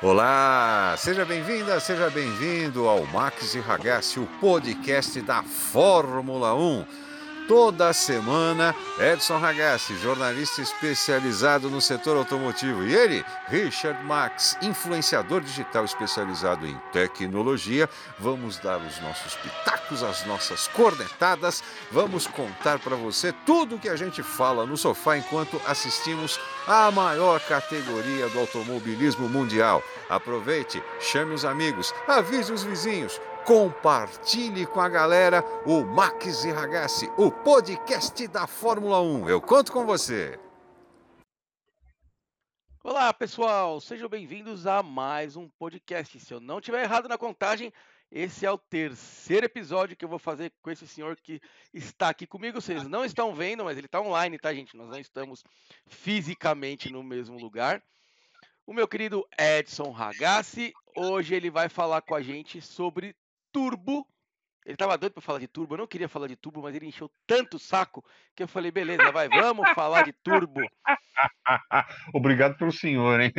Olá, 0.00 0.94
seja 0.96 1.24
bem-vinda, 1.24 1.80
seja 1.80 2.08
bem-vindo 2.08 2.86
ao 2.86 3.04
Max 3.06 3.56
e 3.56 3.58
Ragazzi, 3.58 4.20
o 4.20 4.28
podcast 4.40 5.20
da 5.20 5.42
Fórmula 5.42 6.54
1. 6.54 6.86
Toda 7.48 7.94
semana, 7.94 8.74
Edson 9.00 9.38
Ragazzi, 9.38 9.96
jornalista 9.96 10.60
especializado 10.60 11.70
no 11.70 11.80
setor 11.80 12.18
automotivo, 12.18 12.84
e 12.84 12.94
ele, 12.94 13.24
Richard 13.48 14.04
Max, 14.04 14.54
influenciador 14.60 15.40
digital 15.40 15.82
especializado 15.86 16.66
em 16.66 16.78
tecnologia, 16.92 17.88
vamos 18.18 18.58
dar 18.58 18.76
os 18.76 19.00
nossos 19.00 19.34
pitacos, 19.36 20.02
as 20.02 20.26
nossas 20.26 20.68
cornetadas, 20.68 21.64
vamos 21.90 22.26
contar 22.26 22.78
para 22.80 22.96
você 22.96 23.32
tudo 23.46 23.76
o 23.76 23.78
que 23.78 23.88
a 23.88 23.96
gente 23.96 24.22
fala 24.22 24.66
no 24.66 24.76
sofá 24.76 25.16
enquanto 25.16 25.58
assistimos 25.66 26.38
a 26.66 26.90
maior 26.90 27.40
categoria 27.40 28.28
do 28.28 28.40
automobilismo 28.40 29.26
mundial. 29.26 29.82
Aproveite, 30.10 30.82
chame 31.00 31.32
os 31.32 31.46
amigos, 31.46 31.94
avise 32.06 32.52
os 32.52 32.62
vizinhos, 32.62 33.18
compartilhe 33.48 34.66
com 34.66 34.78
a 34.78 34.90
galera 34.90 35.42
o 35.64 35.82
Max 35.82 36.44
e 36.44 36.50
Ragazzi, 36.50 37.10
o 37.16 37.32
podcast 37.32 38.28
da 38.28 38.46
Fórmula 38.46 39.00
1. 39.00 39.26
Eu 39.26 39.40
conto 39.40 39.72
com 39.72 39.86
você. 39.86 40.38
Olá, 42.84 43.10
pessoal, 43.14 43.80
sejam 43.80 44.06
bem-vindos 44.06 44.66
a 44.66 44.82
mais 44.82 45.34
um 45.34 45.48
podcast. 45.48 46.20
Se 46.20 46.34
eu 46.34 46.40
não 46.40 46.60
tiver 46.60 46.82
errado 46.82 47.08
na 47.08 47.16
contagem, 47.16 47.72
esse 48.12 48.44
é 48.44 48.50
o 48.50 48.58
terceiro 48.58 49.46
episódio 49.46 49.96
que 49.96 50.04
eu 50.04 50.10
vou 50.10 50.18
fazer 50.18 50.52
com 50.60 50.70
esse 50.70 50.86
senhor 50.86 51.16
que 51.16 51.40
está 51.72 52.10
aqui 52.10 52.26
comigo. 52.26 52.60
Vocês 52.60 52.86
não 52.86 53.02
estão 53.02 53.34
vendo, 53.34 53.64
mas 53.64 53.78
ele 53.78 53.86
está 53.86 53.98
online, 53.98 54.38
tá, 54.38 54.52
gente? 54.52 54.76
Nós 54.76 54.90
não 54.90 55.00
estamos 55.00 55.42
fisicamente 55.86 56.92
no 56.92 57.02
mesmo 57.02 57.38
lugar. 57.38 57.82
O 58.66 58.74
meu 58.74 58.86
querido 58.86 59.26
Edson 59.38 59.90
Ragazzi, 59.90 60.74
hoje 60.94 61.34
ele 61.34 61.48
vai 61.48 61.70
falar 61.70 62.02
com 62.02 62.14
a 62.14 62.20
gente 62.20 62.60
sobre 62.60 63.16
turbo. 63.52 64.06
Ele 64.66 64.76
tava 64.76 64.98
doido 64.98 65.14
para 65.14 65.22
falar 65.22 65.38
de 65.38 65.48
turbo. 65.48 65.74
Eu 65.74 65.78
não 65.78 65.86
queria 65.86 66.08
falar 66.08 66.26
de 66.26 66.36
turbo, 66.36 66.62
mas 66.62 66.74
ele 66.74 66.86
encheu 66.86 67.10
tanto 67.26 67.56
o 67.56 67.58
saco 67.58 68.04
que 68.36 68.42
eu 68.42 68.48
falei, 68.48 68.70
beleza, 68.70 69.10
vai, 69.10 69.26
vamos 69.28 69.70
falar 69.70 70.02
de 70.02 70.12
turbo. 70.12 70.60
Obrigado 72.14 72.56
pelo 72.58 72.70
senhor, 72.70 73.18
hein? 73.18 73.32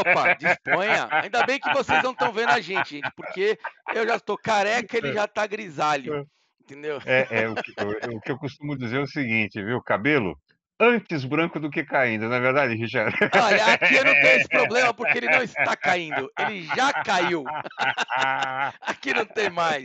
Opa, 0.00 0.34
disponha. 0.34 1.08
Ainda 1.10 1.46
bem 1.46 1.60
que 1.60 1.72
vocês 1.72 2.02
não 2.02 2.10
estão 2.10 2.32
vendo 2.32 2.50
a 2.50 2.60
gente, 2.60 2.96
gente, 2.96 3.10
porque 3.14 3.56
eu 3.94 4.06
já 4.08 4.16
estou 4.16 4.36
careca, 4.36 4.96
ele 4.96 5.12
já 5.12 5.28
tá 5.28 5.46
grisalho. 5.46 6.28
Entendeu? 6.60 7.00
É, 7.06 7.42
é 7.42 7.48
o, 7.48 7.54
que, 7.54 7.72
o, 7.80 8.16
o 8.16 8.20
que 8.20 8.32
eu 8.32 8.38
costumo 8.38 8.76
dizer 8.76 8.96
é 8.96 9.02
o 9.02 9.06
seguinte, 9.06 9.62
viu? 9.62 9.80
Cabelo 9.80 10.36
antes 10.78 11.24
branco 11.24 11.58
do 11.58 11.70
que 11.70 11.84
caindo, 11.84 12.28
não 12.28 12.34
é 12.34 12.40
verdade, 12.40 12.74
Richard? 12.74 13.16
Olha, 13.34 13.74
aqui 13.74 13.94
eu 13.94 14.04
não 14.04 14.12
tenho 14.12 14.40
esse 14.40 14.48
problema 14.48 14.94
porque 14.94 15.18
ele 15.18 15.28
não 15.28 15.42
está 15.42 15.76
caindo, 15.76 16.30
ele 16.38 16.62
já 16.62 16.92
caiu. 16.92 17.44
aqui 18.80 19.14
não 19.14 19.24
tem 19.26 19.50
mais. 19.50 19.84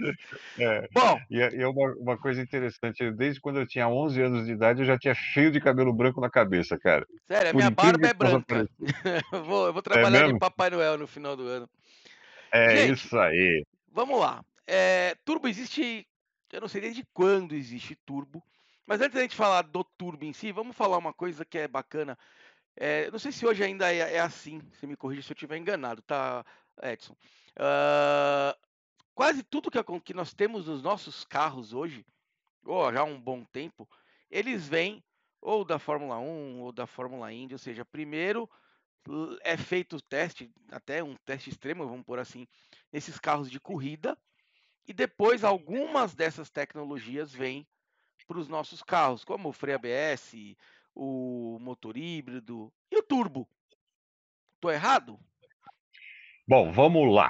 É. 0.59 0.87
Bom. 0.93 1.19
E, 1.29 1.37
e 1.37 1.65
uma, 1.65 1.93
uma, 1.93 2.17
coisa 2.17 2.41
interessante, 2.41 3.09
desde 3.11 3.39
quando 3.39 3.59
eu 3.59 3.67
tinha 3.67 3.87
11 3.87 4.21
anos 4.21 4.45
de 4.45 4.51
idade, 4.51 4.81
eu 4.81 4.85
já 4.85 4.97
tinha 4.97 5.13
cheio 5.13 5.51
de 5.51 5.61
cabelo 5.61 5.93
branco 5.93 6.19
na 6.19 6.29
cabeça, 6.29 6.77
cara. 6.77 7.05
Sério, 7.27 7.51
a 7.51 7.53
minha 7.53 7.71
barba 7.71 8.07
é 8.07 8.13
branca. 8.13 8.67
eu, 9.31 9.43
vou, 9.43 9.67
eu 9.67 9.73
vou 9.73 9.81
trabalhar 9.81 10.29
é 10.29 10.33
de 10.33 10.39
Papai 10.39 10.69
Noel 10.69 10.97
no 10.97 11.07
final 11.07 11.35
do 11.35 11.47
ano. 11.47 11.69
É 12.51 12.87
Gente, 12.87 13.05
isso 13.05 13.17
aí. 13.17 13.65
Vamos 13.93 14.19
lá. 14.19 14.43
É, 14.67 15.15
turbo 15.25 15.47
existe, 15.47 16.05
eu 16.51 16.61
não 16.61 16.67
sei 16.67 16.81
desde 16.81 17.05
quando 17.13 17.55
existe 17.55 17.95
turbo. 18.05 18.43
Mas 18.85 19.01
antes 19.01 19.15
da 19.15 19.21
gente 19.21 19.35
falar 19.35 19.63
do 19.63 19.83
Turbo 19.83 20.25
em 20.25 20.33
si, 20.33 20.51
vamos 20.51 20.75
falar 20.75 20.97
uma 20.97 21.13
coisa 21.13 21.45
que 21.45 21.57
é 21.57 21.67
bacana. 21.67 22.17
É, 22.75 23.11
não 23.11 23.19
sei 23.19 23.31
se 23.31 23.45
hoje 23.45 23.63
ainda 23.63 23.93
é, 23.93 24.15
é, 24.15 24.19
assim, 24.19 24.59
você 24.71 24.87
me 24.87 24.95
corrija 24.95 25.21
se 25.21 25.31
eu 25.31 25.35
estiver 25.35 25.57
enganado, 25.57 26.01
tá, 26.01 26.45
Edson? 26.81 27.13
Uh, 27.53 28.57
quase 29.13 29.43
tudo 29.43 29.69
que, 29.69 29.83
que, 30.01 30.13
nós 30.13 30.33
temos 30.33 30.67
nos 30.67 30.81
nossos 30.81 31.25
carros 31.25 31.73
hoje, 31.73 32.05
ou 32.65 32.91
já 32.91 33.01
há 33.01 33.03
um 33.03 33.19
bom 33.19 33.43
tempo, 33.45 33.89
eles 34.29 34.67
vêm 34.67 35.03
ou 35.41 35.65
da 35.65 35.79
Fórmula 35.79 36.19
1 36.19 36.61
ou 36.61 36.71
da 36.71 36.85
Fórmula 36.85 37.33
Indy, 37.33 37.55
ou 37.55 37.59
seja, 37.59 37.83
primeiro 37.83 38.49
é 39.43 39.57
feito 39.57 39.95
o 39.95 40.01
teste, 40.01 40.51
até 40.71 41.03
um 41.03 41.15
teste 41.25 41.49
extremo, 41.49 41.87
vamos 41.87 42.05
por 42.05 42.19
assim, 42.19 42.47
nesses 42.91 43.19
carros 43.19 43.49
de 43.49 43.59
corrida, 43.59 44.17
e 44.87 44.93
depois 44.93 45.43
algumas 45.43 46.13
dessas 46.13 46.49
tecnologias 46.49 47.33
vêm 47.33 47.67
para 48.25 48.39
os 48.39 48.47
nossos 48.47 48.81
carros, 48.81 49.23
como 49.23 49.49
o 49.49 49.53
freio 49.53 49.77
ABS, 49.77 50.55
o 50.95 51.57
motor 51.59 51.97
híbrido 51.97 52.71
e 52.89 52.97
o 52.97 53.03
turbo. 53.03 53.47
Estou 54.55 54.71
errado? 54.71 55.19
Bom, 56.47 56.71
vamos 56.71 57.13
lá. 57.13 57.29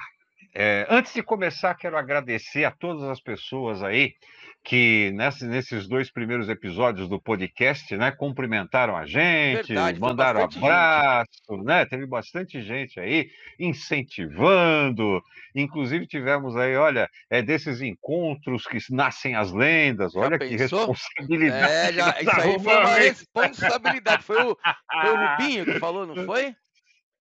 É, 0.54 0.86
antes 0.90 1.14
de 1.14 1.24
começar, 1.24 1.74
quero 1.76 1.98
agradecer 1.98 2.66
a 2.66 2.72
todas 2.72 3.04
as 3.04 3.22
pessoas 3.22 3.82
aí 3.82 4.16
que 4.64 5.12
nesse, 5.16 5.46
nesses 5.46 5.88
dois 5.88 6.12
primeiros 6.12 6.48
episódios 6.48 7.10
do 7.10 7.20
podcast, 7.20 7.96
né, 7.98 8.12
cumprimentaram 8.12 8.96
a 8.96 9.06
gente, 9.06 9.68
Verdade, 9.70 10.00
mandaram 10.00 10.44
abraço, 10.44 11.30
gente. 11.50 11.64
né? 11.64 11.86
Teve 11.86 12.06
bastante 12.06 12.62
gente 12.62 13.00
aí 13.00 13.30
incentivando. 13.60 15.22
Inclusive 15.56 16.06
tivemos 16.06 16.56
aí, 16.56 16.76
olha, 16.76 17.10
é 17.30 17.42
desses 17.42 17.82
encontros 17.82 18.66
que 18.68 18.78
nascem 18.92 19.36
as 19.36 19.52
lendas. 19.52 20.16
Olha 20.16 20.38
que 20.38 20.56
responsabilidade. 20.56 21.74
É, 21.74 21.94
já, 21.94 22.10
isso 22.22 22.42
aí 22.42 22.60
foi 22.60 22.78
uma 22.78 22.96
responsabilidade. 22.96 24.24
Foi 24.24 24.44
o, 24.44 24.58
foi 25.02 25.10
o 25.10 25.28
Rubinho 25.28 25.66
que 25.66 25.80
falou, 25.80 26.06
não 26.06 26.24
foi? 26.26 26.56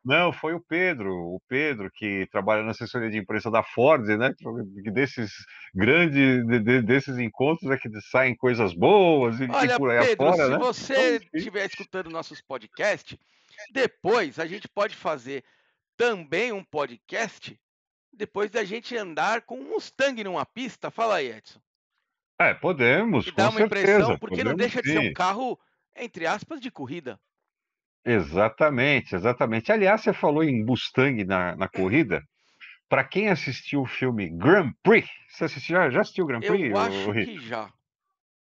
Não, 0.03 0.33
foi 0.33 0.55
o 0.55 0.61
Pedro, 0.61 1.13
o 1.13 1.41
Pedro 1.47 1.91
que 1.93 2.27
trabalha 2.33 2.63
na 2.63 2.71
assessoria 2.71 3.11
de 3.11 3.19
imprensa 3.19 3.51
da 3.51 3.63
Ford, 3.63 4.07
né? 4.07 4.35
Que 4.83 4.91
desses 4.91 5.31
grandes, 5.75 6.47
de, 6.47 6.83
desses 6.83 7.19
encontros 7.19 7.71
é 7.71 7.77
que 7.77 7.89
saem 8.11 8.35
coisas 8.35 8.73
boas 8.73 9.39
e, 9.41 9.45
Olha, 9.45 9.75
e 9.75 9.77
por 9.77 9.91
aí 9.91 10.07
Pedro, 10.07 10.29
afora, 10.29 10.45
se 10.45 10.51
né? 10.51 10.59
você 10.59 11.17
então, 11.17 11.29
estiver 11.35 11.67
escutando 11.67 12.09
nossos 12.09 12.41
podcasts, 12.41 13.19
depois 13.73 14.39
a 14.39 14.47
gente 14.47 14.67
pode 14.69 14.97
fazer 14.97 15.45
também 15.99 16.51
um 16.51 16.65
podcast 16.65 17.59
depois 18.11 18.51
da 18.51 18.65
gente 18.65 18.97
andar 18.97 19.43
com 19.43 19.59
um 19.61 19.69
Mustang 19.69 20.25
numa 20.25 20.47
pista. 20.47 20.91
Fala 20.91 21.17
aí, 21.17 21.31
Edson. 21.31 21.61
É, 22.39 22.55
podemos. 22.55 23.27
E 23.27 23.33
dá 23.33 23.51
uma 23.51 23.59
certeza, 23.59 23.93
impressão, 23.93 24.19
porque 24.19 24.43
não 24.43 24.55
deixa 24.55 24.81
de 24.81 24.93
ser 24.93 24.99
um 24.99 25.13
carro, 25.13 25.59
entre 25.95 26.27
aspas, 26.27 26.59
de 26.59 26.71
corrida. 26.71 27.21
Exatamente, 28.05 29.15
exatamente. 29.15 29.71
Aliás, 29.71 30.01
você 30.01 30.13
falou 30.13 30.43
em 30.43 30.65
Mustang 30.65 31.25
na, 31.25 31.55
na 31.57 31.69
corrida. 31.69 32.23
Para 32.89 33.05
quem 33.05 33.29
assistiu 33.29 33.83
o 33.83 33.87
filme 33.87 34.29
Grand 34.29 34.73
Prix, 34.83 35.09
você 35.29 35.45
assistiu, 35.45 35.77
já, 35.77 35.91
já 35.91 36.01
assistiu 36.01 36.25
o 36.25 36.27
Grand 36.27 36.41
Prix? 36.41 36.71
Eu 36.71 36.77
acho 36.79 37.13
que 37.13 37.39
já. 37.39 37.71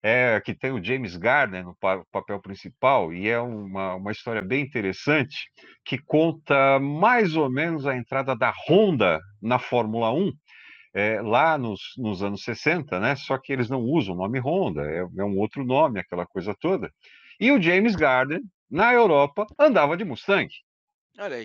É, 0.04 0.40
que 0.40 0.52
tem 0.52 0.72
o 0.72 0.82
James 0.82 1.16
Garner 1.16 1.64
no 1.64 1.76
papel 2.10 2.40
principal, 2.40 3.12
e 3.12 3.28
é 3.28 3.38
uma, 3.38 3.94
uma 3.94 4.10
história 4.10 4.42
bem 4.42 4.64
interessante, 4.64 5.48
que 5.84 5.96
conta 5.96 6.80
mais 6.80 7.36
ou 7.36 7.48
menos 7.48 7.86
a 7.86 7.96
entrada 7.96 8.34
da 8.34 8.52
Honda 8.66 9.20
na 9.40 9.60
Fórmula 9.60 10.12
1, 10.12 10.32
é, 10.94 11.22
lá 11.22 11.56
nos, 11.56 11.80
nos, 11.96 12.20
anos 12.20 12.42
60, 12.42 12.98
né? 12.98 13.14
Só 13.14 13.38
que 13.38 13.52
eles 13.52 13.70
não 13.70 13.80
usam 13.80 14.16
o 14.16 14.18
nome 14.18 14.40
Honda, 14.40 14.82
é, 14.82 14.98
é 15.18 15.24
um 15.24 15.38
outro 15.38 15.64
nome, 15.64 16.00
aquela 16.00 16.26
coisa 16.26 16.52
toda. 16.58 16.90
E 17.38 17.52
o 17.52 17.62
James 17.62 17.94
Garner 17.94 18.40
na 18.72 18.92
Europa, 18.94 19.46
andava 19.58 19.98
de 19.98 20.04
Mustang. 20.04 20.48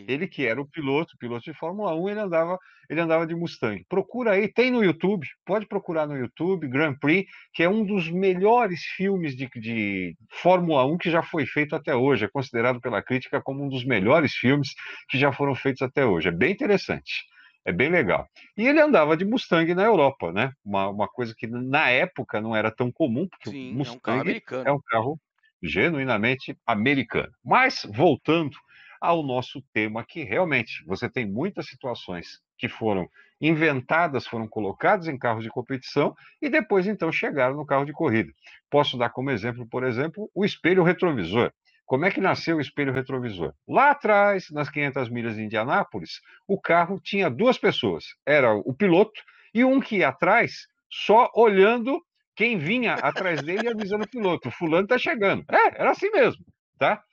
Ele 0.07 0.27
que 0.29 0.45
era 0.45 0.61
o 0.61 0.65
piloto, 0.65 1.17
piloto 1.19 1.43
de 1.43 1.53
Fórmula 1.53 1.93
1, 1.93 2.09
ele 2.09 2.19
andava, 2.21 2.57
ele 2.89 3.01
andava 3.01 3.27
de 3.27 3.35
Mustang. 3.35 3.85
Procura 3.89 4.31
aí, 4.31 4.47
tem 4.47 4.71
no 4.71 4.81
YouTube, 4.81 5.27
pode 5.45 5.67
procurar 5.67 6.07
no 6.07 6.17
YouTube, 6.17 6.69
Grand 6.69 6.95
Prix, 6.95 7.29
que 7.53 7.63
é 7.63 7.69
um 7.69 7.85
dos 7.85 8.09
melhores 8.09 8.79
filmes 8.95 9.35
de, 9.35 9.49
de 9.59 10.15
Fórmula 10.31 10.85
1 10.85 10.97
que 10.97 11.11
já 11.11 11.21
foi 11.21 11.45
feito 11.45 11.75
até 11.75 11.93
hoje. 11.93 12.23
É 12.23 12.29
considerado 12.29 12.79
pela 12.79 13.03
crítica 13.03 13.41
como 13.41 13.65
um 13.65 13.67
dos 13.67 13.83
melhores 13.83 14.31
filmes 14.33 14.69
que 15.09 15.17
já 15.19 15.33
foram 15.33 15.53
feitos 15.53 15.81
até 15.81 16.05
hoje. 16.05 16.29
É 16.29 16.31
bem 16.31 16.53
interessante. 16.53 17.25
É 17.65 17.73
bem 17.73 17.89
legal. 17.89 18.25
E 18.55 18.65
ele 18.65 18.79
andava 18.79 19.17
de 19.17 19.25
Mustang 19.25 19.75
na 19.75 19.83
Europa, 19.83 20.31
né? 20.31 20.53
Uma, 20.63 20.87
uma 20.87 21.07
coisa 21.09 21.35
que 21.37 21.45
na 21.45 21.89
época 21.89 22.39
não 22.39 22.55
era 22.55 22.71
tão 22.71 22.89
comum, 22.89 23.27
porque 23.27 23.49
Sim, 23.49 23.73
o 23.73 23.75
Mustang 23.79 24.31
é 24.31 24.37
um 24.37 24.39
carro. 24.39 24.67
É 24.69 24.71
um 24.71 24.79
carro 24.79 25.19
genuinamente 25.61 26.57
americano. 26.65 27.33
Mas, 27.43 27.85
voltando 27.93 28.55
ao 28.99 29.23
nosso 29.23 29.61
tema, 29.73 30.03
que 30.03 30.23
realmente 30.23 30.83
você 30.85 31.09
tem 31.09 31.25
muitas 31.25 31.67
situações 31.67 32.41
que 32.57 32.67
foram 32.67 33.07
inventadas, 33.39 34.25
foram 34.25 34.47
colocadas 34.47 35.07
em 35.07 35.17
carros 35.17 35.43
de 35.43 35.49
competição 35.49 36.15
e 36.41 36.49
depois 36.49 36.87
então 36.87 37.11
chegaram 37.11 37.55
no 37.55 37.65
carro 37.65 37.85
de 37.85 37.93
corrida. 37.93 38.31
Posso 38.69 38.97
dar 38.97 39.09
como 39.09 39.29
exemplo, 39.29 39.67
por 39.67 39.83
exemplo, 39.83 40.29
o 40.33 40.43
espelho 40.43 40.83
retrovisor. 40.83 41.51
Como 41.85 42.05
é 42.05 42.11
que 42.11 42.19
nasceu 42.19 42.57
o 42.57 42.61
espelho 42.61 42.91
retrovisor? 42.91 43.53
Lá 43.67 43.91
atrás, 43.91 44.49
nas 44.51 44.69
500 44.69 45.09
milhas 45.09 45.35
de 45.35 45.43
Indianápolis, 45.43 46.19
o 46.45 46.59
carro 46.59 46.99
tinha 47.01 47.29
duas 47.29 47.57
pessoas. 47.57 48.05
Era 48.25 48.53
o 48.53 48.73
piloto 48.73 49.21
e 49.53 49.63
um 49.63 49.79
que 49.79 49.97
ia 49.97 50.09
atrás 50.09 50.67
só 50.89 51.31
olhando 51.33 52.01
quem 52.37 52.57
vinha 52.57 52.93
atrás 52.93 53.41
dele 53.41 53.67
avisando 53.67 54.05
o 54.05 54.09
piloto, 54.09 54.51
fulano 54.51 54.83
está 54.83 54.97
chegando. 54.97 55.43
É, 55.51 55.81
era 55.81 55.89
assim 55.89 56.09
mesmo, 56.11 56.45
tá? 56.77 57.03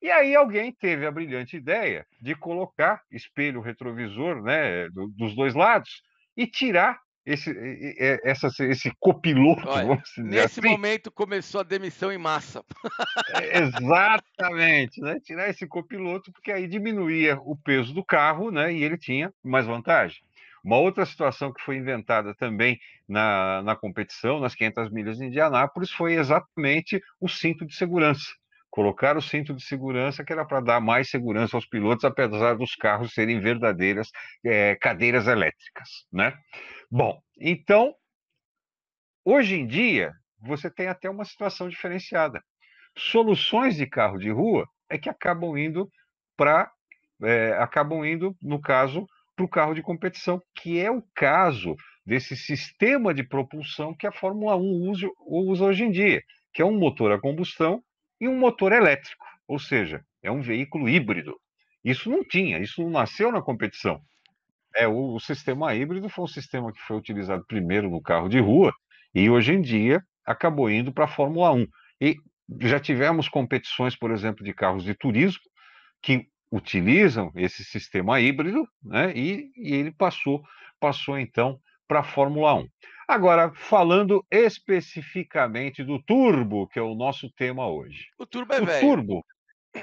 E 0.00 0.10
aí 0.10 0.36
alguém 0.36 0.70
teve 0.72 1.06
a 1.06 1.10
brilhante 1.10 1.56
ideia 1.56 2.06
de 2.20 2.34
colocar 2.34 3.02
espelho 3.10 3.60
retrovisor 3.60 4.42
né, 4.42 4.88
dos 5.16 5.34
dois 5.34 5.54
lados 5.54 6.02
e 6.36 6.46
tirar 6.46 7.00
esse, 7.26 7.52
essa, 8.24 8.48
esse 8.60 8.90
copiloto, 8.98 9.68
Olha, 9.68 10.02
nesse 10.18 10.60
assim. 10.60 10.68
momento 10.68 11.10
começou 11.10 11.60
a 11.60 11.64
demissão 11.64 12.10
em 12.12 12.16
massa. 12.16 12.64
É, 13.34 13.58
exatamente, 13.58 15.00
né? 15.00 15.20
Tirar 15.20 15.50
esse 15.50 15.66
copiloto, 15.66 16.32
porque 16.32 16.50
aí 16.50 16.66
diminuía 16.66 17.38
o 17.40 17.54
peso 17.56 17.92
do 17.92 18.04
carro, 18.04 18.50
né? 18.50 18.72
E 18.72 18.82
ele 18.82 18.96
tinha 18.96 19.32
mais 19.42 19.66
vantagem. 19.66 20.22
Uma 20.68 20.76
outra 20.76 21.06
situação 21.06 21.50
que 21.50 21.62
foi 21.62 21.76
inventada 21.76 22.34
também 22.34 22.78
na, 23.08 23.62
na 23.62 23.74
competição, 23.74 24.38
nas 24.38 24.54
500 24.54 24.90
milhas 24.90 25.16
de 25.16 25.24
Indianápolis, 25.24 25.90
foi 25.90 26.12
exatamente 26.12 27.00
o 27.18 27.26
cinto 27.26 27.64
de 27.64 27.74
segurança. 27.74 28.26
Colocar 28.68 29.16
o 29.16 29.22
cinto 29.22 29.54
de 29.54 29.64
segurança, 29.64 30.22
que 30.22 30.30
era 30.30 30.44
para 30.44 30.60
dar 30.60 30.78
mais 30.78 31.08
segurança 31.08 31.56
aos 31.56 31.64
pilotos, 31.64 32.04
apesar 32.04 32.54
dos 32.54 32.74
carros 32.74 33.14
serem 33.14 33.40
verdadeiras 33.40 34.10
é, 34.44 34.76
cadeiras 34.76 35.26
elétricas, 35.26 35.88
né? 36.12 36.34
Bom, 36.90 37.18
então, 37.40 37.94
hoje 39.24 39.54
em 39.54 39.66
dia, 39.66 40.12
você 40.38 40.70
tem 40.70 40.88
até 40.88 41.08
uma 41.08 41.24
situação 41.24 41.66
diferenciada. 41.70 42.42
Soluções 42.94 43.74
de 43.74 43.86
carro 43.86 44.18
de 44.18 44.30
rua 44.30 44.68
é 44.90 44.98
que 44.98 45.08
acabam 45.08 45.56
indo 45.56 45.88
para, 46.36 46.70
é, 47.22 47.52
acabam 47.52 48.04
indo, 48.04 48.36
no 48.42 48.60
caso, 48.60 49.06
para 49.38 49.44
o 49.44 49.48
carro 49.48 49.74
de 49.74 49.82
competição, 49.82 50.42
que 50.52 50.80
é 50.80 50.90
o 50.90 51.00
caso 51.14 51.76
desse 52.04 52.36
sistema 52.36 53.14
de 53.14 53.22
propulsão 53.22 53.94
que 53.94 54.06
a 54.06 54.10
Fórmula 54.10 54.56
1 54.56 54.60
usa, 54.90 55.08
usa 55.24 55.64
hoje 55.64 55.84
em 55.84 55.92
dia, 55.92 56.20
que 56.52 56.60
é 56.60 56.64
um 56.64 56.76
motor 56.76 57.12
a 57.12 57.20
combustão 57.20 57.80
e 58.20 58.26
um 58.26 58.36
motor 58.36 58.72
elétrico, 58.72 59.24
ou 59.46 59.60
seja, 59.60 60.04
é 60.22 60.30
um 60.30 60.40
veículo 60.40 60.88
híbrido. 60.88 61.38
Isso 61.84 62.10
não 62.10 62.24
tinha, 62.24 62.58
isso 62.58 62.82
não 62.82 62.90
nasceu 62.90 63.30
na 63.30 63.40
competição. 63.40 64.00
É, 64.74 64.88
o, 64.88 65.14
o, 65.14 65.20
sistema 65.20 65.72
híbrido 65.72 66.08
foi 66.08 66.24
um 66.24 66.28
sistema 66.28 66.72
que 66.72 66.80
foi 66.80 66.96
utilizado 66.96 67.44
primeiro 67.46 67.88
no 67.88 68.02
carro 68.02 68.28
de 68.28 68.40
rua 68.40 68.72
e 69.14 69.30
hoje 69.30 69.52
em 69.52 69.60
dia 69.60 70.02
acabou 70.26 70.68
indo 70.68 70.92
para 70.92 71.04
a 71.04 71.08
Fórmula 71.08 71.52
1. 71.52 71.66
E 72.00 72.16
já 72.62 72.80
tivemos 72.80 73.28
competições, 73.28 73.96
por 73.96 74.10
exemplo, 74.10 74.44
de 74.44 74.52
carros 74.52 74.82
de 74.82 74.94
turismo 74.94 75.42
que 76.02 76.26
utilizam 76.50 77.30
esse 77.34 77.64
sistema 77.64 78.20
híbrido, 78.20 78.66
né? 78.82 79.12
E, 79.14 79.50
e 79.56 79.74
ele 79.74 79.92
passou, 79.92 80.42
passou 80.80 81.18
então 81.18 81.60
para 81.86 82.00
a 82.00 82.04
Fórmula 82.04 82.54
1. 82.54 82.68
Agora, 83.06 83.52
falando 83.54 84.24
especificamente 84.30 85.82
do 85.82 86.02
turbo, 86.02 86.68
que 86.68 86.78
é 86.78 86.82
o 86.82 86.94
nosso 86.94 87.30
tema 87.30 87.66
hoje. 87.66 88.06
O 88.18 88.26
turbo 88.26 88.52
é 88.52 88.60
o 88.60 88.66
velho. 88.66 88.80
Turbo, 88.80 89.24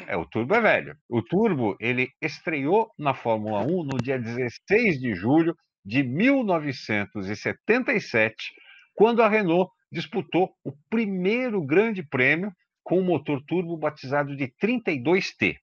é, 0.08 0.18
o 0.18 0.26
Turbo 0.26 0.56
é 0.56 0.62
velho. 0.62 0.98
O 1.10 1.22
Turbo, 1.22 1.78
ele 1.80 2.10
estreou 2.22 2.90
na 2.98 3.14
Fórmula 3.14 3.62
1 3.62 3.84
no 3.84 3.98
dia 3.98 4.18
16 4.20 5.00
de 5.00 5.14
julho 5.14 5.56
de 5.84 6.02
1977, 6.04 8.54
quando 8.94 9.22
a 9.22 9.30
Renault 9.30 9.72
disputou 9.92 10.56
o 10.64 10.72
primeiro 10.90 11.62
grande 11.62 12.02
prêmio 12.04 12.52
com 12.84 13.00
o 13.00 13.04
motor 13.04 13.44
turbo 13.46 13.78
batizado 13.78 14.36
de 14.36 14.48
32T. 14.62 15.58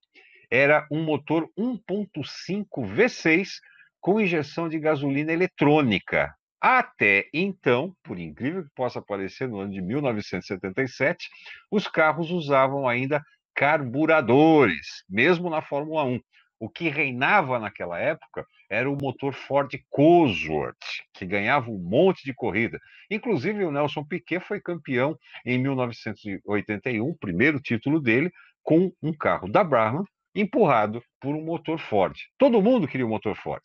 Era 0.54 0.86
um 0.90 1.02
motor 1.02 1.48
1.5 1.58 2.66
V6 2.94 3.52
com 3.98 4.20
injeção 4.20 4.68
de 4.68 4.78
gasolina 4.78 5.32
eletrônica. 5.32 6.30
Até 6.60 7.26
então, 7.32 7.96
por 8.02 8.18
incrível 8.18 8.62
que 8.62 8.68
possa 8.74 9.00
parecer, 9.00 9.48
no 9.48 9.60
ano 9.60 9.72
de 9.72 9.80
1977, 9.80 11.30
os 11.70 11.88
carros 11.88 12.30
usavam 12.30 12.86
ainda 12.86 13.24
carburadores, 13.54 15.02
mesmo 15.08 15.48
na 15.48 15.62
Fórmula 15.62 16.04
1. 16.04 16.20
O 16.60 16.68
que 16.68 16.90
reinava 16.90 17.58
naquela 17.58 17.98
época 17.98 18.44
era 18.68 18.90
o 18.90 18.98
motor 19.00 19.32
Ford 19.32 19.72
Cosworth, 19.88 20.76
que 21.14 21.24
ganhava 21.24 21.70
um 21.70 21.78
monte 21.78 22.24
de 22.24 22.34
corrida. 22.34 22.78
Inclusive, 23.10 23.64
o 23.64 23.72
Nelson 23.72 24.04
Piquet 24.04 24.40
foi 24.40 24.60
campeão 24.60 25.18
em 25.46 25.56
1981, 25.56 27.08
o 27.08 27.16
primeiro 27.16 27.58
título 27.58 27.98
dele, 27.98 28.30
com 28.62 28.92
um 29.02 29.14
carro 29.14 29.48
da 29.48 29.64
Brabham 29.64 30.04
empurrado 30.34 31.02
por 31.20 31.34
um 31.34 31.44
motor 31.44 31.78
Ford. 31.78 32.16
Todo 32.38 32.62
mundo 32.62 32.88
queria 32.88 33.06
um 33.06 33.10
motor 33.10 33.34
Ford. 33.36 33.62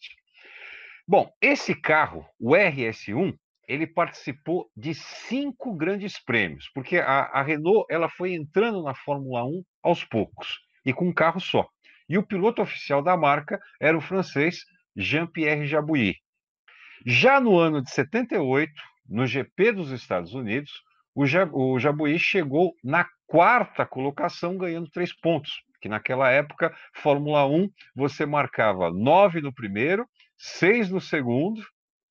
Bom, 1.07 1.31
esse 1.41 1.73
carro, 1.73 2.25
o 2.39 2.51
RS1, 2.51 3.33
ele 3.67 3.85
participou 3.85 4.69
de 4.75 4.93
cinco 4.93 5.75
grandes 5.75 6.19
prêmios, 6.23 6.69
porque 6.73 6.97
a, 6.97 7.23
a, 7.23 7.41
Renault 7.41 7.85
ela 7.89 8.09
foi 8.09 8.33
entrando 8.33 8.81
na 8.81 8.93
Fórmula 8.93 9.45
1 9.45 9.63
aos 9.83 10.03
poucos 10.03 10.59
e 10.85 10.93
com 10.93 11.07
um 11.07 11.13
carro 11.13 11.39
só. 11.39 11.67
E 12.09 12.17
o 12.17 12.25
piloto 12.25 12.61
oficial 12.61 13.01
da 13.01 13.17
marca 13.17 13.59
era 13.79 13.97
o 13.97 14.01
francês 14.01 14.65
Jean-Pierre 14.95 15.67
Jabouillet. 15.67 16.17
Já 17.05 17.39
no 17.39 17.57
ano 17.57 17.81
de 17.81 17.91
78, 17.91 18.71
no 19.09 19.27
GP 19.27 19.73
dos 19.73 19.91
Estados 19.91 20.33
Unidos, 20.33 20.71
o, 21.13 21.23
o 21.53 21.79
Jabouillet 21.79 22.19
chegou 22.19 22.73
na 22.83 23.05
quarta 23.25 23.85
colocação, 23.85 24.57
ganhando 24.57 24.89
três 24.89 25.13
pontos. 25.13 25.51
Que 25.81 25.89
naquela 25.89 26.29
época, 26.29 26.75
Fórmula 26.94 27.45
1, 27.45 27.69
você 27.95 28.25
marcava 28.25 28.91
nove 28.91 29.41
no 29.41 29.53
primeiro, 29.53 30.07
seis 30.38 30.89
no 30.89 31.00
segundo, 31.00 31.62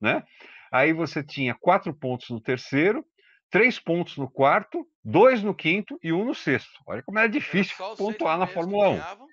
né? 0.01 0.23
Aí 0.71 0.93
você 0.93 1.23
tinha 1.23 1.55
quatro 1.55 1.95
pontos 1.95 2.31
no 2.31 2.41
terceiro, 2.41 3.05
três 3.51 3.79
pontos 3.79 4.17
no 4.17 4.31
quarto, 4.31 4.87
dois 5.05 5.43
no 5.43 5.55
quinto 5.55 5.99
e 6.03 6.13
um 6.13 6.25
no 6.25 6.35
sexto. 6.35 6.81
Olha 6.87 7.03
como 7.03 7.19
era 7.19 7.29
difícil 7.29 7.77
pontuar 7.97 8.39
na 8.39 8.47
Fórmula 8.47 8.91
1. 8.91 9.27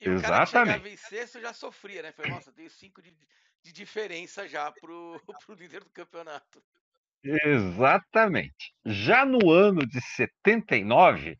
E 0.00 0.08
Exatamente. 0.08 0.78
o 0.78 0.80
cara 0.80 0.88
em 0.88 0.96
sexto 0.96 1.40
já 1.40 1.52
sofria, 1.52 2.02
né? 2.02 2.12
Foi, 2.12 2.28
nossa, 2.28 2.52
tenho 2.52 2.68
cinco 2.68 3.00
de, 3.00 3.14
de 3.62 3.72
diferença 3.72 4.48
já 4.48 4.70
pro, 4.72 5.20
pro 5.46 5.54
líder 5.54 5.84
do 5.84 5.90
campeonato. 5.90 6.62
Exatamente. 7.24 8.72
Já 8.84 9.24
no 9.24 9.50
ano 9.50 9.86
de 9.86 10.00
79, 10.00 11.36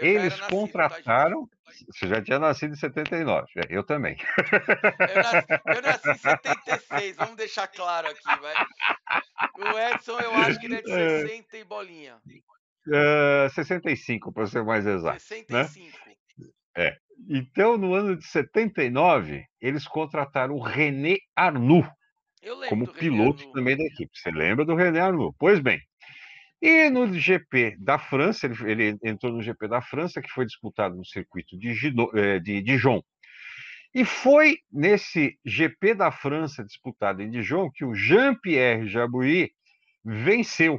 eles 0.00 0.40
contrataram. 0.42 1.48
Você 1.90 2.08
já 2.08 2.22
tinha 2.22 2.38
nascido 2.38 2.72
em 2.72 2.76
79, 2.76 3.46
é, 3.56 3.66
eu 3.68 3.84
também. 3.84 4.16
Eu 4.98 5.22
nasci, 5.22 5.46
eu 5.66 5.82
nasci 5.82 6.10
em 6.10 6.14
76, 6.14 7.16
vamos 7.16 7.36
deixar 7.36 7.66
claro 7.68 8.08
aqui, 8.08 8.40
vai. 8.40 8.54
O 9.58 9.78
Edson, 9.78 10.18
eu 10.20 10.34
acho 10.36 10.58
que 10.58 10.66
ele 10.66 10.76
é 10.76 10.82
de 10.82 10.88
60 10.88 11.58
e 11.58 11.64
bolinha. 11.64 12.16
Uh, 12.86 13.50
65, 13.50 14.32
para 14.32 14.46
ser 14.46 14.64
mais 14.64 14.86
exato. 14.86 15.20
65. 15.20 15.98
Né? 16.06 16.14
É. 16.76 16.96
Então, 17.28 17.76
no 17.76 17.94
ano 17.94 18.16
de 18.16 18.26
79, 18.26 19.44
eles 19.60 19.86
contrataram 19.86 20.54
o 20.54 20.62
René 20.62 21.16
Arnoux 21.34 21.86
como 22.68 22.86
piloto 22.92 23.50
também 23.52 23.76
da 23.76 23.84
equipe. 23.84 24.10
Você 24.12 24.30
lembra 24.30 24.64
do 24.64 24.74
René 24.74 25.00
Arnoux? 25.00 25.34
Pois 25.38 25.60
bem, 25.60 25.80
e 26.60 26.88
no 26.88 27.12
GP 27.12 27.76
da 27.78 27.98
França, 27.98 28.46
ele, 28.46 28.56
ele, 28.70 28.98
entrou 29.02 29.32
no 29.32 29.42
GP 29.42 29.68
da 29.68 29.82
França, 29.82 30.22
que 30.22 30.30
foi 30.30 30.46
disputado 30.46 30.96
no 30.96 31.04
circuito 31.04 31.56
de, 31.58 31.72
eh, 32.14 32.38
de 32.40 32.62
Dijon. 32.62 33.02
E 33.94 34.04
foi 34.04 34.58
nesse 34.72 35.38
GP 35.44 35.94
da 35.94 36.10
França 36.10 36.64
disputado 36.64 37.22
em 37.22 37.30
Dijon 37.30 37.70
que 37.70 37.84
o 37.84 37.94
Jean-Pierre 37.94 38.88
Jabouillet 38.88 39.52
venceu. 40.04 40.78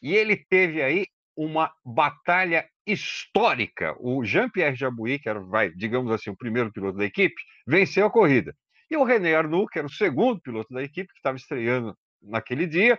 E 0.00 0.14
ele 0.14 0.36
teve 0.36 0.82
aí 0.82 1.06
uma 1.36 1.72
batalha 1.84 2.68
histórica. 2.86 3.96
O 4.00 4.24
Jean-Pierre 4.24 4.76
Jabouillet, 4.76 5.22
que 5.22 5.28
era, 5.28 5.40
vai, 5.40 5.70
digamos 5.70 6.10
assim, 6.12 6.30
o 6.30 6.36
primeiro 6.36 6.72
piloto 6.72 6.98
da 6.98 7.04
equipe, 7.04 7.40
venceu 7.66 8.06
a 8.06 8.10
corrida. 8.10 8.54
E 8.92 8.96
o 8.98 9.04
René 9.04 9.34
Arnoux, 9.34 9.66
que 9.72 9.78
era 9.78 9.86
o 9.86 9.90
segundo 9.90 10.38
piloto 10.38 10.70
da 10.70 10.82
equipe, 10.82 11.10
que 11.10 11.18
estava 11.18 11.34
estreando 11.34 11.96
naquele 12.20 12.66
dia, 12.66 12.98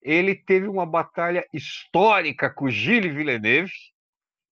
ele 0.00 0.34
teve 0.34 0.66
uma 0.66 0.86
batalha 0.86 1.44
histórica 1.52 2.48
com 2.48 2.64
o 2.64 2.70
Gilles 2.70 3.14
Villeneuve, 3.14 3.70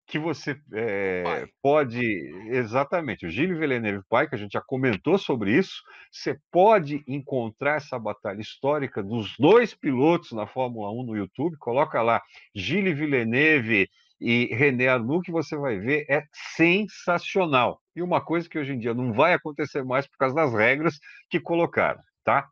que 0.05 0.19
você 0.19 0.59
é, 0.73 1.47
pode. 1.61 2.01
Exatamente, 2.49 3.25
o 3.25 3.29
Gilles 3.29 3.57
Villeneuve 3.57 4.03
pai, 4.09 4.27
que 4.27 4.35
a 4.35 4.37
gente 4.37 4.51
já 4.51 4.61
comentou 4.61 5.17
sobre 5.17 5.57
isso, 5.57 5.81
você 6.11 6.37
pode 6.51 7.01
encontrar 7.07 7.77
essa 7.77 7.97
batalha 7.97 8.41
histórica 8.41 9.01
dos 9.01 9.37
dois 9.39 9.73
pilotos 9.73 10.33
na 10.33 10.45
Fórmula 10.45 10.91
1 10.91 11.03
no 11.05 11.15
YouTube, 11.15 11.55
coloca 11.59 12.01
lá 12.01 12.21
Gilles 12.53 12.97
Villeneuve 12.97 13.89
e 14.19 14.45
René 14.55 14.87
Arnoux, 14.87 15.21
que 15.21 15.31
você 15.31 15.55
vai 15.55 15.77
ver, 15.77 16.05
é 16.09 16.23
sensacional. 16.55 17.79
E 17.95 18.01
uma 18.01 18.21
coisa 18.21 18.49
que 18.49 18.57
hoje 18.57 18.73
em 18.73 18.79
dia 18.79 18.93
não 18.93 19.13
vai 19.13 19.33
acontecer 19.33 19.83
mais 19.83 20.07
por 20.07 20.17
causa 20.17 20.35
das 20.35 20.53
regras 20.53 20.97
que 21.29 21.39
colocaram, 21.39 22.01
tá? 22.23 22.47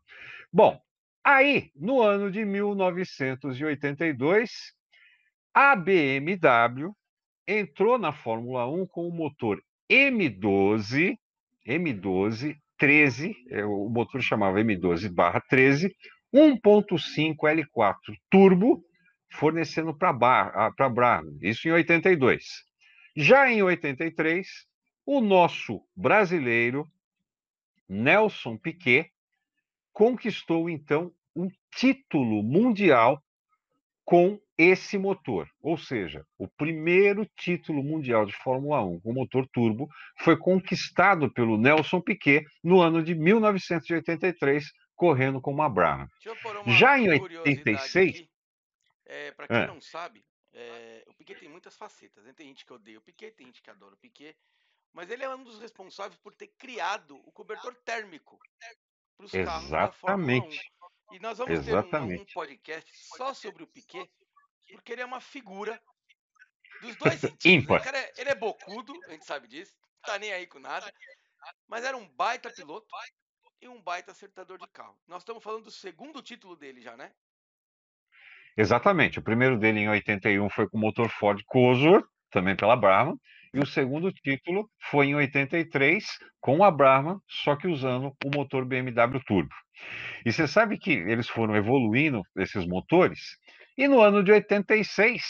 Bom, 0.52 0.80
Aí, 1.26 1.72
no 1.76 2.02
ano 2.04 2.30
de 2.30 2.46
1982, 2.46 4.52
a 5.52 5.76
BMW 5.76 6.92
entrou 7.48 7.98
na 7.98 8.14
Fórmula 8.14 8.68
1 8.68 8.86
com 8.86 9.08
o 9.08 9.12
motor 9.12 9.60
M12, 9.90 11.18
M12 11.68 12.56
13, 12.78 13.36
o 13.68 13.90
motor 13.90 14.22
chamava 14.22 14.62
M12/13, 14.62 15.90
1.5 16.32 17.36
L4 17.38 17.96
turbo, 18.30 18.84
fornecendo 19.36 19.94
para 19.94 20.10
a 20.10 20.90
Brabham, 20.90 21.38
isso 21.42 21.68
em 21.68 21.72
82. 21.72 22.44
Já 23.16 23.50
em 23.52 23.62
83, 23.62 24.48
o 25.06 25.22
nosso 25.22 25.82
brasileiro 25.96 26.86
Nelson 27.88 28.58
Piquet 28.58 29.12
conquistou 29.94 30.70
então 30.70 31.12
um 31.36 31.50
título 31.72 32.42
mundial 32.44 33.22
com 34.04 34.40
esse 34.58 34.98
motor. 34.98 35.50
Ou 35.62 35.78
seja, 35.78 36.26
o 36.38 36.48
primeiro 36.48 37.26
título 37.36 37.84
mundial 37.84 38.26
de 38.26 38.34
Fórmula 38.34 38.84
1 38.84 39.00
com 39.02 39.14
motor 39.14 39.48
turbo 39.48 39.90
foi 40.20 40.38
conquistado 40.38 41.32
pelo 41.32 41.58
Nelson 41.58 42.02
Piquet 42.02 42.46
no 42.64 42.82
ano 42.82 43.04
de 43.04 43.16
1983, 43.16 44.72
correndo 44.96 45.42
com 45.42 45.52
uma 45.52 45.70
Brahma. 45.70 46.10
Uma 46.66 46.74
Já 46.74 46.98
em 46.98 47.10
86. 47.10 48.26
É, 49.06 49.32
Para 49.32 49.48
quem 49.48 49.58
é. 49.58 49.68
não 49.68 49.80
sabe, 49.80 50.26
é, 50.54 51.04
o 51.08 51.14
Piquet 51.14 51.40
tem 51.40 51.50
muitas 51.50 51.76
facetas. 51.76 52.24
Né? 52.24 52.34
Tem 52.34 52.48
gente 52.48 52.66
que 52.66 52.74
odeia 52.74 52.98
o 52.98 53.02
Piquet, 53.02 53.32
tem 53.32 53.48
gente 53.48 53.62
que 53.62 53.70
adora 53.70 53.94
o 53.94 53.98
Piquet. 53.98 54.38
Mas 54.94 55.10
ele 55.10 55.24
é 55.24 55.30
um 55.30 55.44
dos 55.44 55.60
responsáveis 55.60 56.20
por 56.22 56.34
ter 56.34 56.48
criado 56.58 57.18
o 57.28 57.32
cobertor 57.32 57.76
térmico 57.84 58.40
para 59.18 59.26
os 59.26 59.32
carros 59.32 59.70
da 59.70 59.92
Fórmula 59.92 60.46
1. 60.46 60.50
E 61.12 61.20
nós 61.20 61.38
vamos 61.38 61.60
Exatamente. 61.60 62.14
ter 62.14 62.20
um, 62.20 62.22
um, 62.22 62.34
podcast 62.34 62.92
só 63.18 63.34
sobre 63.34 63.64
o 63.64 63.68
Piquet, 63.68 64.10
porque 64.72 64.94
ele 64.94 65.02
é 65.02 65.06
uma 65.06 65.20
figura 65.20 65.82
dos 66.82 66.96
dois 66.96 67.20
sentidos. 67.20 67.70
Né? 67.70 67.80
Cara, 67.80 68.12
ele 68.18 68.30
é 68.30 68.36
bocudo, 68.36 68.94
a 69.06 69.12
gente 69.12 69.26
sabe 69.26 69.48
disso, 69.48 69.76
não 69.82 70.14
tá 70.14 70.18
nem 70.18 70.32
aí 70.32 70.48
com 70.48 70.60
nada, 70.60 70.92
mas 71.68 71.84
era 71.84 71.98
um 71.98 72.08
baita 72.08 72.50
piloto 72.50 72.88
e 73.62 73.68
um 73.68 73.82
baita 73.82 74.12
acertador 74.12 74.58
de 74.58 74.68
carro. 74.68 74.98
Nós 75.08 75.22
estamos 75.22 75.44
falando 75.44 75.66
do 75.66 75.72
segundo 75.72 76.22
título 76.22 76.56
dele 76.56 76.82
já, 76.82 76.96
né? 76.96 77.14
Exatamente. 78.58 79.20
O 79.20 79.24
primeiro 79.24 79.58
dele 79.58 79.82
em 79.82 79.90
81 79.90 80.50
foi 80.50 80.68
com 80.70 80.78
o 80.78 80.82
motor 80.82 81.10
Ford 81.10 81.42
Cosworth, 81.46 82.06
também 82.32 82.56
pela 82.56 82.76
Brahma, 82.76 83.18
e 83.54 83.60
o 83.60 83.66
segundo 83.66 84.12
título 84.12 84.70
foi 84.92 85.08
em 85.08 85.16
83 85.16 86.06
com 86.42 86.64
a 86.64 86.72
Brahma, 86.72 87.22
só 87.28 87.56
que 87.56 87.68
usando 87.68 88.14
o 88.24 88.30
motor 88.34 88.66
BMW 88.66 89.20
Turbo. 89.26 89.54
E 90.26 90.32
você 90.32 90.48
sabe 90.48 90.78
que 90.78 90.92
eles 90.92 91.30
foram 91.30 91.56
evoluindo 91.56 92.22
esses 92.38 92.66
motores, 92.66 93.38
e 93.78 93.88
no 93.88 94.02
ano 94.02 94.24
de 94.24 94.32
86 94.32 95.24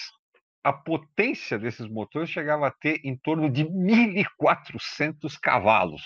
a 0.63 0.73
potência 0.73 1.59
desses 1.59 1.87
motores 1.87 2.29
chegava 2.29 2.67
a 2.67 2.71
ter 2.71 2.99
em 3.03 3.15
torno 3.15 3.47
de 3.51 3.63
1.400 3.63 5.37
cavalos, 5.39 6.01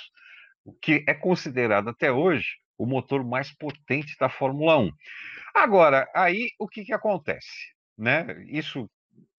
o 0.65 0.73
que 0.73 1.05
é 1.07 1.13
considerado 1.13 1.89
até 1.89 2.11
hoje 2.11 2.57
o 2.79 2.85
motor 2.85 3.25
mais 3.25 3.51
potente 3.51 4.15
da 4.17 4.29
Fórmula 4.29 4.77
1. 4.79 4.91
Agora, 5.53 6.09
aí 6.15 6.49
o 6.57 6.67
que, 6.67 6.85
que 6.85 6.93
acontece? 6.93 7.73
Né? 7.97 8.25
Isso 8.47 8.89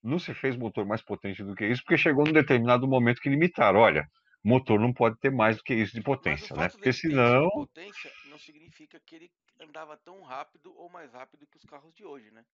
não 0.03 0.19
se 0.19 0.35
fez 0.35 0.57
motor 0.57 0.85
mais 0.85 1.01
potente 1.01 1.43
do 1.43 1.55
que 1.55 1.67
isso, 1.67 1.83
porque 1.83 1.97
chegou 1.97 2.27
num 2.27 2.33
determinado 2.33 2.87
momento 2.87 3.21
que 3.21 3.31
limitaram. 3.31 3.81
Olha, 3.81 4.07
motor 4.45 4.79
não 4.79 4.93
pode 4.93 5.19
ter 5.19 5.31
mais 5.31 5.57
do 5.57 5.63
que 5.63 5.75
isso 5.75 5.95
de 5.95 6.03
potência, 6.03 6.55
né? 6.55 6.69
Porque 6.69 6.93
senão. 6.93 7.49
potência 7.51 8.11
não 8.29 8.39
significa 8.39 9.01
que 9.01 9.17
ele 9.17 9.31
andava 9.59 9.97
tão 9.97 10.23
rápido 10.23 10.75
ou 10.77 10.91
mais 10.91 11.11
rápido 11.13 11.47
que 11.47 11.57
os 11.57 11.65
carros 11.65 11.95
de 11.95 12.05
hoje, 12.05 12.31
né? 12.31 12.45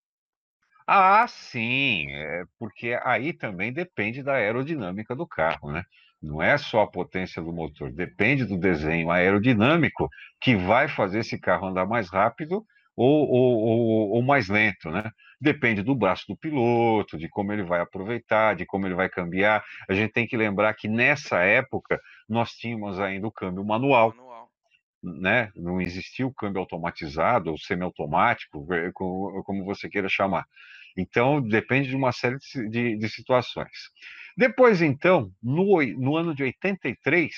Ah, 0.89 1.27
sim, 1.27 2.09
é 2.09 2.45
porque 2.57 2.97
aí 3.03 3.33
também 3.33 3.73
depende 3.73 4.23
da 4.23 4.35
aerodinâmica 4.35 5.13
do 5.13 5.27
carro, 5.27 5.69
né? 5.69 5.83
Não 6.21 6.41
é 6.41 6.57
só 6.57 6.81
a 6.81 6.87
potência 6.87 7.41
do 7.41 7.53
motor, 7.53 7.91
depende 7.91 8.45
do 8.45 8.57
desenho 8.57 9.11
aerodinâmico 9.11 10.09
que 10.41 10.55
vai 10.55 10.87
fazer 10.87 11.19
esse 11.19 11.39
carro 11.39 11.67
andar 11.67 11.85
mais 11.85 12.09
rápido 12.09 12.65
ou, 12.95 13.29
ou, 13.29 14.09
ou, 14.15 14.23
mais 14.23 14.49
lento, 14.49 14.89
né? 14.89 15.11
Depende 15.39 15.83
do 15.83 15.93
braço 15.93 16.25
do 16.27 16.35
piloto, 16.35 17.15
de 17.15 17.29
como 17.29 17.53
ele 17.53 17.61
vai 17.61 17.79
aproveitar, 17.79 18.55
de 18.55 18.65
como 18.65 18.87
ele 18.87 18.95
vai 18.95 19.07
cambiar. 19.07 19.63
A 19.87 19.93
gente 19.93 20.11
tem 20.11 20.25
que 20.25 20.35
lembrar 20.35 20.73
que 20.73 20.87
nessa 20.87 21.43
época 21.43 22.01
nós 22.27 22.53
tínhamos 22.53 22.99
ainda 22.99 23.27
o 23.27 23.31
câmbio 23.31 23.63
manual. 23.63 24.11
Né? 25.19 25.51
Não 25.55 25.79
existia 25.79 26.27
o 26.27 26.33
câmbio 26.33 26.59
automatizado 26.59 27.51
ou 27.51 27.57
semiautomático, 27.57 28.67
como 29.45 29.63
você 29.63 29.89
queira 29.89 30.09
chamar. 30.09 30.45
Então, 30.97 31.41
depende 31.41 31.89
de 31.89 31.95
uma 31.95 32.11
série 32.11 32.37
de, 32.37 32.69
de, 32.69 32.97
de 32.97 33.09
situações. 33.09 33.91
Depois, 34.35 34.81
então, 34.81 35.31
no, 35.41 35.81
no 35.97 36.17
ano 36.17 36.33
de 36.33 36.43
83, 36.43 37.33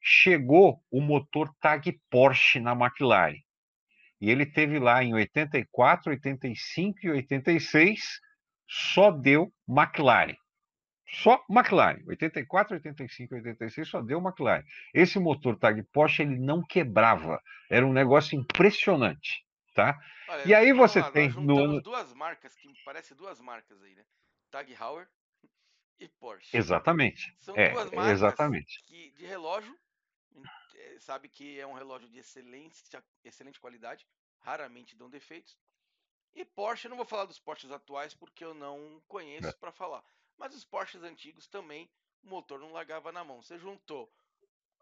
chegou 0.00 0.80
o 0.90 1.00
motor 1.00 1.52
TAG 1.60 2.00
Porsche 2.10 2.58
na 2.60 2.72
McLaren. 2.72 3.38
E 4.20 4.30
ele 4.30 4.46
teve 4.46 4.78
lá 4.78 5.02
em 5.02 5.14
84, 5.14 6.10
85 6.10 6.98
e 7.02 7.10
86, 7.10 8.20
só 8.68 9.10
deu 9.10 9.52
McLaren. 9.68 10.36
Só 11.12 11.44
McLaren. 11.48 12.02
84, 12.06 12.74
85 12.76 13.34
e 13.34 13.38
86 13.38 13.88
só 13.88 14.00
deu 14.00 14.18
McLaren. 14.18 14.64
Esse 14.94 15.18
motor 15.18 15.58
Tag 15.58 15.82
Porsche 15.84 16.22
ele 16.22 16.38
não 16.38 16.62
quebrava. 16.62 17.40
Era 17.70 17.86
um 17.86 17.92
negócio 17.92 18.38
impressionante, 18.38 19.44
tá? 19.74 19.98
Olha, 20.28 20.48
e 20.48 20.54
aí 20.54 20.72
você 20.72 21.02
tem 21.10 21.28
no 21.30 21.82
duas 21.82 22.14
marcas 22.14 22.54
que 22.56 22.72
parece 22.84 23.14
duas 23.14 23.40
marcas 23.40 23.82
aí, 23.82 23.94
né? 23.94 24.04
Tag 24.50 24.72
Heuer 24.72 25.06
e 26.00 26.08
Porsche. 26.08 26.56
Exatamente. 26.56 27.34
São 27.38 27.54
é, 27.56 27.70
duas 27.70 27.90
marcas 27.90 28.12
exatamente. 28.12 28.82
Que, 28.86 29.10
de 29.10 29.26
relógio 29.26 29.78
é, 30.74 30.98
sabe 30.98 31.28
que 31.28 31.60
é 31.60 31.66
um 31.66 31.74
relógio 31.74 32.08
de 32.08 32.18
excelente, 32.18 32.82
excelente 33.22 33.60
qualidade, 33.60 34.06
raramente 34.40 34.96
dão 34.96 35.10
defeitos. 35.10 35.58
E 36.34 36.44
Porsche, 36.44 36.88
não 36.88 36.96
vou 36.96 37.04
falar 37.04 37.26
dos 37.26 37.38
Porsches 37.38 37.70
atuais 37.70 38.14
porque 38.14 38.42
eu 38.42 38.54
não 38.54 39.02
conheço 39.06 39.48
é. 39.48 39.52
para 39.52 39.70
falar. 39.70 40.02
Mas 40.38 40.54
os 40.54 40.64
Porsches 40.64 41.02
antigos 41.02 41.46
também, 41.46 41.90
o 42.22 42.28
motor 42.28 42.58
não 42.58 42.72
largava 42.72 43.12
na 43.12 43.24
mão. 43.24 43.42
Você 43.42 43.58
juntou 43.58 44.12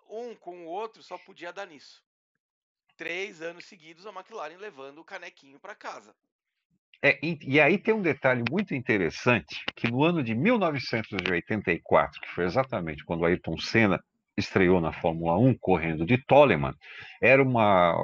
um 0.09 0.35
com 0.35 0.65
o 0.65 0.67
outro, 0.67 1.03
só 1.03 1.17
podia 1.19 1.53
dar 1.53 1.67
nisso. 1.67 2.03
Três 2.97 3.41
anos 3.41 3.65
seguidos 3.65 4.07
a 4.07 4.11
McLaren 4.11 4.57
levando 4.57 4.99
o 4.99 5.05
canequinho 5.05 5.59
para 5.59 5.75
casa. 5.75 6.15
É, 7.03 7.19
e, 7.25 7.39
e, 7.43 7.61
aí 7.61 7.79
tem 7.79 7.95
um 7.95 8.03
detalhe 8.03 8.45
muito 8.51 8.75
interessante, 8.75 9.65
que 9.75 9.91
no 9.91 10.05
ano 10.05 10.23
de 10.23 10.35
1984, 10.35 12.21
que 12.21 12.29
foi 12.29 12.45
exatamente 12.45 13.03
quando 13.05 13.25
Ayrton 13.25 13.57
Senna 13.57 13.99
estreou 14.37 14.83
na 14.83 14.93
Fórmula 14.93 15.39
1 15.39 15.57
correndo 15.59 16.05
de 16.05 16.23
Toleman, 16.27 16.75
era, 17.23 17.43
uma, 17.43 17.97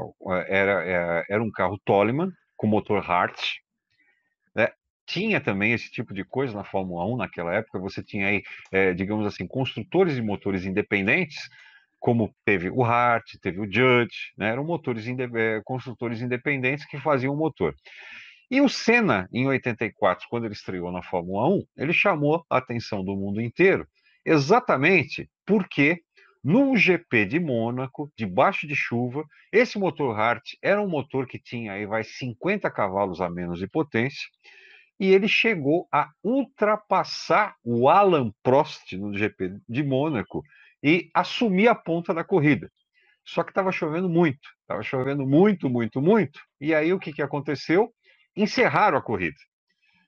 era, 0.49 0.83
era, 0.83 1.25
era 1.29 1.43
um 1.43 1.51
carro 1.51 1.79
Toleman 1.85 2.31
com 2.57 2.67
motor 2.67 2.99
Hart. 2.99 3.39
Tinha 5.07 5.41
também 5.41 5.73
esse 5.73 5.91
tipo 5.91 6.13
de 6.13 6.25
coisa 6.25 6.55
na 6.55 6.65
Fórmula 6.65 7.07
1 7.07 7.17
naquela 7.17 7.55
época. 7.55 7.79
Você 7.79 8.03
tinha 8.03 8.27
aí, 8.27 8.43
é, 8.73 8.93
digamos 8.93 9.27
assim, 9.27 9.47
construtores 9.47 10.15
de 10.15 10.23
motores 10.23 10.65
independentes, 10.65 11.49
como 11.99 12.35
teve 12.45 12.71
o 12.71 12.85
Hart, 12.85 13.35
teve 13.41 13.61
o 13.61 13.65
Judge, 13.65 14.33
né? 14.37 14.51
eram 14.51 14.65
motores 14.65 15.07
inde 15.07 15.23
é, 15.23 15.61
construtores 15.65 16.21
independentes 16.21 16.85
que 16.85 16.99
faziam 16.99 17.33
o 17.33 17.37
motor. 17.37 17.75
E 18.51 18.61
o 18.61 18.69
Senna, 18.69 19.29
em 19.33 19.47
84, 19.47 20.27
quando 20.31 20.45
ele 20.45 20.55
estreou 20.55 20.93
na 20.93 21.03
Fórmula 21.03 21.49
1, 21.49 21.65
ele 21.77 21.93
chamou 21.93 22.45
a 22.49 22.59
atenção 22.59 23.05
do 23.05 23.17
mundo 23.17 23.41
inteiro, 23.41 23.87
exatamente 24.25 25.29
porque 25.45 26.01
no 26.45 26.77
GP 26.77 27.25
de 27.25 27.41
Mônaco, 27.41 28.09
debaixo 28.17 28.69
de 28.69 28.77
chuva, 28.77 29.25
esse 29.51 29.77
motor 29.81 30.17
Hart 30.17 30.53
era 30.63 30.81
um 30.81 30.89
motor 30.89 31.27
que 31.27 31.41
tinha 31.41 31.73
aí 31.73 31.87
vai 31.87 32.05
50 32.05 32.71
cavalos 32.71 33.21
a 33.21 33.29
menos 33.29 33.59
de 33.59 33.67
potência, 33.67 34.29
e 34.99 35.13
ele 35.13 35.29
chegou 35.29 35.87
a 35.93 36.11
ultrapassar 36.23 37.55
o 37.63 37.89
Alan 37.89 38.33
Prost 38.43 38.93
no 38.97 39.17
GP 39.17 39.59
de 39.69 39.83
Mônaco 39.83 40.43
e 40.83 41.11
assumir 41.15 41.69
a 41.69 41.75
ponta 41.75 42.15
da 42.15 42.25
corrida. 42.25 42.71
Só 43.25 43.43
que 43.43 43.51
estava 43.51 43.73
chovendo 43.73 44.09
muito, 44.09 44.49
estava 44.61 44.83
chovendo 44.83 45.27
muito, 45.27 45.69
muito, 45.69 46.01
muito. 46.01 46.41
E 46.61 46.75
aí 46.75 46.93
o 46.93 46.99
que, 46.99 47.13
que 47.13 47.23
aconteceu? 47.23 47.93
Encerraram 48.37 48.97
a 48.97 49.03
corrida. 49.03 49.37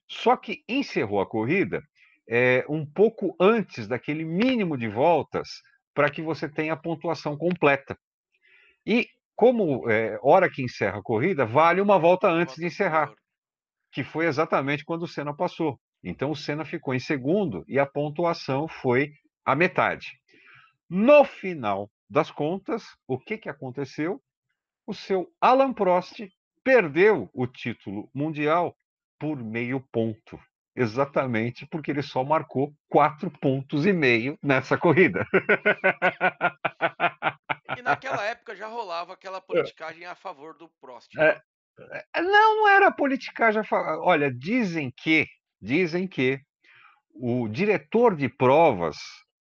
Só 0.08 0.36
que 0.36 0.62
encerrou 0.68 1.20
a 1.20 1.26
corrida 1.26 1.82
é, 2.28 2.64
um 2.68 2.86
pouco 2.86 3.34
antes 3.40 3.86
daquele 3.88 4.24
mínimo 4.24 4.76
de 4.76 4.88
voltas 4.88 5.48
para 5.92 6.10
que 6.10 6.22
você 6.22 6.48
tenha 6.48 6.74
a 6.74 6.76
pontuação 6.76 7.36
completa. 7.36 7.98
E 8.86 9.08
como 9.34 9.90
é, 9.90 10.18
hora 10.22 10.48
que 10.50 10.62
encerra 10.62 10.98
a 10.98 11.02
corrida, 11.02 11.44
vale 11.44 11.80
uma 11.80 11.98
volta 11.98 12.28
antes 12.28 12.56
de 12.56 12.66
encerrar, 12.66 13.12
que 13.90 14.04
foi 14.04 14.26
exatamente 14.26 14.84
quando 14.84 15.02
o 15.02 15.08
Senna 15.08 15.34
passou. 15.34 15.78
Então 16.02 16.30
o 16.30 16.36
Senna 16.36 16.64
ficou 16.64 16.94
em 16.94 16.98
segundo 16.98 17.64
e 17.66 17.78
a 17.78 17.86
pontuação 17.86 18.68
foi 18.68 19.12
a 19.44 19.54
metade. 19.54 20.12
No 20.88 21.24
final 21.24 21.90
das 22.08 22.30
contas, 22.30 22.84
o 23.06 23.18
que, 23.18 23.36
que 23.36 23.48
aconteceu? 23.48 24.20
O 24.86 24.94
seu 24.94 25.30
Alan 25.40 25.72
Prost 25.72 26.20
perdeu 26.64 27.28
o 27.34 27.46
título 27.46 28.08
mundial 28.14 28.76
por 29.18 29.36
meio 29.42 29.80
ponto 29.92 30.38
exatamente 30.78 31.66
porque 31.66 31.90
ele 31.90 32.02
só 32.02 32.22
marcou 32.22 32.72
quatro 32.88 33.30
pontos 33.30 33.84
e 33.84 33.92
meio 33.92 34.38
nessa 34.42 34.78
corrida. 34.78 35.26
E 37.76 37.82
naquela 37.82 38.24
época 38.24 38.54
já 38.54 38.68
rolava 38.68 39.12
aquela 39.12 39.40
politicagem 39.42 40.04
a 40.06 40.14
favor 40.14 40.56
do 40.56 40.68
Prost. 40.80 41.12
Né? 41.14 41.26
É, 41.26 41.30
é, 41.30 41.40
não, 42.16 42.56
não 42.56 42.68
era 42.68 42.88
a 42.88 43.64
favor. 43.64 44.00
Olha, 44.02 44.32
dizem 44.32 44.92
que, 44.96 45.26
dizem 45.60 46.06
que 46.06 46.40
o 47.14 47.48
diretor 47.48 48.16
de 48.16 48.28
provas 48.28 48.96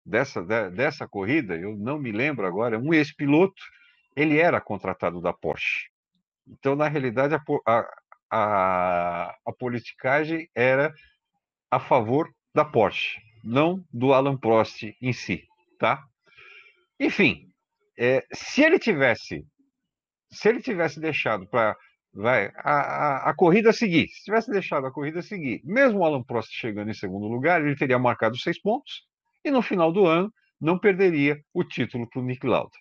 dessa, 0.05 0.41
dessa 0.69 1.07
corrida, 1.07 1.55
eu 1.55 1.75
não 1.75 1.97
me 1.99 2.11
lembro 2.11 2.45
agora, 2.45 2.79
um 2.79 2.93
ex-piloto, 2.93 3.61
ele 4.15 4.39
era 4.39 4.61
contratado 4.61 5.21
da 5.21 5.33
Porsche. 5.33 5.89
Então, 6.47 6.75
na 6.75 6.87
realidade, 6.87 7.35
a, 7.35 7.85
a, 8.31 9.35
a 9.45 9.53
politicagem 9.53 10.47
era 10.55 10.93
a 11.71 11.79
favor 11.79 12.29
da 12.53 12.63
Porsche, 12.63 13.19
não 13.43 13.83
do 13.91 14.13
Alan 14.13 14.37
Prost 14.37 14.83
em 15.01 15.11
si, 15.11 15.43
tá? 15.79 16.03
Enfim, 16.99 17.49
é, 17.97 18.25
se 18.31 18.61
ele 18.63 18.79
tivesse, 18.79 19.45
se 20.31 20.47
ele 20.47 20.61
tivesse 20.61 20.99
deixado 20.99 21.47
para 21.47 21.75
vai 22.15 22.49
a, 22.55 22.71
a, 22.71 23.29
a, 23.29 23.33
corrida 23.33 23.73
seguir, 23.73 24.07
se 24.07 24.23
tivesse 24.23 24.49
deixado 24.49 24.87
a 24.87 24.91
corrida 24.91 25.21
seguir, 25.21 25.61
mesmo 25.65 25.99
o 25.99 26.05
Alan 26.05 26.23
Prost 26.23 26.49
chegando 26.51 26.89
em 26.89 26.93
segundo 26.93 27.27
lugar, 27.27 27.61
ele 27.61 27.75
teria 27.75 27.99
marcado 27.99 28.37
seis 28.37 28.59
pontos 28.59 29.03
e 29.43 29.51
no 29.51 29.61
final 29.61 29.91
do 29.91 30.05
ano 30.05 30.33
não 30.59 30.79
perderia 30.79 31.39
o 31.53 31.63
título 31.63 32.09
para 32.09 32.21
o 32.21 32.23
Nick 32.23 32.47
Lauda. 32.47 32.71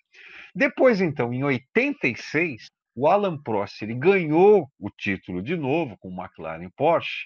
Depois, 0.55 1.01
então, 1.01 1.33
em 1.33 1.43
86, 1.43 2.69
o 2.95 3.07
Alan 3.07 3.37
Prost 3.41 3.81
ele 3.81 3.93
ganhou 3.93 4.71
o 4.79 4.89
título 4.89 5.43
de 5.43 5.57
novo 5.57 5.97
com 5.97 6.07
o 6.07 6.23
McLaren 6.23 6.69
Porsche, 6.77 7.25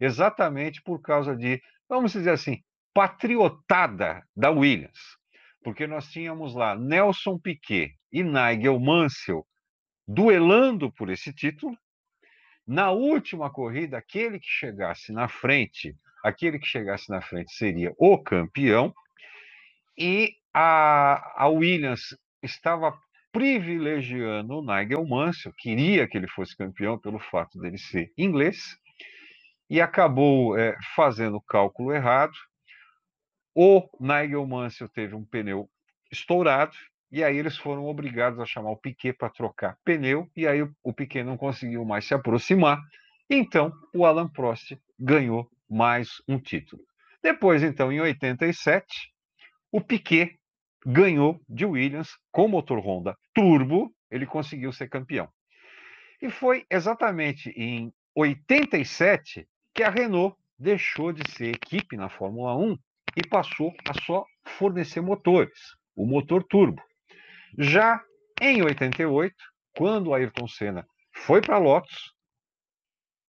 exatamente 0.00 0.80
por 0.82 1.02
causa 1.02 1.36
de, 1.36 1.60
vamos 1.88 2.12
dizer 2.12 2.30
assim, 2.30 2.62
patriotada 2.94 4.22
da 4.36 4.50
Williams. 4.50 5.18
Porque 5.64 5.88
nós 5.88 6.08
tínhamos 6.08 6.54
lá 6.54 6.76
Nelson 6.76 7.36
Piquet 7.36 7.92
e 8.12 8.22
Nigel 8.22 8.78
Mansell 8.78 9.44
duelando 10.08 10.90
por 10.90 11.10
esse 11.10 11.32
título. 11.34 11.76
Na 12.66 12.90
última 12.90 13.50
corrida, 13.50 13.98
aquele 13.98 14.40
que 14.40 14.48
chegasse 14.48 15.12
na 15.12 15.28
frente, 15.28 15.94
aquele 16.24 16.58
que 16.58 16.66
chegasse 16.66 17.10
na 17.10 17.20
frente 17.20 17.52
seria 17.52 17.92
o 17.98 18.18
campeão. 18.18 18.94
E 19.96 20.34
a, 20.54 21.44
a 21.44 21.48
Williams 21.48 22.16
estava 22.42 22.98
privilegiando 23.32 24.58
o 24.58 24.62
Nigel 24.62 25.06
Mansell, 25.06 25.52
queria 25.56 26.08
que 26.08 26.16
ele 26.16 26.28
fosse 26.28 26.56
campeão 26.56 26.98
pelo 26.98 27.18
fato 27.18 27.58
dele 27.58 27.78
ser 27.78 28.12
inglês, 28.16 28.76
e 29.68 29.80
acabou 29.80 30.58
é, 30.58 30.76
fazendo 30.94 31.36
o 31.36 31.42
cálculo 31.42 31.92
errado. 31.92 32.32
O 33.54 33.88
Nigel 34.00 34.46
Mansell 34.46 34.88
teve 34.88 35.14
um 35.14 35.24
pneu 35.24 35.68
estourado, 36.10 36.76
e 37.10 37.24
aí 37.24 37.36
eles 37.36 37.56
foram 37.56 37.86
obrigados 37.86 38.38
a 38.38 38.46
chamar 38.46 38.70
o 38.70 38.76
Piquet 38.76 39.12
para 39.14 39.30
trocar 39.30 39.78
pneu, 39.84 40.28
e 40.36 40.46
aí 40.46 40.62
o, 40.82 40.92
Piquet 40.92 41.22
não 41.22 41.36
conseguiu 41.36 41.84
mais 41.84 42.06
se 42.06 42.14
aproximar. 42.14 42.80
Então, 43.30 43.72
o 43.94 44.04
Alan 44.04 44.28
Prost 44.28 44.76
ganhou 44.98 45.50
mais 45.68 46.22
um 46.28 46.38
título. 46.38 46.82
Depois, 47.22 47.62
então, 47.62 47.90
em 47.90 48.00
87, 48.00 48.86
o 49.72 49.80
Piquet 49.80 50.38
ganhou 50.86 51.40
de 51.48 51.64
Williams 51.64 52.10
com 52.30 52.48
motor 52.48 52.78
Honda 52.78 53.16
turbo, 53.34 53.92
ele 54.10 54.26
conseguiu 54.26 54.72
ser 54.72 54.88
campeão. 54.88 55.28
E 56.20 56.30
foi 56.30 56.66
exatamente 56.70 57.50
em 57.50 57.92
87 58.14 59.46
que 59.74 59.82
a 59.82 59.90
Renault 59.90 60.36
deixou 60.58 61.12
de 61.12 61.22
ser 61.30 61.54
equipe 61.54 61.96
na 61.96 62.08
Fórmula 62.08 62.56
1 62.56 62.76
e 63.16 63.28
passou 63.28 63.72
a 63.88 63.94
só 64.02 64.24
fornecer 64.44 65.00
motores, 65.00 65.76
o 65.94 66.04
motor 66.06 66.42
turbo. 66.42 66.82
Já 67.58 68.00
em 68.40 68.62
88, 68.62 69.34
quando 69.76 70.10
o 70.10 70.14
Ayrton 70.14 70.46
Senna 70.46 70.86
foi 71.12 71.40
para 71.40 71.56
a 71.56 71.58
Lotus, 71.58 72.14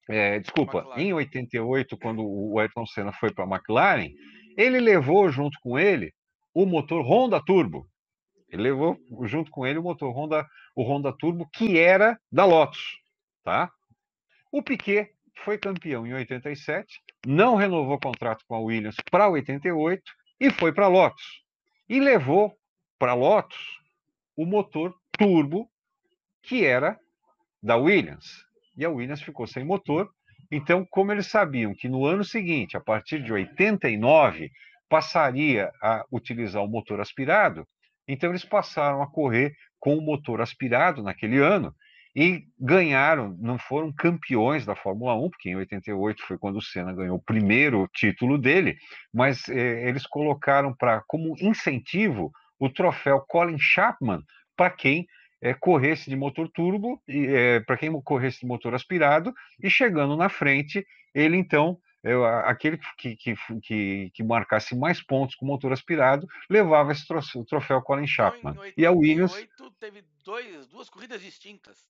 é, 0.08 0.40
desculpa, 0.40 0.80
McLaren. 0.80 1.02
em 1.02 1.14
88, 1.14 1.98
quando 1.98 2.24
o 2.24 2.60
Ayrton 2.60 2.86
Senna 2.86 3.12
foi 3.14 3.34
para 3.34 3.46
a 3.46 3.48
McLaren, 3.48 4.10
ele 4.56 4.80
levou 4.80 5.30
junto 5.32 5.58
com 5.62 5.80
ele 5.80 6.14
o 6.54 6.66
motor 6.68 7.02
Honda 7.02 7.44
Turbo. 7.44 7.88
Ele 8.50 8.64
levou 8.64 8.98
junto 9.26 9.50
com 9.50 9.66
ele 9.66 9.80
o 9.80 9.84
motor 9.84 10.12
Honda, 10.12 10.48
o 10.76 10.84
Honda 10.84 11.12
Turbo, 11.12 11.50
que 11.52 11.80
era 11.80 12.20
da 12.32 12.46
Lotus, 12.46 13.00
tá? 13.44 13.72
O 14.52 14.62
Piquet 14.62 15.10
foi 15.44 15.58
campeão 15.58 16.06
em 16.06 16.14
87, 16.14 16.86
não 17.26 17.56
renovou 17.56 17.96
o 17.96 18.00
contrato 18.00 18.44
com 18.48 18.56
a 18.56 18.60
Williams 18.60 18.98
para 19.10 19.30
88 19.30 20.04
e 20.40 20.52
foi 20.52 20.72
para 20.72 20.86
a 20.86 20.90
Lotus. 20.90 21.44
E 21.88 22.00
levou 22.00 22.56
para 23.00 23.12
a 23.12 23.16
Lotus 23.16 23.79
o 24.40 24.46
motor 24.46 24.96
turbo 25.12 25.70
que 26.42 26.64
era 26.64 26.98
da 27.62 27.76
Williams. 27.76 28.46
E 28.78 28.86
a 28.86 28.90
Williams 28.90 29.22
ficou 29.22 29.46
sem 29.46 29.66
motor. 29.66 30.10
Então, 30.50 30.88
como 30.90 31.12
eles 31.12 31.28
sabiam 31.28 31.76
que 31.76 31.90
no 31.90 32.06
ano 32.06 32.24
seguinte, 32.24 32.78
a 32.78 32.80
partir 32.80 33.22
de 33.22 33.34
89, 33.34 34.50
passaria 34.88 35.70
a 35.82 36.06
utilizar 36.10 36.64
o 36.64 36.70
motor 36.70 37.02
aspirado, 37.02 37.68
então 38.08 38.30
eles 38.30 38.46
passaram 38.46 39.02
a 39.02 39.12
correr 39.12 39.54
com 39.78 39.98
o 39.98 40.02
motor 40.02 40.40
aspirado 40.40 41.04
naquele 41.04 41.40
ano 41.40 41.76
e 42.16 42.46
ganharam, 42.58 43.36
não 43.42 43.60
foram 43.60 43.92
campeões 43.92 44.66
da 44.66 44.74
Fórmula 44.74 45.16
1, 45.16 45.30
porque 45.32 45.50
em 45.50 45.58
88 45.58 46.24
foi 46.24 46.38
quando 46.38 46.56
o 46.56 46.62
Senna 46.62 46.94
ganhou 46.94 47.18
o 47.18 47.22
primeiro 47.22 47.90
título 47.94 48.38
dele, 48.38 48.78
mas 49.14 49.50
eh, 49.50 49.86
eles 49.88 50.08
colocaram 50.08 50.74
para 50.74 51.04
como 51.06 51.36
incentivo 51.42 52.32
o 52.60 52.70
troféu 52.70 53.22
Colin 53.22 53.58
Chapman 53.58 54.24
para 54.56 54.70
quem 54.70 55.08
eh, 55.42 55.54
corresse 55.54 56.10
de 56.10 56.16
motor 56.16 56.50
turbo, 56.50 57.02
eh, 57.08 57.62
para 57.62 57.78
quem 57.78 57.90
corresse 58.02 58.42
de 58.42 58.46
motor 58.46 58.76
aspirado, 58.76 59.34
e 59.62 59.70
chegando 59.70 60.16
na 60.18 60.30
frente, 60.30 60.86
ele 61.14 61.38
então 61.38 61.80
eu, 62.04 62.26
aquele 62.26 62.78
que, 62.98 63.16
que, 63.16 63.36
que, 63.62 64.12
que, 64.14 64.24
marcasse 64.24 64.74
mais 64.74 65.02
pontos 65.02 65.36
com 65.36 65.46
motor 65.46 65.74
aspirado 65.74 66.28
levava 66.50 66.94
esse 66.94 67.06
troféu, 67.06 67.44
troféu 67.44 67.82
Colin 67.82 68.08
Chapman. 68.08 68.54
Então, 68.54 68.74
e 68.78 68.86
a 68.86 68.92
Williams. 68.92 69.34
teve 69.80 70.04
dois, 70.24 70.68
duas 70.68 70.90
corridas 70.90 71.22
distintas. 71.22 71.90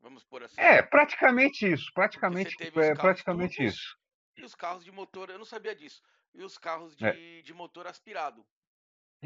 Vamos 0.00 0.24
por 0.24 0.42
assim. 0.42 0.60
É, 0.60 0.82
praticamente 0.82 1.70
isso. 1.70 1.90
Praticamente, 1.94 2.54
é, 2.60 2.94
praticamente 2.94 3.56
turbos, 3.56 3.74
isso. 3.74 3.98
E 4.36 4.44
os 4.44 4.54
carros 4.54 4.84
de 4.84 4.90
motor, 4.90 5.30
eu 5.30 5.38
não 5.38 5.44
sabia 5.44 5.74
disso. 5.74 6.02
E 6.34 6.42
os 6.42 6.58
carros 6.58 6.96
de, 6.96 7.06
é. 7.06 7.42
de 7.42 7.52
motor 7.52 7.86
aspirado. 7.86 8.44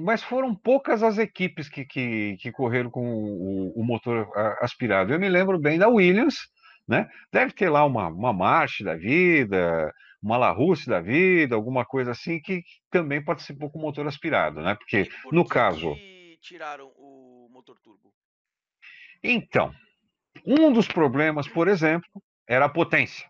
Mas 0.01 0.23
foram 0.23 0.55
poucas 0.55 1.03
as 1.03 1.19
equipes 1.19 1.69
que, 1.69 1.85
que, 1.85 2.37
que 2.41 2.53
correram 2.53 2.91
com 2.91 3.07
o, 3.07 3.73
o 3.81 3.85
motor 3.85 4.29
aspirado. 4.61 5.13
Eu 5.13 5.21
me 5.21 5.29
lembro 5.29 5.59
bem 5.59 5.79
da 5.79 5.89
Williams, 5.89 6.37
né? 6.87 7.09
Deve 7.33 7.53
ter 7.53 7.69
lá 7.69 7.85
uma, 7.85 8.09
uma 8.09 8.33
marcha 8.33 8.85
da 8.85 8.95
vida, 8.95 9.93
uma 10.23 10.37
Larousse 10.37 10.89
da 10.89 11.01
vida, 11.01 11.55
alguma 11.55 11.85
coisa 11.85 12.13
assim, 12.13 12.41
que 12.41 12.63
também 12.91 13.23
participou 13.23 13.71
com 13.71 13.79
motor 13.79 14.07
aspirado, 14.07 14.61
né? 14.61 14.75
Porque, 14.75 15.09
por 15.23 15.33
no 15.33 15.45
caso. 15.45 15.95
tiraram 16.41 16.93
o 16.97 17.49
motor 17.51 17.79
turbo? 17.81 18.13
Então, 19.23 19.75
um 20.47 20.73
dos 20.73 20.89
problemas, 20.89 21.49
por 21.49 21.69
exemplo, 21.69 22.09
era 22.47 22.67
a 22.67 22.69
potência. 22.69 23.29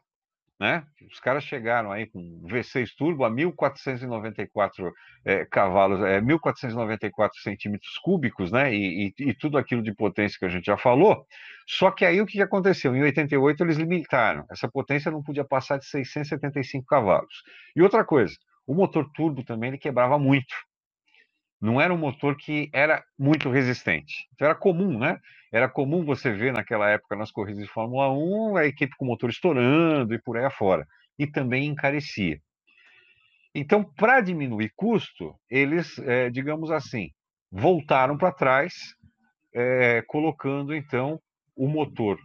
Né? 0.58 0.84
Os 1.08 1.20
caras 1.20 1.44
chegaram 1.44 1.92
aí 1.92 2.06
com 2.06 2.42
V6 2.42 2.88
turbo 2.96 3.24
a 3.24 3.30
1.494 3.30 4.90
é, 5.24 5.44
cavalos, 5.44 6.00
é, 6.00 6.20
1.494 6.20 7.30
centímetros 7.40 7.96
cúbicos, 7.98 8.50
né? 8.50 8.74
E, 8.74 9.06
e, 9.06 9.28
e, 9.28 9.34
tudo 9.34 9.56
aquilo 9.56 9.82
de 9.82 9.94
potência 9.94 10.36
que 10.36 10.44
a 10.44 10.48
gente 10.48 10.66
já 10.66 10.76
falou. 10.76 11.24
Só 11.64 11.92
que 11.92 12.04
aí 12.04 12.20
o 12.20 12.26
que 12.26 12.42
aconteceu? 12.42 12.96
Em 12.96 13.02
88 13.02 13.62
eles 13.62 13.76
limitaram. 13.76 14.44
Essa 14.50 14.68
potência 14.68 15.12
não 15.12 15.22
podia 15.22 15.44
passar 15.44 15.78
de 15.78 15.86
675 15.86 16.84
cavalos. 16.84 17.44
E 17.76 17.80
outra 17.80 18.04
coisa, 18.04 18.34
o 18.66 18.74
motor 18.74 19.08
turbo 19.14 19.44
também 19.44 19.68
ele 19.68 19.78
quebrava 19.78 20.18
muito 20.18 20.54
não 21.60 21.80
era 21.80 21.92
um 21.92 21.98
motor 21.98 22.36
que 22.36 22.70
era 22.72 23.04
muito 23.18 23.50
resistente. 23.50 24.28
Então 24.32 24.46
era 24.46 24.54
comum, 24.54 24.98
né? 24.98 25.18
Era 25.52 25.68
comum 25.68 26.04
você 26.04 26.32
ver 26.32 26.52
naquela 26.52 26.88
época 26.90 27.16
nas 27.16 27.30
corridas 27.32 27.64
de 27.64 27.72
Fórmula 27.72 28.12
1 28.12 28.56
a 28.56 28.66
equipe 28.66 28.94
com 28.96 29.04
o 29.04 29.08
motor 29.08 29.30
estourando 29.30 30.14
e 30.14 30.22
por 30.22 30.36
aí 30.36 30.44
afora. 30.44 30.86
E 31.18 31.26
também 31.26 31.66
encarecia. 31.66 32.40
Então, 33.54 33.82
para 33.82 34.20
diminuir 34.20 34.72
custo, 34.76 35.34
eles, 35.50 35.98
é, 36.00 36.30
digamos 36.30 36.70
assim, 36.70 37.10
voltaram 37.50 38.16
para 38.16 38.30
trás, 38.30 38.94
é, 39.54 40.02
colocando 40.06 40.74
então 40.74 41.18
o 41.56 41.66
motor 41.66 42.18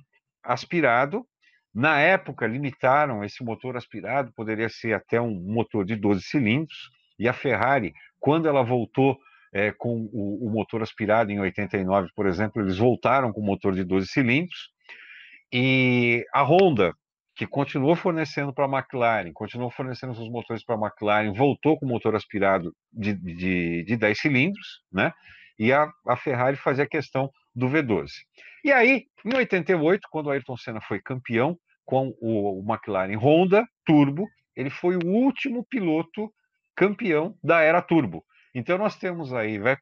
aspirado. 0.44 1.26
Na 1.74 2.00
época, 2.00 2.46
limitaram 2.46 3.24
esse 3.24 3.44
motor 3.44 3.76
aspirado, 3.76 4.32
poderia 4.36 4.70
ser 4.70 4.94
até 4.94 5.20
um 5.20 5.34
motor 5.34 5.86
de 5.86 5.96
12 5.96 6.22
cilindros, 6.22 6.92
e 7.18 7.28
a 7.28 7.34
Ferrari 7.34 7.94
quando 8.20 8.48
ela 8.48 8.64
voltou 8.64 9.20
é, 9.54 9.72
com 9.72 10.10
o, 10.14 10.48
o, 10.48 10.50
motor 10.50 10.82
aspirado 10.82 11.30
em 11.30 11.40
89, 11.42 12.10
por 12.16 12.26
exemplo, 12.26 12.62
eles 12.62 12.78
voltaram 12.78 13.34
com 13.34 13.42
o 13.42 13.46
motor 13.46 13.76
de 13.76 13.84
12 13.84 14.08
cilindros. 14.08 14.72
E 15.52 16.26
a 16.34 16.42
Honda, 16.42 16.94
que 17.36 17.46
continuou 17.46 17.96
fornecendo 17.96 18.54
para 18.54 18.66
a 18.66 18.80
McLaren, 18.80 19.32
continuou 19.34 19.70
fornecendo 19.70 20.16
seus 20.16 20.30
motores 20.30 20.64
para 20.64 20.76
a 20.76 20.80
McLaren, 20.80 21.34
voltou 21.34 21.78
com 21.78 21.86
o 21.86 21.90
motor 21.90 22.16
aspirado 22.16 22.74
de, 22.92 23.14
de, 23.14 23.84
de 23.84 23.98
10 23.98 24.20
cilindros, 24.20 24.82
né? 24.92 25.14
E 25.60 25.72
a, 25.72 25.88
a 26.08 26.16
Ferrari 26.16 26.56
fazia 26.56 26.88
questão 26.88 27.30
do 27.54 27.68
V12. 27.68 28.10
E 28.64 28.72
aí, 28.72 29.06
em 29.24 29.36
88, 29.36 30.08
quando 30.10 30.28
o 30.28 30.32
Ayrton 30.32 30.58
Senna 30.58 30.82
foi 30.82 31.00
campeão 31.00 31.58
com 31.86 32.16
o, 32.20 32.62
o 32.62 32.66
McLaren 32.68 33.18
Honda 33.18 33.68
Turbo, 33.86 34.28
ele 34.56 34.70
foi 34.70 34.96
o 34.96 35.06
último 35.06 35.64
piloto 35.70 36.34
campeão 36.76 37.38
da 37.44 37.62
era 37.62 37.82
turbo. 37.82 38.24
Então 38.54 38.78
nós 38.78 38.96
temos 38.98 39.34
aí 39.34 39.58
vai, 39.58 39.78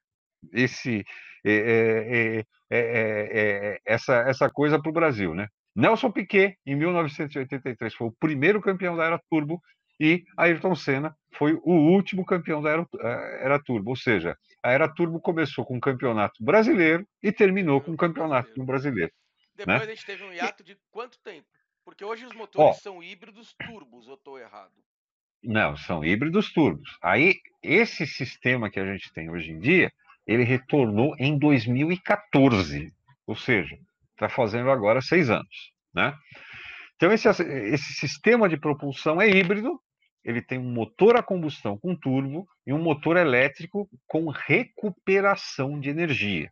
esse 0.54 1.04
é, 1.43 2.45
é, 2.69 3.80
essa, 3.86 4.15
essa 4.27 4.49
coisa 4.49 4.82
para 4.82 4.89
o 4.89 4.93
Brasil, 4.93 5.34
né? 5.34 5.47
Nelson 5.75 6.12
Piquet, 6.12 6.58
em 6.65 6.75
1983, 6.75 7.93
foi 7.93 8.08
o 8.08 8.15
primeiro 8.19 8.62
campeão 8.62 8.95
da 8.95 9.06
era 9.06 9.21
turbo 9.30 9.62
e 9.99 10.23
Ayrton 10.38 10.75
Senna 10.75 11.15
foi 11.34 11.54
o 11.63 11.73
último 11.73 12.25
campeão 12.25 12.62
da 12.62 12.71
era, 12.71 12.88
era 13.39 13.63
turbo. 13.63 13.91
Ou 13.91 13.95
seja, 13.95 14.38
a 14.63 14.71
era 14.71 14.93
turbo 14.93 15.19
começou 15.19 15.65
com 15.65 15.77
um 15.77 15.80
campeonato 15.80 16.43
brasileiro 16.43 17.08
e 17.23 17.32
terminou 17.32 17.82
com 17.82 17.91
um 17.91 17.97
campeonato 17.97 18.63
brasileiro. 18.65 19.12
Depois 19.56 19.80
né? 19.80 19.86
a 19.86 19.88
gente 19.88 20.06
teve 20.06 20.23
um 20.23 20.34
hiato 20.34 20.63
de 20.63 20.77
quanto 20.91 21.19
tempo? 21.21 21.47
Porque 21.86 22.04
hoje 22.04 22.25
os 22.25 22.34
motores 22.34 22.77
oh, 22.77 22.82
são 22.82 23.04
híbridos 23.04 23.56
turbos, 23.65 24.08
eu 24.08 24.15
estou 24.15 24.38
errado? 24.38 24.73
Não, 25.43 25.75
são 25.75 26.06
híbridos 26.06 26.54
turbos. 26.54 26.97
Aí, 27.01 27.36
esse 27.63 28.06
sistema 28.06 28.69
que 28.69 28.80
a 28.80 28.86
gente 28.86 29.12
tem 29.13 29.30
hoje 29.30 29.51
em 29.51 29.60
dia, 29.60 29.91
ele 30.27 30.43
retornou 30.43 31.15
em 31.17 31.38
2014. 31.38 32.93
Ou 33.25 33.36
seja, 33.36 33.77
está 34.12 34.30
fazendo 34.30 34.69
agora 34.69 35.01
seis 35.01 35.30
anos. 35.30 35.73
Né? 35.93 36.13
Então, 36.95 37.12
esse, 37.12 37.27
esse 37.30 37.93
sistema 37.93 38.47
de 38.47 38.58
propulsão 38.58 39.19
é 39.19 39.27
híbrido, 39.27 39.82
ele 40.23 40.41
tem 40.41 40.60
um 40.60 40.71
motor 40.71 41.17
a 41.17 41.23
combustão 41.23 41.77
com 41.77 41.95
turbo 41.95 42.47
e 42.65 42.71
um 42.71 42.82
motor 42.82 43.17
elétrico 43.17 43.89
com 44.08 44.30
recuperação 44.30 45.80
de 45.80 45.89
energia. 45.89 46.51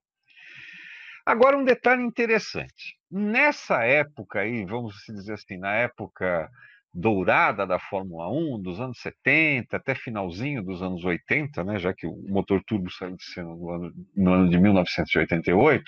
Agora, 1.24 1.56
um 1.56 1.64
detalhe 1.64 2.02
interessante. 2.02 2.98
Nessa 3.12 3.84
época 3.84 4.40
aí, 4.40 4.66
vamos 4.66 4.96
dizer 5.08 5.34
assim, 5.34 5.58
na 5.58 5.74
época 5.76 6.50
dourada 6.94 7.66
da 7.66 7.80
Fórmula 7.80 8.28
1, 8.30 8.62
dos 8.62 8.80
anos 8.80 9.00
70 9.00 9.78
até 9.78 9.94
finalzinho 9.94 10.64
dos 10.64 10.82
anos 10.82 11.06
80, 11.06 11.64
né, 11.64 11.80
já 11.80 11.94
que 11.94 12.08
o 12.08 12.16
motor 12.28 12.64
turbo 12.64 12.90
saiu 12.92 13.16
de 13.16 13.24
cena 13.24 13.50
no 13.50 13.70
ano, 13.70 13.94
no 14.16 14.34
ano 14.34 14.50
de 14.50 14.58
1988, 14.58 15.84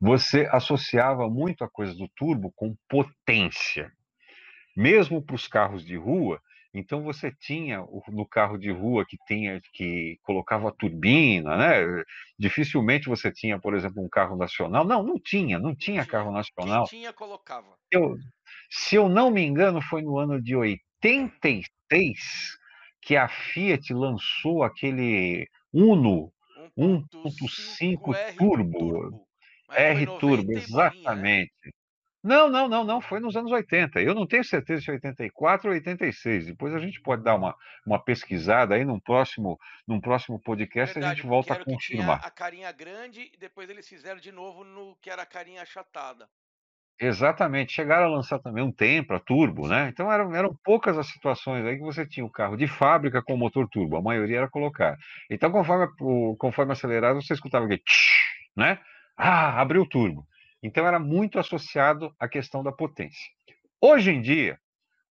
você 0.00 0.48
associava 0.50 1.28
muito 1.28 1.62
a 1.62 1.68
coisa 1.68 1.94
do 1.94 2.08
turbo 2.16 2.52
com 2.56 2.74
potência. 2.88 3.92
Mesmo 4.76 5.20
para 5.20 5.36
os 5.36 5.46
carros 5.46 5.84
de 5.84 5.96
rua, 5.96 6.40
então 6.72 7.02
você 7.02 7.32
tinha 7.32 7.84
no 8.08 8.24
carro 8.24 8.56
de 8.56 8.70
rua 8.70 9.04
que 9.04 9.16
tinha 9.26 9.60
que 9.72 10.18
colocava 10.22 10.72
turbina, 10.72 11.56
né? 11.56 12.04
Dificilmente 12.38 13.08
você 13.08 13.30
tinha, 13.30 13.58
por 13.58 13.74
exemplo, 13.74 14.02
um 14.02 14.08
carro 14.08 14.36
nacional. 14.36 14.84
Não, 14.84 15.02
não 15.02 15.18
tinha, 15.18 15.58
não 15.58 15.74
tinha, 15.74 16.06
carro 16.06 16.30
nacional. 16.30 16.86
Quem 16.86 17.00
tinha 17.00 17.12
colocava. 17.12 17.76
Eu, 17.90 18.16
se 18.70 18.94
eu 18.94 19.08
não 19.08 19.30
me 19.30 19.44
engano, 19.44 19.82
foi 19.82 20.00
no 20.00 20.16
ano 20.16 20.40
de 20.40 20.54
86 20.54 22.58
que 23.02 23.16
a 23.16 23.28
Fiat 23.28 23.92
lançou 23.92 24.62
aquele 24.62 25.48
Uno 25.72 26.32
1.5 26.78 28.36
turbo. 28.36 29.26
R 29.70 30.06
Turbo, 30.18 30.52
exatamente. 30.52 31.52
Não, 32.22 32.50
não, 32.50 32.68
não, 32.68 32.84
não, 32.84 33.00
foi 33.00 33.18
nos 33.18 33.34
anos 33.34 33.50
80. 33.50 34.00
Eu 34.00 34.14
não 34.14 34.26
tenho 34.26 34.44
certeza 34.44 34.82
se 34.82 34.90
84 34.90 35.68
ou 35.68 35.74
86. 35.74 36.46
Depois 36.46 36.74
a 36.74 36.78
gente 36.78 37.00
pode 37.00 37.22
dar 37.22 37.34
uma, 37.34 37.56
uma 37.86 37.98
pesquisada 37.98 38.74
aí 38.74 38.84
num 38.84 39.00
próximo, 39.00 39.58
num 39.86 40.00
próximo 40.00 40.38
podcast 40.38 40.94
Verdade, 40.94 41.12
a 41.12 41.14
gente 41.14 41.26
volta 41.26 41.54
a 41.54 41.64
confirmar. 41.64 42.20
a 42.22 42.30
carinha 42.30 42.70
grande 42.72 43.30
e 43.32 43.38
depois 43.38 43.70
eles 43.70 43.88
fizeram 43.88 44.20
de 44.20 44.30
novo 44.30 44.64
no 44.64 44.96
que 44.96 45.08
era 45.08 45.22
a 45.22 45.26
carinha 45.26 45.62
achatada. 45.62 46.28
Exatamente, 47.02 47.72
chegaram 47.72 48.06
a 48.06 48.10
lançar 48.16 48.38
também 48.40 48.62
um 48.62 48.70
Tempra 48.70 49.18
turbo, 49.18 49.66
né? 49.66 49.88
Então 49.88 50.12
eram, 50.12 50.34
eram 50.34 50.54
poucas 50.62 50.98
as 50.98 51.06
situações 51.08 51.64
aí 51.64 51.76
que 51.78 51.82
você 51.82 52.06
tinha 52.06 52.26
o 52.26 52.30
carro 52.30 52.56
de 52.58 52.66
fábrica 52.68 53.22
com 53.22 53.38
motor 53.38 53.66
turbo, 53.70 53.96
a 53.96 54.02
maioria 54.02 54.38
era 54.38 54.50
colocar. 54.50 54.98
Então, 55.30 55.50
conforme, 55.50 55.86
conforme 56.38 56.72
acelerado, 56.72 57.22
você 57.22 57.32
escutava 57.32 57.64
aquele 57.64 57.82
né? 58.56 58.78
Ah, 59.16 59.60
abriu 59.60 59.82
o 59.82 59.88
turbo. 59.88 60.26
Então 60.62 60.86
era 60.86 60.98
muito 60.98 61.38
associado 61.38 62.14
à 62.20 62.28
questão 62.28 62.62
da 62.62 62.72
potência. 62.72 63.30
Hoje 63.80 64.10
em 64.10 64.20
dia, 64.20 64.58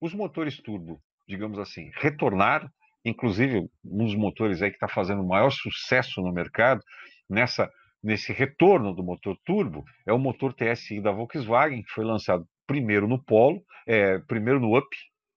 os 0.01 0.13
motores 0.13 0.57
turbo, 0.61 1.01
digamos 1.27 1.59
assim, 1.59 1.91
retornaram, 1.95 2.69
inclusive 3.05 3.67
um 3.85 4.05
dos 4.05 4.15
motores 4.15 4.61
aí 4.61 4.69
que 4.69 4.75
está 4.75 4.87
fazendo 4.87 5.23
o 5.23 5.27
maior 5.27 5.49
sucesso 5.51 6.21
no 6.21 6.31
mercado 6.31 6.81
nessa 7.29 7.71
nesse 8.01 8.31
retorno 8.31 8.93
do 8.93 9.03
motor 9.03 9.37
turbo 9.45 9.83
é 10.05 10.13
o 10.13 10.19
motor 10.19 10.53
TSI 10.53 11.01
da 11.01 11.11
Volkswagen, 11.11 11.83
que 11.83 11.91
foi 11.91 12.05
lançado 12.05 12.47
primeiro 12.65 13.07
no 13.07 13.21
Polo, 13.23 13.63
é, 13.87 14.19
primeiro 14.19 14.59
no 14.59 14.77
Up, 14.77 14.87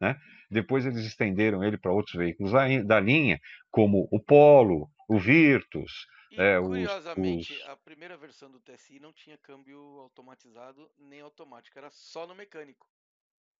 né? 0.00 0.16
Depois 0.50 0.84
eles 0.84 1.04
estenderam 1.06 1.64
ele 1.64 1.78
para 1.78 1.92
outros 1.92 2.14
veículos 2.14 2.52
da 2.84 3.00
linha, 3.00 3.40
como 3.70 4.06
o 4.12 4.20
Polo, 4.20 4.90
o 5.08 5.18
Virtus, 5.18 6.06
e, 6.32 6.40
é, 6.40 6.58
curiosamente, 6.58 7.52
os... 7.52 7.68
a 7.68 7.76
primeira 7.76 8.16
versão 8.16 8.50
do 8.50 8.58
TSI 8.60 8.98
não 8.98 9.12
tinha 9.12 9.36
câmbio 9.36 9.78
automatizado 10.00 10.90
nem 10.98 11.20
automático, 11.20 11.78
era 11.78 11.90
só 11.90 12.26
no 12.26 12.34
mecânico. 12.34 12.86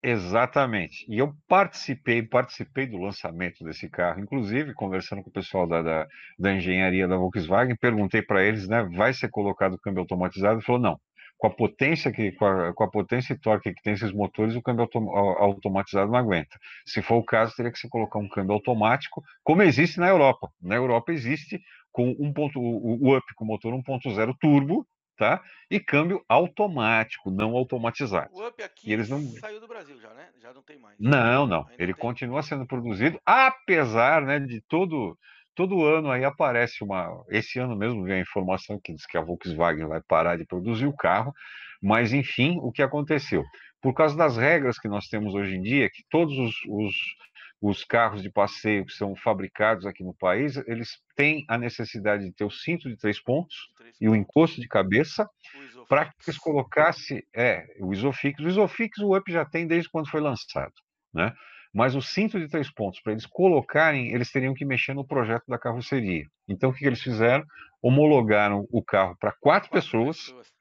Exatamente. 0.05 1.07
E 1.09 1.19
eu 1.19 1.33
participei, 1.47 2.23
participei 2.23 2.87
do 2.87 2.99
lançamento 2.99 3.63
desse 3.65 3.89
carro, 3.89 4.21
inclusive 4.21 4.75
conversando 4.75 5.23
com 5.23 5.31
o 5.31 5.33
pessoal 5.33 5.67
da, 5.67 5.81
da, 5.81 6.07
da 6.39 6.53
engenharia 6.53 7.07
da 7.07 7.17
Volkswagen, 7.17 7.77
perguntei 7.77 8.21
para 8.21 8.43
eles, 8.43 8.67
né, 8.67 8.83
vai 8.97 9.13
ser 9.13 9.29
colocado 9.31 9.79
câmbio 9.79 10.01
automatizado? 10.01 10.57
Ele 10.57 10.65
falou, 10.65 10.81
não. 10.81 11.01
Com 11.39 11.47
a 11.49 11.51
potência 11.51 12.11
que, 12.13 12.33
com 12.33 12.45
a, 12.47 12.73
com 12.75 12.85
a 12.85 12.91
potência 12.91 13.33
e 13.33 13.39
torque 13.39 13.73
que 13.75 13.83
tem 13.83 13.93
esses 13.95 14.13
motores, 14.13 14.55
o 14.57 14.63
câmbio 14.63 14.83
autom 14.83 15.11
automatizado 15.17 16.11
não 16.11 16.19
aguenta. 16.19 16.57
Se 16.87 17.01
for 17.03 17.17
o 17.17 17.25
caso, 17.25 17.55
teria 17.57 17.71
que 17.73 17.79
se 17.79 17.89
colocar 17.89 18.19
um 18.19 18.29
câmbio 18.29 18.55
automático, 18.55 19.23
como 19.43 19.63
existe 19.63 19.99
na 19.99 20.09
Europa. 20.09 20.49
Na 20.61 20.77
Europa 20.77 21.13
existe 21.13 21.61
com 21.91 22.15
um 22.19 22.33
ponto, 22.33 22.61
o 22.61 23.17
up 23.17 23.27
com 23.35 23.45
motor 23.45 23.73
1.0 23.75 24.35
turbo, 24.41 24.87
tá? 25.23 25.41
E 25.71 25.79
câmbio 25.79 26.25
automático, 26.29 27.31
não 27.31 27.55
automatizado. 27.55 28.35
O 28.35 28.45
up 28.45 28.61
aqui 28.61 28.91
e 28.91 28.93
eles 28.93 29.09
não... 29.09 29.21
saiu 29.39 29.61
do 29.61 29.69
Brasil 29.69 29.97
já, 30.01 30.13
né? 30.15 30.31
Já 30.43 30.53
não 30.53 30.63
tem 30.63 30.81
mais. 30.81 30.97
Não, 30.99 31.47
não. 31.47 31.61
Ainda 31.61 31.75
Ele 31.79 31.95
tem... 31.95 32.01
continua 32.01 32.43
sendo 32.43 32.67
produzido, 32.67 33.21
apesar, 33.25 34.23
né, 34.23 34.41
de 34.41 34.61
todo 34.63 35.17
todo 35.55 35.85
ano 35.85 36.11
aí 36.11 36.25
aparece 36.25 36.83
uma. 36.83 37.25
Esse 37.29 37.61
ano 37.61 37.77
mesmo 37.77 38.03
veio 38.03 38.17
a 38.17 38.21
informação 38.21 38.81
que 38.83 38.93
diz 38.93 39.07
que 39.07 39.17
a 39.17 39.23
Volkswagen 39.23 39.87
vai 39.87 40.01
parar 40.01 40.37
de 40.37 40.45
produzir 40.45 40.87
o 40.87 40.97
carro, 40.97 41.33
mas 41.81 42.13
enfim, 42.13 42.59
o 42.61 42.73
que 42.73 42.83
aconteceu? 42.83 43.45
Por 43.81 43.95
causa 43.95 44.17
das 44.17 44.37
regras 44.37 44.79
que 44.79 44.89
nós 44.89 45.07
temos 45.07 45.35
hoje 45.35 45.55
em 45.55 45.63
dia, 45.63 45.89
que 45.89 46.03
todos 46.11 46.37
os, 46.37 46.55
os 46.69 46.95
os 47.63 47.85
carros 47.85 48.21
de 48.21 48.29
passeio 48.29 48.85
que 48.85 48.93
são 48.93 49.15
fabricados 49.15 49.87
aqui 49.87 50.03
no 50.03 50.13
país, 50.13 50.57
eles 50.67 51.01
têm 51.15 51.45
a 51.49 51.57
necessidade 51.57 52.25
de 52.25 52.33
ter 52.33 52.45
o 52.45 52.51
cinto 52.51 52.89
de 52.89 52.97
três 52.97 53.23
pontos 53.23 53.71
três 53.79 53.97
e 54.01 54.09
o 54.09 54.17
encosto 54.17 54.61
de 54.61 54.67
cabeça 54.67 55.31
para 55.89 56.07
que 56.07 56.13
eles 56.27 56.39
colocassem 56.39 57.23
é, 57.33 57.65
o 57.79 57.93
Isofix. 57.93 58.41
O 58.41 58.49
Isofix 58.49 58.99
o 58.99 59.17
UP 59.17 59.31
já 59.31 59.45
tem 59.45 59.65
desde 59.65 59.89
quando 59.89 60.11
foi 60.11 60.21
lançado, 60.21 60.73
né? 61.15 61.33
Mas 61.73 61.95
o 61.95 62.03
cinto 62.03 62.39
de 62.39 62.49
três 62.49 62.71
pontos, 62.71 63.01
para 63.01 63.13
eles 63.13 63.25
colocarem, 63.25 64.13
eles 64.13 64.31
teriam 64.31 64.53
que 64.53 64.65
mexer 64.65 64.93
no 64.93 65.07
projeto 65.07 65.45
da 65.49 65.59
carroceria. 65.59 66.27
Então, 66.47 66.69
o 66.69 66.73
que, 66.73 66.81
que 66.81 66.87
eles 66.87 67.01
fizeram? 67.01 67.47
Homologaram 67.81 68.67
o 68.71 68.85
carro 68.85 69.17
para 69.19 69.31
quatro, 69.31 69.41
quatro, 69.41 69.71
pessoas. 69.71 70.19
pessoas. 70.19 70.53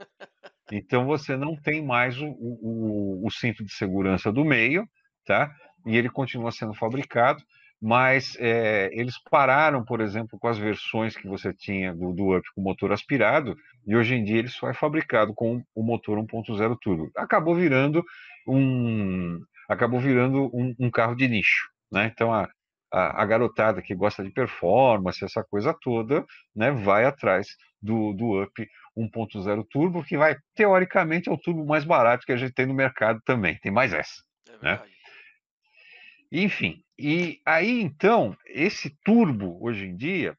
então, 0.72 1.06
você 1.06 1.36
não 1.36 1.58
tem 1.58 1.84
mais 1.84 2.18
o, 2.22 2.28
o, 2.28 3.28
o 3.28 3.32
cinto 3.32 3.66
de 3.66 3.74
segurança 3.74 4.32
do 4.32 4.46
meio, 4.46 4.88
tá? 5.26 5.54
E 5.86 5.98
ele 5.98 6.10
continua 6.10 6.52
sendo 6.52 6.74
fabricado, 6.74 7.44
mas 7.82 8.38
é, 8.40 8.90
eles 8.94 9.16
pararam, 9.30 9.84
por 9.84 10.02
exemplo, 10.02 10.38
com 10.38 10.48
as 10.48 10.58
versões 10.58 11.16
que 11.16 11.28
você 11.28 11.52
tinha 11.52 11.94
do, 11.94 12.14
do 12.14 12.38
Up 12.38 12.48
com 12.54 12.62
motor 12.62 12.92
aspirado, 12.92 13.56
e 13.88 13.96
hoje 13.96 14.14
em 14.14 14.24
dia 14.24 14.38
ele 14.38 14.50
só 14.50 14.70
é 14.70 14.74
fabricado 14.74 15.34
com 15.34 15.64
o 15.74 15.84
motor 15.84 16.20
1.0 16.20 16.78
turbo. 16.80 17.10
Acabou 17.16 17.56
virando 17.56 18.04
um, 18.48 19.40
acabou 19.68 20.00
virando 20.00 20.50
um, 20.54 20.76
um 20.80 20.92
carro 20.92 21.16
de 21.16 21.28
nicho, 21.28 21.70
né? 21.92 22.12
Então 22.14 22.32
a, 22.32 22.48
a, 22.94 23.24
a, 23.24 23.26
garotada 23.26 23.82
que 23.82 23.96
gosta 23.96 24.24
de 24.24 24.30
performance, 24.30 25.24
essa 25.24 25.44
coisa 25.44 25.74
toda, 25.74 26.24
né, 26.56 26.72
vai 26.72 27.06
atrás 27.06 27.48
do, 27.82 28.14
do 28.14 28.44
Up 28.44 28.68
1.0 28.96 29.66
turbo, 29.70 30.04
que 30.04 30.18
vai 30.18 30.36
teoricamente 30.56 31.30
é 31.30 31.32
o 31.32 31.38
turbo 31.38 31.66
mais 31.66 31.84
barato 31.84 32.26
que 32.26 32.32
a 32.32 32.38
gente 32.38 32.54
tem 32.54 32.66
no 32.66 32.74
mercado 32.74 33.20
também. 33.26 33.58
Tem 33.60 33.72
mais 33.72 33.94
essa, 33.94 34.22
é 34.48 34.64
né? 34.64 34.82
Enfim, 36.32 36.82
e 36.98 37.42
aí 37.46 37.82
então, 37.82 38.38
esse 38.46 38.96
turbo, 39.04 39.58
hoje 39.62 39.86
em 39.86 39.96
dia, 39.96 40.38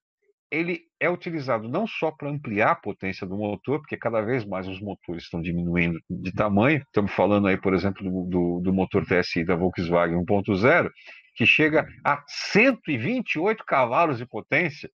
ele 0.50 0.82
é 1.00 1.10
utilizado 1.10 1.68
não 1.68 1.86
só 1.86 2.10
para 2.10 2.30
ampliar 2.30 2.70
a 2.70 2.76
potência 2.76 3.26
do 3.26 3.36
motor, 3.36 3.80
porque 3.80 3.96
cada 3.96 4.20
vez 4.20 4.44
mais 4.44 4.68
os 4.68 4.80
motores 4.80 5.24
estão 5.24 5.42
diminuindo 5.42 5.98
de 6.08 6.32
tamanho. 6.32 6.82
Estamos 6.82 7.12
falando 7.12 7.48
aí, 7.48 7.56
por 7.56 7.74
exemplo, 7.74 8.02
do, 8.02 8.28
do, 8.28 8.60
do 8.60 8.72
motor 8.72 9.04
TSI 9.04 9.44
da 9.44 9.56
Volkswagen 9.56 10.18
1.0, 10.18 10.90
que 11.34 11.46
chega 11.46 11.88
a 12.04 12.22
128 12.28 13.64
cavalos 13.64 14.18
de 14.18 14.26
potência. 14.26 14.90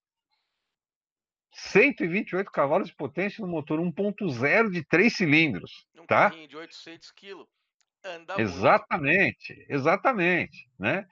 128 1.53 2.51
cavalos 2.53 2.89
de 2.89 2.95
potência 2.95 3.45
no 3.45 3.51
motor 3.51 3.81
1.0 3.81 4.71
de 4.71 4.85
3 4.85 5.13
cilindros. 5.13 5.87
Um 5.99 6.07
tá? 6.07 6.29
de 6.29 6.57
800 6.57 7.11
quilos. 7.13 7.49
Anda 8.09 8.41
exatamente, 8.41 9.55
muito. 9.55 9.73
exatamente, 9.73 10.69
né? 10.79 11.07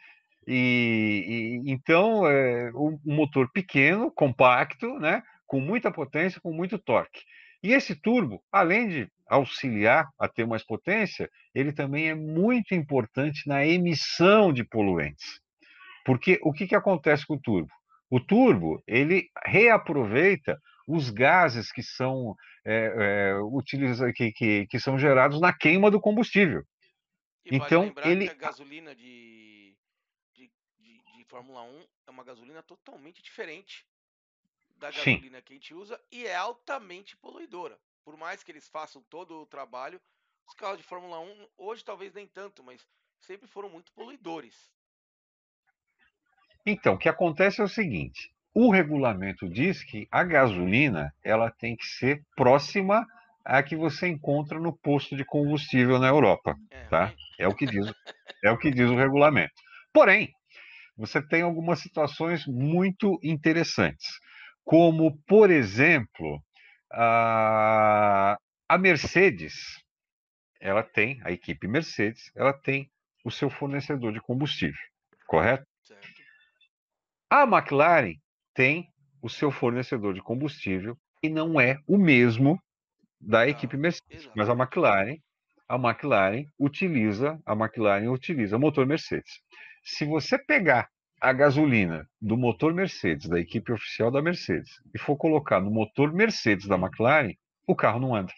E, 0.47 1.63
e 1.67 1.71
então 1.71 2.27
é 2.27 2.71
um 2.75 2.99
motor 3.05 3.51
pequeno, 3.53 4.11
compacto, 4.11 4.99
né? 4.99 5.23
Com 5.47 5.61
muita 5.61 5.91
potência, 5.91 6.41
com 6.41 6.53
muito 6.53 6.79
torque. 6.79 7.21
E 7.63 7.73
esse 7.73 7.95
turbo, 7.95 8.43
além 8.53 8.89
de 8.89 9.11
auxiliar 9.29 10.09
a 10.19 10.29
ter 10.29 10.47
mais 10.47 10.65
potência, 10.65 11.29
ele 11.55 11.73
também 11.73 12.09
é 12.09 12.15
muito 12.15 12.75
importante 12.75 13.49
na 13.49 13.67
emissão 13.67 14.53
de 14.53 14.65
poluentes. 14.65 15.41
Porque 16.05 16.39
o 16.43 16.53
que, 16.53 16.67
que 16.67 16.77
acontece 16.77 17.27
com 17.27 17.35
o 17.35 17.41
turbo? 17.41 17.73
O 18.09 18.21
turbo 18.21 18.81
ele 18.87 19.29
reaproveita 19.45 20.57
os 20.87 21.11
gases 21.11 21.73
que 21.73 21.83
são 21.83 22.37
é, 22.65 22.93
é, 22.97 23.35
utiliza, 23.41 24.13
que, 24.13 24.31
que, 24.33 24.67
que, 24.67 24.79
são 24.79 24.99
gerados 24.99 25.41
na 25.41 25.53
queima 25.53 25.91
do 25.91 26.01
combustível. 26.01 26.63
E 27.47 27.57
então 27.57 27.93
vale 27.93 28.11
ele 28.11 28.29
a 28.29 28.35
gasolina 28.35 28.95
de, 28.95 29.77
de, 30.35 30.51
de, 30.79 31.03
de, 31.17 31.25
Fórmula 31.25 31.63
1 31.63 31.87
é 32.09 32.11
uma 32.11 32.25
gasolina 32.25 32.61
totalmente 32.63 33.23
diferente 33.23 33.87
da 34.77 34.91
gasolina 34.91 35.39
Sim. 35.39 35.43
que 35.45 35.53
a 35.53 35.57
gente 35.57 35.73
usa 35.73 36.01
e 36.11 36.27
é 36.27 36.35
altamente 36.35 37.17
poluidora. 37.17 37.79
Por 38.05 38.17
mais 38.17 38.43
que 38.43 38.51
eles 38.51 38.69
façam 38.69 39.01
todo 39.03 39.43
o 39.43 39.47
trabalho, 39.47 40.01
os 40.47 40.55
carros 40.55 40.79
de 40.79 40.83
Fórmula 40.83 41.21
1 41.21 41.49
hoje 41.57 41.85
talvez 41.85 42.13
nem 42.13 42.27
tanto, 42.27 42.65
mas 42.65 42.85
sempre 43.21 43.47
foram 43.47 43.69
muito 43.69 43.93
poluidores. 43.93 44.73
Então, 46.65 46.95
o 46.95 46.99
que 46.99 47.09
acontece 47.09 47.61
é 47.61 47.65
o 47.65 47.69
seguinte: 47.69 48.35
o 48.53 48.73
regulamento 48.73 49.49
diz 49.49 49.85
que 49.85 50.09
a 50.11 50.25
gasolina 50.25 51.15
ela 51.23 51.49
tem 51.49 51.77
que 51.77 51.87
ser 51.87 52.25
próxima 52.35 53.07
à 53.47 53.63
que 53.63 53.77
você 53.77 54.09
encontra 54.09 54.59
no 54.59 54.77
posto 54.77 55.17
de 55.17 55.25
combustível 55.25 55.99
na 55.99 56.09
Europa, 56.09 56.57
é, 56.71 56.85
tá? 56.89 57.15
É 57.39 57.47
o 57.47 57.55
que 57.55 57.65
diz, 57.65 57.87
é 58.45 58.51
o 58.51 58.59
que 58.59 58.71
diz 58.71 58.91
o 58.91 58.97
regulamento. 58.97 59.53
Porém, 59.93 60.31
você 60.97 61.23
tem 61.23 61.43
algumas 61.43 61.79
situações 61.79 62.45
muito 62.47 63.19
interessantes, 63.23 64.19
como 64.65 65.17
por 65.27 65.51
exemplo 65.51 66.43
a, 66.93 68.37
a 68.69 68.79
Mercedes, 68.79 69.55
ela 70.61 70.83
tem 70.83 71.21
a 71.25 71.31
equipe 71.31 71.69
Mercedes, 71.69 72.33
ela 72.35 72.53
tem 72.53 72.91
o 73.25 73.31
seu 73.31 73.49
fornecedor 73.49 74.13
de 74.13 74.21
combustível, 74.21 74.81
correto? 75.27 75.65
A 77.31 77.43
McLaren 77.43 78.15
tem 78.55 78.89
o 79.23 79.29
seu 79.29 79.51
fornecedor 79.51 80.15
de 80.15 80.23
combustível 80.23 80.97
e 81.23 81.29
não 81.29 81.61
é 81.61 81.79
o 81.87 81.99
mesmo 81.99 82.59
da 83.27 83.49
equipe 83.49 83.77
Mercedes, 83.77 84.31
mas 84.37 84.49
a 84.49 84.53
McLaren, 84.53 85.19
a 85.69 85.75
McLaren 85.75 86.47
utiliza, 86.59 87.41
a 87.45 87.55
McLaren 87.55 88.09
utiliza 88.09 88.57
motor 88.57 88.87
Mercedes. 88.87 89.43
Se 89.83 90.05
você 90.05 90.39
pegar 90.39 90.89
a 91.21 91.33
gasolina 91.33 92.09
do 92.21 92.37
motor 92.37 92.73
Mercedes, 92.73 93.29
da 93.29 93.41
equipe 93.41 93.73
oficial 93.73 94.13
da 94.13 94.23
Mercedes, 94.23 94.71
e 94.95 94.99
for 94.99 95.17
colocar 95.17 95.61
no 95.61 95.71
motor 95.71 96.13
Mercedes 96.13 96.69
da 96.69 96.77
McLaren, 96.77 97.35
o 97.67 97.75
carro 97.75 97.99
não 97.99 98.15
anda. 98.15 98.33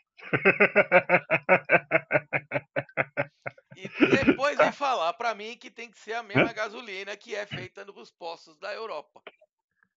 E 3.77 3.88
depois 4.24 4.57
vem 4.57 4.72
falar 4.72 5.12
para 5.12 5.35
mim 5.35 5.57
que 5.57 5.70
tem 5.70 5.90
que 5.90 5.98
ser 5.98 6.14
a 6.14 6.22
mesma 6.22 6.53
gasolina 6.55 7.14
que 7.14 7.35
é 7.35 7.44
feita 7.44 7.85
nos 7.85 8.11
postos 8.11 8.59
da 8.59 8.72
Europa. 8.72 9.20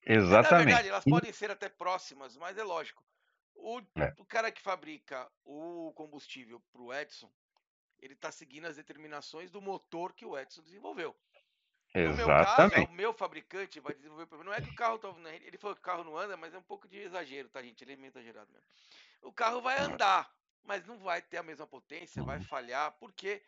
Exatamente. 0.05 0.51
Na 0.51 0.57
verdade, 0.57 0.89
elas 0.89 1.03
podem 1.05 1.31
ser 1.31 1.49
até 1.49 1.69
próximas, 1.69 2.35
mas 2.35 2.57
é 2.57 2.63
lógico. 2.63 3.01
O, 3.63 3.79
é. 3.79 4.13
o 4.17 4.25
cara 4.25 4.51
que 4.51 4.61
fabrica 4.61 5.31
o 5.45 5.93
combustível 5.93 6.59
para 6.71 6.81
o 6.81 6.93
Edson, 6.93 7.31
ele 7.99 8.13
está 8.13 8.31
seguindo 8.31 8.65
as 8.65 8.75
determinações 8.75 9.51
do 9.51 9.61
motor 9.61 10.13
que 10.13 10.25
o 10.25 10.37
Edson 10.37 10.63
desenvolveu. 10.63 11.15
Exatamente. 11.93 12.21
No 12.21 12.27
meu 12.27 12.45
caso, 12.45 12.85
o 12.85 12.93
meu 12.93 13.13
fabricante 13.13 13.79
vai 13.79 13.93
desenvolver. 13.93 14.43
Não 14.43 14.53
é 14.53 14.61
que 14.61 14.69
o 14.69 14.75
carro 14.75 14.97
tá, 14.97 15.09
ele 15.43 15.57
falou 15.57 15.75
que 15.75 15.81
o 15.81 15.83
carro 15.83 16.03
não 16.03 16.17
anda, 16.17 16.35
mas 16.35 16.53
é 16.53 16.57
um 16.57 16.63
pouco 16.63 16.87
de 16.87 16.97
exagero, 16.97 17.49
tá, 17.49 17.61
gente? 17.61 17.83
Ele 17.83 17.93
é 17.93 17.95
meio 17.97 18.09
exagerado 18.09 18.51
mesmo. 18.51 18.67
O 19.21 19.31
carro 19.31 19.61
vai 19.61 19.77
andar, 19.79 20.33
mas 20.63 20.85
não 20.85 20.97
vai 20.97 21.21
ter 21.21 21.37
a 21.37 21.43
mesma 21.43 21.67
potência, 21.67 22.23
vai 22.23 22.37
uhum. 22.37 22.43
falhar, 22.45 22.93
porque 22.93 23.43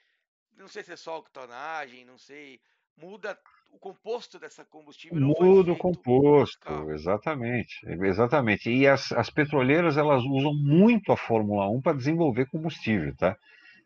não 0.52 0.68
sei 0.68 0.84
se 0.84 0.94
é 0.94 0.96
só 0.96 1.18
octanagem, 1.18 2.06
não 2.06 2.18
sei, 2.18 2.62
muda 2.96 3.42
o 3.74 3.80
composto 3.80 4.40
dessa 4.40 4.64
combustível. 4.64 5.20
Muda 5.20 5.72
o 5.72 5.76
composto, 5.76 6.92
exatamente, 6.92 7.86
exatamente. 7.86 8.70
E 8.70 8.88
as, 8.88 9.12
as 9.12 9.30
petroleiras 9.30 9.98
elas 9.98 10.24
usam 10.24 10.54
muito 10.54 11.12
a 11.12 11.18
Fórmula 11.18 11.68
1 11.70 11.82
para 11.82 11.98
desenvolver 11.98 12.46
combustível, 12.46 13.16
tá? 13.18 13.36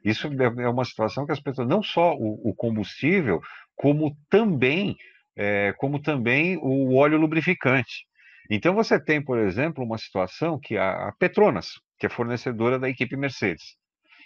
Isso 0.03 0.27
é, 0.27 0.63
é 0.63 0.69
uma 0.69 0.83
situação 0.83 1.25
que 1.25 1.31
as 1.31 1.39
petroleiras, 1.39 1.75
não 1.75 1.81
só 1.81 2.13
o, 2.13 2.49
o 2.49 2.53
combustível, 2.53 3.39
como 3.75 4.15
também, 4.29 4.95
é, 5.35 5.73
como 5.77 6.01
também 6.01 6.57
o 6.57 6.95
óleo 6.95 7.17
lubrificante. 7.17 8.05
Então 8.49 8.75
você 8.75 8.99
tem, 8.99 9.23
por 9.23 9.39
exemplo, 9.39 9.83
uma 9.83 9.97
situação 9.97 10.59
que 10.59 10.77
a, 10.77 11.07
a 11.07 11.11
Petronas, 11.13 11.79
que 11.97 12.05
é 12.05 12.09
fornecedora 12.09 12.77
da 12.77 12.89
equipe 12.89 13.15
Mercedes, 13.15 13.77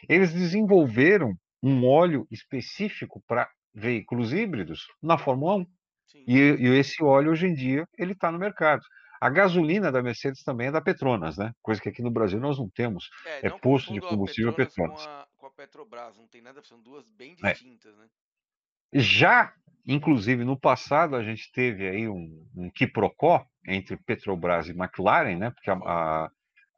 eles 0.09 0.33
desenvolveram 0.33 1.33
um 1.61 1.85
óleo 1.85 2.27
específico 2.31 3.21
para 3.27 3.47
veículos 3.73 4.33
híbridos 4.33 4.87
na 5.01 5.17
Fórmula 5.17 5.57
1. 5.57 5.65
E, 6.27 6.37
e, 6.37 6.67
esse 6.77 7.01
óleo, 7.03 7.31
hoje 7.31 7.47
em 7.47 7.53
dia, 7.53 7.87
ele 7.97 8.11
está 8.13 8.31
no 8.31 8.37
mercado. 8.37 8.83
A 9.19 9.29
gasolina 9.29 9.91
da 9.91 10.01
Mercedes 10.01 10.43
também 10.43 10.67
é 10.67 10.71
da 10.71 10.81
Petronas, 10.81 11.37
né? 11.37 11.53
Coisa 11.61 11.79
que 11.79 11.89
aqui 11.89 12.01
no 12.01 12.09
Brasil 12.09 12.39
nós 12.39 12.57
não 12.57 12.69
temos. 12.69 13.09
É, 13.25 13.47
é 13.47 13.49
não 13.49 13.59
posto 13.59 13.93
de 13.93 14.01
combustível 14.01 14.51
Petronas. 14.51 14.99
Petronas. 14.99 15.05
Com, 15.05 15.11
a, 15.11 15.27
com 15.37 15.45
a, 15.45 15.51
Petrobras, 15.51 16.17
não 16.17 16.27
tem 16.27 16.41
nada, 16.41 16.61
são 16.63 16.81
duas 16.81 17.07
bem 17.09 17.35
é. 17.43 17.51
distintas, 17.51 17.93
é. 17.93 17.97
né? 17.97 18.07
Já, 18.93 19.53
inclusive, 19.85 20.43
no 20.43 20.59
passado, 20.59 21.15
a 21.15 21.23
gente 21.23 21.51
teve 21.51 21.87
aí 21.87 22.09
um, 22.09 22.45
um 22.55 22.69
quiprocó 22.71 23.45
entre 23.65 23.95
Petrobras 23.95 24.67
e 24.67 24.71
McLaren, 24.71 25.37
né? 25.37 25.51
Porque 25.51 25.69
a, 25.69 25.75
a 25.75 26.31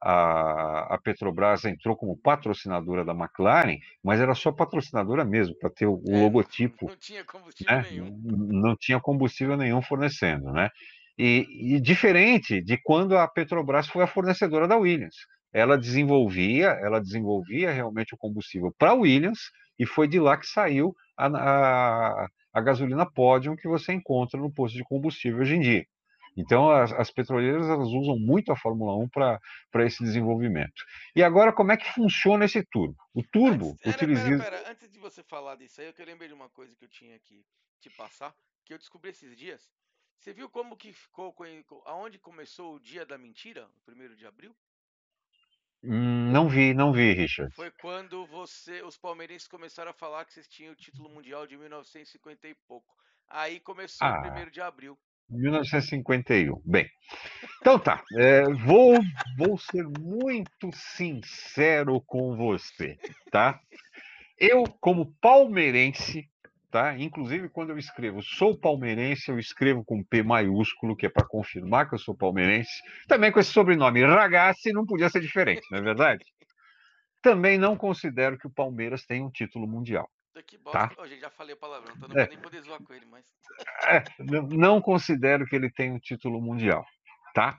a, 0.06 0.94
a 0.94 0.98
Petrobras 0.98 1.64
entrou 1.64 1.96
como 1.96 2.18
patrocinadora 2.18 3.06
da 3.06 3.14
McLaren, 3.14 3.78
mas 4.02 4.20
era 4.20 4.34
só 4.34 4.52
patrocinadora 4.52 5.24
mesmo, 5.24 5.56
para 5.58 5.70
ter 5.70 5.86
o, 5.86 6.02
é, 6.06 6.20
logotipo. 6.20 6.88
Não 6.88 6.96
tinha 6.96 7.24
combustível 7.24 7.74
né? 7.74 7.86
nenhum. 7.90 8.20
Não 8.22 8.76
tinha 8.76 9.00
combustível 9.00 9.56
nenhum 9.56 9.80
fornecendo, 9.80 10.52
né? 10.52 10.68
E, 11.18 11.46
e, 11.76 11.80
diferente 11.80 12.60
de 12.60 12.76
quando 12.76 13.16
a 13.16 13.26
Petrobras 13.26 13.88
foi 13.88 14.04
a 14.04 14.06
fornecedora 14.06 14.68
da 14.68 14.76
Williams. 14.76 15.16
Ela 15.50 15.78
desenvolvia, 15.78 16.66
ela 16.82 17.00
desenvolvia 17.00 17.72
realmente 17.72 18.14
o 18.14 18.18
combustível 18.18 18.74
para 18.76 18.90
a 18.90 18.94
Williams 18.94 19.38
e 19.78 19.86
foi 19.86 20.06
de 20.06 20.20
lá 20.20 20.36
que 20.36 20.46
saiu 20.46 20.94
a, 21.16 21.26
a, 21.28 22.26
a 22.52 22.60
gasolina 22.60 23.06
Podium 23.10 23.56
que 23.56 23.68
você 23.68 23.94
encontra 23.94 24.38
no 24.38 24.52
posto 24.52 24.76
de 24.76 24.84
combustível 24.84 25.40
hoje 25.40 25.54
em 25.54 25.60
dia. 25.60 25.84
Então, 26.36 26.70
as, 26.70 26.92
as 26.92 27.10
petroleiras 27.10 27.68
elas 27.68 27.88
usam 27.88 28.18
muito 28.18 28.50
a 28.50 28.56
Fórmula 28.56 28.96
1 28.96 29.08
para 29.08 29.86
esse 29.86 30.02
desenvolvimento. 30.02 30.84
E 31.14 31.22
agora, 31.22 31.52
como 31.52 31.72
é 31.72 31.76
que 31.76 31.92
funciona 31.92 32.44
esse 32.44 32.62
turbo? 32.64 32.96
O 33.14 33.22
turbo 33.22 33.76
antes, 33.84 33.94
utiliza. 33.94 34.22
Pera, 34.24 34.38
pera, 34.38 34.70
antes 34.70 34.90
de 34.90 34.98
você 34.98 35.22
falar 35.22 35.56
disso 35.56 35.80
aí, 35.80 35.92
eu 35.96 36.06
lembrar 36.06 36.26
de 36.26 36.34
uma 36.34 36.48
coisa 36.50 36.74
que 36.74 36.84
eu 36.84 36.88
tinha 36.88 37.18
que 37.20 37.44
te 37.80 37.90
passar, 37.90 38.34
que 38.64 38.74
eu 38.74 38.78
descobri 38.78 39.10
esses 39.10 39.36
dias. 39.36 39.70
Você 40.18 40.32
viu 40.32 40.48
como 40.48 40.76
que 40.76 40.92
ficou, 40.92 41.34
aonde 41.84 42.18
começou 42.18 42.76
o 42.76 42.80
dia 42.80 43.04
da 43.04 43.18
mentira, 43.18 43.66
o 43.76 43.80
primeiro 43.84 44.16
de 44.16 44.26
abril? 44.26 44.56
Hum, 45.82 46.32
não 46.32 46.48
vi, 46.48 46.72
não 46.72 46.92
vi, 46.92 47.12
Richard. 47.12 47.54
Foi 47.54 47.70
quando 47.70 48.26
você, 48.26 48.82
os 48.82 48.96
palmeirenses 48.96 49.46
começaram 49.46 49.90
a 49.90 49.94
falar 49.94 50.24
que 50.24 50.32
vocês 50.32 50.48
tinham 50.48 50.72
o 50.72 50.76
título 50.76 51.10
mundial 51.10 51.46
de 51.46 51.58
1950 51.58 52.48
e 52.48 52.54
pouco. 52.66 52.96
Aí 53.28 53.60
começou 53.60 54.06
ah. 54.06 54.18
o 54.18 54.22
primeiro 54.22 54.50
de 54.50 54.62
abril. 54.62 54.98
1951. 55.30 56.60
Bem, 56.64 56.88
então 57.60 57.78
tá. 57.78 58.02
É, 58.16 58.42
vou, 58.52 58.98
vou 59.36 59.58
ser 59.58 59.84
muito 59.98 60.70
sincero 60.72 62.00
com 62.06 62.36
você, 62.36 62.98
tá? 63.30 63.58
Eu, 64.38 64.64
como 64.80 65.14
palmeirense, 65.20 66.28
tá? 66.70 66.98
Inclusive, 66.98 67.48
quando 67.48 67.70
eu 67.70 67.78
escrevo 67.78 68.22
sou 68.22 68.58
palmeirense, 68.58 69.30
eu 69.30 69.38
escrevo 69.38 69.84
com 69.84 70.02
P 70.02 70.22
maiúsculo, 70.22 70.96
que 70.96 71.06
é 71.06 71.08
para 71.08 71.26
confirmar 71.26 71.88
que 71.88 71.94
eu 71.94 71.98
sou 71.98 72.16
palmeirense. 72.16 72.82
Também 73.06 73.30
com 73.30 73.40
esse 73.40 73.52
sobrenome 73.52 74.04
Ragazzi, 74.04 74.72
não 74.72 74.84
podia 74.84 75.08
ser 75.08 75.20
diferente, 75.20 75.62
não 75.70 75.78
é 75.78 75.82
verdade? 75.82 76.24
Também 77.22 77.56
não 77.56 77.76
considero 77.76 78.36
que 78.36 78.46
o 78.46 78.50
Palmeiras 78.50 79.06
tenha 79.06 79.24
um 79.24 79.30
título 79.30 79.66
mundial. 79.66 80.06
Bosta. 80.62 80.88
Tá? 80.88 80.90
Oh, 80.98 81.06
gente, 81.06 81.20
já 81.20 81.30
falei 81.30 81.54
a 81.54 81.56
palavrão, 81.56 81.94
então 81.96 82.08
não 82.08 82.16
é. 82.16 82.24
vou 82.24 82.34
nem 82.34 82.42
poder 82.42 82.60
zoar 82.62 82.82
com 82.82 82.92
ele, 82.92 83.06
mas. 83.06 83.24
É, 83.86 84.02
não 84.18 84.80
considero 84.80 85.46
que 85.46 85.54
ele 85.54 85.70
tenha 85.70 85.92
um 85.92 85.98
título 85.98 86.40
mundial, 86.40 86.84
tá? 87.32 87.56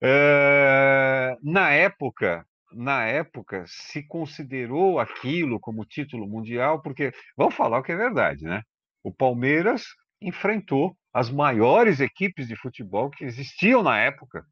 É, 0.00 1.36
na 1.42 1.70
época, 1.70 2.46
na 2.72 3.04
época, 3.04 3.64
se 3.66 4.02
considerou 4.02 5.00
aquilo 5.00 5.58
como 5.58 5.84
título 5.84 6.26
mundial, 6.26 6.80
porque, 6.80 7.12
vamos 7.36 7.54
falar 7.54 7.78
o 7.78 7.82
que 7.82 7.92
é 7.92 7.96
verdade, 7.96 8.44
né? 8.44 8.62
O 9.02 9.12
Palmeiras 9.12 9.84
enfrentou 10.20 10.96
as 11.12 11.30
maiores 11.30 12.00
equipes 12.00 12.46
de 12.46 12.56
futebol 12.56 13.10
que 13.10 13.24
existiam 13.24 13.82
na 13.82 13.98
época 13.98 14.46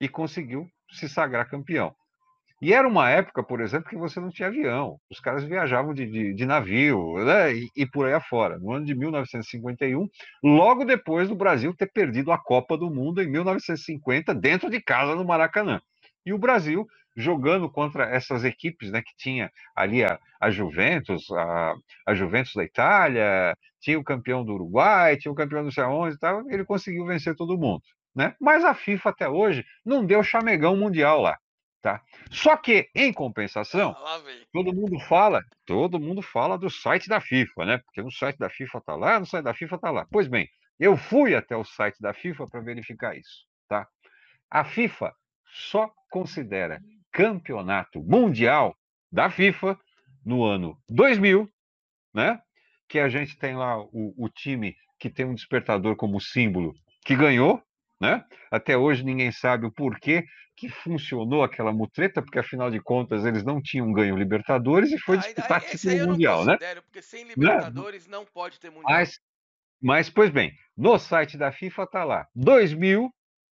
e 0.00 0.08
conseguiu 0.08 0.66
se 0.90 1.08
sagrar 1.08 1.48
campeão. 1.48 1.94
E 2.62 2.74
era 2.74 2.86
uma 2.86 3.08
época, 3.08 3.42
por 3.42 3.60
exemplo, 3.60 3.88
que 3.88 3.96
você 3.96 4.20
não 4.20 4.28
tinha 4.28 4.48
avião. 4.48 4.98
Os 5.10 5.18
caras 5.18 5.44
viajavam 5.44 5.94
de, 5.94 6.06
de, 6.06 6.34
de 6.34 6.46
navio 6.46 7.14
né? 7.24 7.54
e, 7.54 7.68
e, 7.74 7.86
por 7.86 8.06
aí 8.06 8.12
afora. 8.12 8.58
No 8.58 8.72
ano 8.72 8.84
de 8.84 8.94
1951, 8.94 10.06
logo 10.44 10.84
depois 10.84 11.28
do 11.28 11.34
Brasil 11.34 11.74
ter 11.74 11.90
perdido 11.90 12.30
a 12.30 12.38
Copa 12.38 12.76
do 12.76 12.90
Mundo 12.90 13.22
em 13.22 13.30
1950, 13.30 14.34
dentro 14.34 14.68
de 14.68 14.78
casa 14.78 15.14
no 15.14 15.24
Maracanã. 15.24 15.80
E 16.26 16.34
o 16.34 16.38
Brasil 16.38 16.86
jogando 17.16 17.68
contra 17.70 18.04
essas 18.04 18.44
equipes, 18.44 18.90
né, 18.90 19.02
que 19.02 19.16
tinha 19.16 19.50
ali 19.74 20.04
a, 20.04 20.18
a 20.40 20.50
Juventus, 20.50 21.30
a, 21.30 21.74
a, 22.06 22.14
Juventus 22.14 22.52
da 22.54 22.64
Itália, 22.64 23.56
tinha 23.80 23.98
o 23.98 24.04
campeão 24.04 24.44
do 24.44 24.52
Uruguai, 24.54 25.16
tinha 25.16 25.32
o 25.32 25.34
campeão 25.34 25.64
do 25.64 25.72
sei 25.72 25.84
e 25.84 26.18
tal, 26.18 26.48
ele 26.50 26.64
conseguiu 26.64 27.04
vencer 27.06 27.34
todo 27.34 27.58
mundo, 27.58 27.82
né? 28.14 28.34
Mas 28.40 28.64
a 28.64 28.74
FIFA 28.74 29.10
até 29.10 29.28
hoje 29.28 29.64
não 29.84 30.04
deu 30.04 30.22
chamegão 30.22 30.76
mundial 30.76 31.20
lá. 31.20 31.36
Tá? 31.82 32.02
Só 32.30 32.56
que, 32.58 32.90
em 32.94 33.10
compensação, 33.10 33.96
ah, 33.96 34.22
todo 34.52 34.74
mundo 34.74 34.98
fala, 35.00 35.42
todo 35.64 35.98
mundo 35.98 36.20
fala 36.20 36.58
do 36.58 36.68
site 36.68 37.08
da 37.08 37.20
FIFA, 37.22 37.64
né? 37.64 37.78
Porque 37.78 38.02
no 38.02 38.12
site 38.12 38.36
da 38.36 38.50
FIFA 38.50 38.82
tá 38.82 38.94
lá, 38.94 39.18
no 39.18 39.24
site 39.24 39.44
da 39.44 39.54
FIFA 39.54 39.78
tá 39.78 39.90
lá. 39.90 40.06
Pois 40.10 40.28
bem, 40.28 40.46
eu 40.78 40.96
fui 40.96 41.34
até 41.34 41.56
o 41.56 41.64
site 41.64 41.96
da 41.98 42.12
FIFA 42.12 42.46
para 42.48 42.60
verificar 42.60 43.16
isso, 43.16 43.46
tá? 43.66 43.88
A 44.50 44.62
FIFA 44.62 45.14
só 45.46 45.90
considera 46.10 46.82
campeonato 47.10 48.02
mundial 48.02 48.76
da 49.10 49.30
FIFA 49.30 49.78
no 50.24 50.44
ano 50.44 50.78
2000, 50.88 51.48
né? 52.14 52.40
Que 52.88 52.98
a 52.98 53.08
gente 53.08 53.38
tem 53.38 53.56
lá 53.56 53.80
o, 53.80 54.14
o 54.18 54.28
time 54.28 54.76
que 54.98 55.08
tem 55.08 55.24
um 55.24 55.34
despertador 55.34 55.96
como 55.96 56.20
símbolo 56.20 56.74
que 57.04 57.16
ganhou, 57.16 57.62
né? 58.00 58.24
Até 58.50 58.76
hoje 58.76 59.04
ninguém 59.04 59.30
sabe 59.30 59.66
o 59.66 59.72
porquê 59.72 60.24
que 60.56 60.68
funcionou 60.68 61.42
aquela 61.42 61.72
mutreta, 61.72 62.20
porque 62.20 62.38
afinal 62.38 62.70
de 62.70 62.80
contas 62.80 63.24
eles 63.24 63.42
não 63.42 63.62
tinham 63.62 63.92
ganho 63.92 64.16
Libertadores 64.16 64.92
e 64.92 64.98
foi 64.98 65.16
ah, 65.16 65.20
disputar 65.20 65.60
título 65.62 66.08
mundial, 66.08 66.44
né? 66.44 66.58
Porque 66.82 67.00
sem 67.00 67.24
né? 67.24 67.32
Libertadores 67.36 68.06
não, 68.06 68.20
não 68.20 68.26
pode 68.26 68.60
ter 68.60 68.70
mundial. 68.70 68.92
Mas, 68.92 69.18
mas, 69.80 70.10
pois 70.10 70.30
bem, 70.30 70.52
no 70.76 70.98
site 70.98 71.38
da 71.38 71.50
FIFA 71.50 71.86
tá 71.86 72.04
lá 72.04 72.26
2000, 72.34 73.10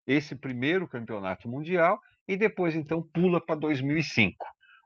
esse 0.07 0.35
primeiro 0.35 0.89
campeonato 0.89 1.49
mundial, 1.49 2.01
e 2.27 2.37
depois 2.37 2.75
então 2.75 3.03
pula 3.03 3.39
para 3.39 3.57
2005. 3.57 4.35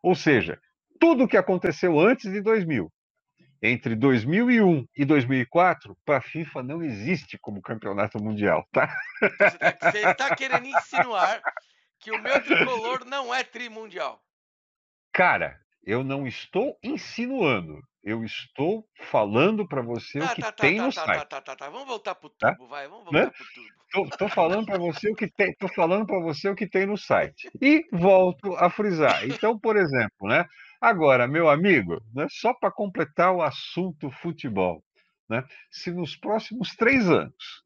Ou 0.03 0.15
seja, 0.15 0.59
tudo 0.99 1.25
o 1.25 1.29
que 1.29 1.37
aconteceu 1.37 2.01
antes 2.01 2.33
de 2.33 2.41
2000 2.41 2.91
entre 3.63 3.95
2001 3.97 4.87
e 4.97 5.05
2004, 5.05 5.97
para 6.05 6.19
a 6.19 6.23
FIFA 6.23 6.63
não 6.63 6.83
existe 6.83 7.37
como 7.39 7.63
campeonato 7.63 8.23
mundial, 8.23 8.67
tá? 8.73 8.95
Você 9.81 10.07
está 10.07 10.35
querendo 10.35 10.67
insinuar 10.67 11.41
que 11.99 12.11
o 12.11 12.23
meu 12.23 12.41
tricolor 12.43 13.05
não 13.05 13.35
é 13.35 13.43
trimundial? 13.43 14.23
Cara, 15.13 15.59
eu 15.85 16.05
não 16.05 16.27
estou 16.27 16.79
insinuando. 16.83 17.83
Eu 18.05 18.25
estou 18.25 18.87
falando 19.11 19.67
para 19.67 19.83
você 19.83 20.19
ah, 20.21 20.25
o 20.25 20.35
que 20.35 20.41
tá, 20.41 20.53
tá 20.53 20.63
tem 20.63 20.77
tá, 20.77 20.87
no 20.87 20.93
tá, 20.93 21.05
site. 21.05 21.19
Tá, 21.19 21.25
tá, 21.27 21.41
tá, 21.41 21.57
tá. 21.57 21.69
Vamos 21.69 21.89
voltar 21.89 22.15
pro 22.15 22.31
tá? 22.31 22.55
tubo, 22.55 22.69
vai. 22.69 22.87
Vamos 22.89 23.13
né? 23.13 23.23
voltar 23.23 23.27
né? 23.27 23.31
pro 23.37 23.47
tubo. 23.55 24.11
Tô, 24.11 24.17
tô 24.17 24.29
falando 24.29 24.67
para 24.67 24.79
você 24.79 25.11
o 25.11 25.15
que 25.15 25.29
tem. 25.29 25.55
Tô 25.55 25.69
falando 25.69 26.07
para 26.07 26.21
você 26.21 26.49
o 26.49 26.55
que 26.55 26.67
tem 26.67 26.87
no 26.87 26.97
site. 26.97 27.51
E 27.61 27.85
volto 27.93 28.55
a 28.57 28.71
frisar. 28.71 29.27
Então, 29.27 29.59
por 29.59 29.77
exemplo, 29.77 30.29
né? 30.29 30.47
Agora, 30.81 31.27
meu 31.27 31.49
amigo, 31.49 32.01
né, 32.15 32.27
só 32.31 32.55
para 32.55 32.71
completar 32.71 33.33
o 33.35 33.43
assunto 33.43 34.11
futebol, 34.11 34.85
né, 35.29 35.45
se 35.71 35.91
nos 35.91 36.17
próximos 36.17 36.75
três 36.77 37.09
anos 37.11 37.65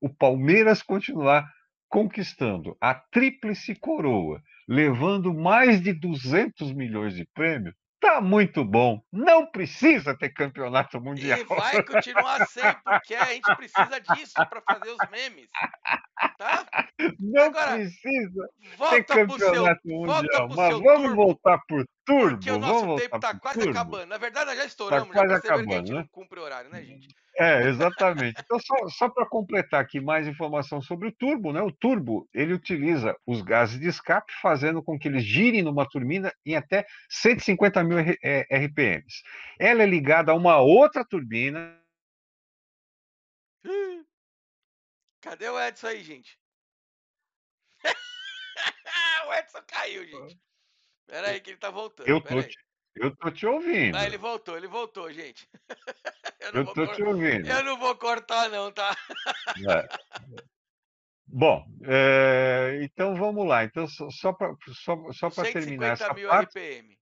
o 0.00 0.08
Palmeiras 0.08 0.82
continuar 0.82 1.46
conquistando 1.88 2.76
a 2.80 2.94
tríplice 2.94 3.74
coroa, 3.74 4.42
levando 4.66 5.32
mais 5.32 5.80
de 5.80 5.92
200 5.92 6.72
milhões 6.72 7.14
de 7.14 7.26
prêmio, 7.34 7.74
tá 8.04 8.20
muito 8.20 8.64
bom. 8.64 9.02
Não 9.10 9.46
precisa 9.46 10.16
ter 10.16 10.28
campeonato 10.30 11.00
mundial. 11.00 11.38
E 11.38 11.44
vai 11.44 11.82
continuar 11.82 12.46
sem, 12.46 12.62
porque 12.84 13.14
a 13.14 13.24
gente 13.26 13.56
precisa 13.56 14.00
disso 14.00 14.34
para 14.34 14.60
fazer 14.60 14.90
os 14.90 15.10
memes. 15.10 15.48
Tá? 16.38 16.66
Não 17.18 17.44
Agora, 17.44 17.72
precisa 17.72 18.48
ter 18.90 19.04
campeonato 19.04 19.80
seu, 19.82 19.96
mundial. 19.96 20.48
Mas 20.48 20.78
vamos 20.78 21.02
turbo, 21.02 21.14
voltar 21.14 21.58
por 21.66 21.86
turbo. 22.04 22.36
Porque 22.36 22.50
o 22.50 22.58
nosso 22.58 22.96
tempo 22.96 23.20
tá 23.20 23.38
quase 23.38 23.58
turbo. 23.60 23.70
acabando. 23.72 24.06
Na 24.06 24.18
verdade, 24.18 24.54
já 24.54 24.64
estouramos, 24.64 25.08
tá 25.08 25.14
quase 25.14 25.28
já 25.28 25.38
acabando, 25.38 25.68
que 25.68 25.74
a 25.74 25.78
gente 25.78 25.92
né? 25.92 25.98
não 26.00 26.06
cumpre 26.08 26.40
horário, 26.40 26.70
né, 26.70 26.82
gente? 26.82 27.08
É, 27.36 27.68
exatamente. 27.68 28.40
Então, 28.40 28.58
só, 28.60 28.88
só 28.88 29.08
para 29.08 29.26
completar 29.26 29.80
aqui 29.80 30.00
mais 30.00 30.26
informação 30.26 30.80
sobre 30.80 31.08
o 31.08 31.12
turbo, 31.12 31.52
né? 31.52 31.60
O 31.60 31.72
turbo 31.72 32.28
ele 32.32 32.54
utiliza 32.54 33.16
os 33.26 33.42
gases 33.42 33.80
de 33.80 33.88
escape, 33.88 34.32
fazendo 34.40 34.82
com 34.82 34.96
que 34.96 35.08
eles 35.08 35.24
girem 35.24 35.62
numa 35.62 35.88
turbina 35.88 36.32
em 36.46 36.54
até 36.54 36.86
150 37.08 37.82
mil 37.82 37.98
RPMs. 37.98 39.22
Ela 39.58 39.82
é 39.82 39.86
ligada 39.86 40.30
a 40.30 40.34
uma 40.34 40.58
outra 40.58 41.04
turbina. 41.04 41.76
Cadê 45.20 45.48
o 45.48 45.60
Edson 45.60 45.88
aí, 45.88 46.04
gente? 46.04 46.38
o 49.26 49.34
Edson 49.34 49.62
caiu, 49.66 50.06
gente. 50.06 50.38
Pera 51.06 51.28
aí 51.28 51.40
que 51.40 51.50
ele 51.50 51.58
tá 51.58 51.70
voltando. 51.70 52.08
Eu 52.08 52.20
tô, 52.20 52.42
te, 52.42 52.56
eu 52.96 53.14
tô 53.16 53.30
te 53.30 53.46
ouvindo. 53.46 53.96
Ah, 53.96 54.06
ele 54.06 54.16
voltou, 54.16 54.56
ele 54.56 54.66
voltou, 54.66 55.12
gente. 55.12 55.48
Eu, 56.52 56.60
eu 56.60 56.74
tô 56.74 56.86
te 56.88 57.02
ouvindo. 57.02 57.48
Eu 57.48 57.64
não 57.64 57.78
vou 57.78 57.96
cortar, 57.96 58.50
não, 58.50 58.70
tá? 58.70 58.94
É. 59.66 59.88
Bom, 61.26 61.64
é, 61.84 62.80
então 62.82 63.16
vamos 63.16 63.46
lá. 63.46 63.64
Então, 63.64 63.88
só 63.88 64.30
para 64.30 64.54
só, 64.74 65.30
só 65.30 65.42
terminar 65.44 65.94
essa 65.94 66.12
mil 66.12 66.28
parte... 66.28 66.50
RPM. 66.50 66.98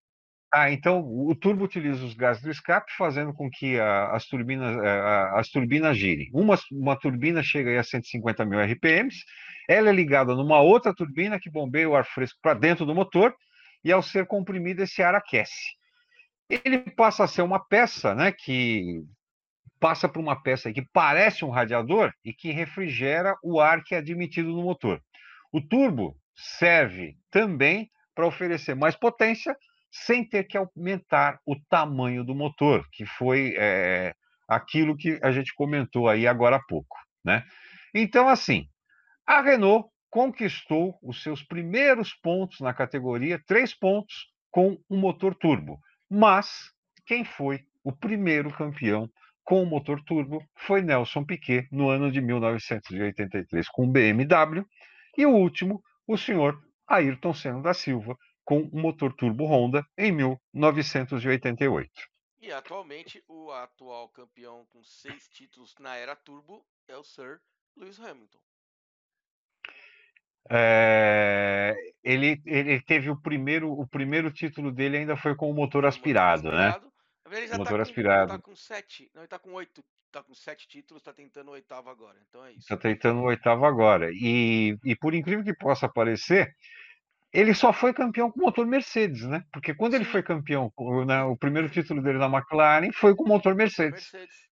Ah, 0.55 0.70
então 0.70 1.00
o 1.00 1.35
turbo 1.35 1.64
utiliza 1.64 2.05
os 2.05 2.14
gases 2.14 2.42
do 2.42 2.50
escape, 2.50 2.92
fazendo 2.96 3.33
com 3.33 3.50
que 3.50 3.81
a, 3.81 4.12
as, 4.12 4.26
turbinas, 4.26 4.78
a, 4.78 4.87
é, 4.87 5.40
as 5.40 5.48
turbinas 5.48 5.96
girem. 5.96 6.31
Uma, 6.33 6.59
uma 6.70 6.94
turbina 6.94 7.42
chega 7.42 7.81
a 7.81 7.83
150 7.83 8.44
mil 8.44 8.61
RPMs, 8.61 9.24
ela 9.68 9.88
é 9.88 9.92
ligada 9.92 10.35
numa 10.35 10.61
outra 10.61 10.94
turbina 10.94 11.40
que 11.40 11.50
bombeia 11.50 11.88
o 11.88 11.96
ar 11.96 12.05
fresco 12.05 12.38
para 12.40 12.55
dentro 12.55 12.87
do 12.87 12.94
motor, 12.94 13.35
e 13.83 13.90
ao 13.90 14.02
ser 14.02 14.26
comprimido, 14.26 14.83
esse 14.83 15.02
ar 15.02 15.14
aquece. 15.14 15.72
Ele 16.65 16.79
passa 16.79 17.25
a 17.25 17.29
ser 17.29 17.43
uma 17.43 17.59
peça 17.59 18.15
né, 18.15 18.31
que 18.31 19.03
passa 19.81 20.09
por 20.09 20.21
uma 20.21 20.41
peça 20.41 20.73
que 20.73 20.87
parece 20.93 21.45
um 21.45 21.51
radiador 21.51 22.12
e 22.25 22.33
que 22.33 22.53
refrigera 22.53 23.35
o 23.43 23.59
ar 23.59 23.83
que 23.83 23.95
é 23.95 23.99
admitido 23.99 24.51
no 24.51 24.62
motor. 24.62 25.03
O 25.51 25.61
turbo 25.61 26.17
serve 26.35 27.17
também 27.31 27.91
para 28.15 28.27
oferecer 28.27 28.75
mais 28.75 28.95
potência 28.95 29.57
sem 29.91 30.25
ter 30.27 30.45
que 30.45 30.57
aumentar 30.57 31.41
o 31.47 31.57
tamanho 31.69 32.25
do 32.25 32.35
motor, 32.35 32.87
que 32.93 33.05
foi 33.05 33.55
é, 33.59 34.15
aquilo 34.49 34.97
que 34.97 35.19
a 35.23 35.33
gente 35.33 35.55
comentou 35.55 36.09
aí 36.09 36.27
agora 36.27 36.57
há 36.57 36.62
pouco. 36.62 36.97
Né? 37.25 37.45
Então, 37.95 38.29
assim, 38.29 38.67
a 39.27 39.41
Renault 39.41 39.88
conquistou 40.11 40.99
os 41.03 41.23
seus 41.23 41.43
primeiros 41.43 42.12
pontos 42.15 42.61
na 42.61 42.75
categoria, 42.75 43.43
três 43.47 43.75
pontos 43.75 44.31
com 44.51 44.73
o 44.88 44.97
um 44.97 44.99
motor 44.99 45.35
turbo. 45.35 45.81
Mas 46.14 46.70
quem 47.07 47.25
foi 47.25 47.66
o 47.83 47.90
primeiro 47.90 48.55
campeão 48.55 49.11
com 49.42 49.62
o 49.62 49.66
motor 49.66 50.05
turbo 50.05 50.46
foi 50.55 50.83
Nelson 50.83 51.25
Piquet 51.25 51.66
no 51.72 51.88
ano 51.88 52.12
de 52.12 52.20
1983 52.20 53.66
com 53.70 53.85
o 53.85 53.90
BMW 53.90 54.62
e 55.16 55.25
o 55.25 55.31
último, 55.31 55.83
o 56.07 56.18
senhor 56.18 56.62
Ayrton 56.87 57.33
Senna 57.33 57.62
da 57.62 57.72
Silva 57.72 58.14
com 58.44 58.61
o 58.61 58.79
motor 58.79 59.14
turbo 59.14 59.46
Honda 59.46 59.87
em 59.96 60.12
1988. 60.12 61.90
E 62.42 62.53
atualmente 62.53 63.25
o 63.27 63.51
atual 63.51 64.11
campeão 64.11 64.66
com 64.66 64.85
seis 64.85 65.31
títulos 65.31 65.75
na 65.81 65.96
era 65.96 66.14
turbo 66.14 66.62
é 66.88 66.94
o 66.94 67.03
Sir 67.03 67.40
Lewis 67.75 67.98
Hamilton. 67.98 68.52
É, 70.50 71.74
ele, 72.02 72.40
ele 72.44 72.81
teve 72.81 73.11
o 73.11 73.20
primeiro, 73.20 73.70
o 73.72 73.87
primeiro 73.87 74.31
título 74.31 74.72
dele 74.72 74.98
ainda 74.98 75.16
foi 75.16 75.35
com 75.35 75.50
o 75.50 75.55
motor 75.55 75.87
aspirado, 75.87 76.44
motor 76.44 76.59
aspirado, 76.59 76.87
né? 76.87 76.92
Ele 77.37 77.46
já 77.46 77.57
motor 77.57 77.76
tá 77.76 77.83
aspirado. 77.83 78.33
tá 78.33 78.38
com 78.38 78.55
sete. 78.55 79.11
Não, 79.14 79.22
ele 79.22 79.28
tá 79.28 79.38
com 79.38 79.52
oito. 79.52 79.83
Tá 80.11 80.22
com 80.22 80.35
sete 80.35 80.68
títulos, 80.68 81.02
tá 81.02 81.11
tentando 81.11 81.48
o 81.48 81.52
oitavo 81.52 81.88
agora. 81.88 82.18
Então 82.28 82.44
é 82.44 82.52
isso. 82.52 82.69
Tá 82.69 82.77
tentando 82.77 83.21
o 83.21 83.25
oitavo 83.25 83.64
agora. 83.64 84.10
E, 84.12 84.77
e 84.85 84.94
por 84.94 85.14
incrível 85.14 85.42
que 85.42 85.54
possa 85.54 85.88
parecer, 85.88 86.54
ele 87.33 87.54
só 87.54 87.73
foi 87.73 87.94
campeão 87.94 88.31
com 88.31 88.42
motor 88.42 88.67
Mercedes, 88.67 89.23
né? 89.23 89.42
Porque 89.50 89.75
quando 89.75 89.92
Sim. 89.92 90.00
ele 90.00 90.04
foi 90.04 90.23
campeão, 90.23 90.71
né, 91.06 91.23
o 91.25 91.35
primeiro 91.35 91.71
título 91.71 92.02
dele 92.02 92.19
na 92.19 92.27
McLaren 92.27 92.92
foi 92.92 93.17
com 93.17 93.27
motor 93.27 93.54
Mercedes. 93.54 94.12
Mercedes. 94.12 94.52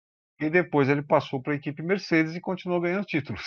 E 0.47 0.51
depois 0.51 0.88
ele 0.88 1.03
passou 1.03 1.40
para 1.40 1.53
a 1.53 1.57
equipe 1.57 1.82
Mercedes 1.82 2.34
e 2.34 2.40
continuou 2.40 2.80
ganhando 2.80 3.05
títulos. 3.05 3.43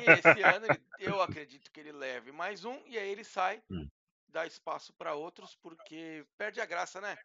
E 0.00 0.10
esse 0.10 0.42
ano 0.42 0.66
ele, 0.66 0.82
eu 0.98 1.22
acredito 1.22 1.70
que 1.70 1.80
ele 1.80 1.92
leve 1.92 2.32
mais 2.32 2.64
um 2.64 2.78
e 2.86 2.98
aí 2.98 3.08
ele 3.08 3.24
sai, 3.24 3.62
hum. 3.70 3.88
dá 4.28 4.46
espaço 4.46 4.92
para 4.92 5.14
outros, 5.14 5.56
porque 5.62 6.24
perde 6.36 6.60
a 6.60 6.66
graça, 6.66 7.00
né? 7.00 7.16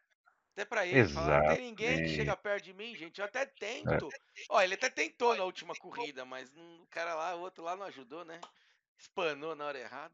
Até 0.52 0.64
pra 0.64 0.84
ele, 0.84 1.08
falar, 1.08 1.42
não 1.42 1.54
tem 1.54 1.66
ninguém 1.66 2.02
que 2.02 2.08
chega 2.08 2.36
perto 2.36 2.64
de 2.64 2.74
mim, 2.74 2.92
gente. 2.96 3.20
Eu 3.20 3.26
até 3.26 3.42
é. 3.42 3.46
tento. 3.46 4.08
É. 4.08 4.44
Ó, 4.50 4.60
ele 4.60 4.74
até 4.74 4.90
tentou 4.90 5.36
na 5.36 5.44
última 5.44 5.72
corrida, 5.76 6.24
mas 6.24 6.50
o 6.56 6.86
cara 6.90 7.14
lá, 7.14 7.36
o 7.36 7.40
outro 7.40 7.62
lá 7.62 7.76
não 7.76 7.86
ajudou, 7.86 8.24
né? 8.24 8.40
Espanou 8.98 9.54
na 9.54 9.66
hora 9.66 9.78
errada. 9.78 10.12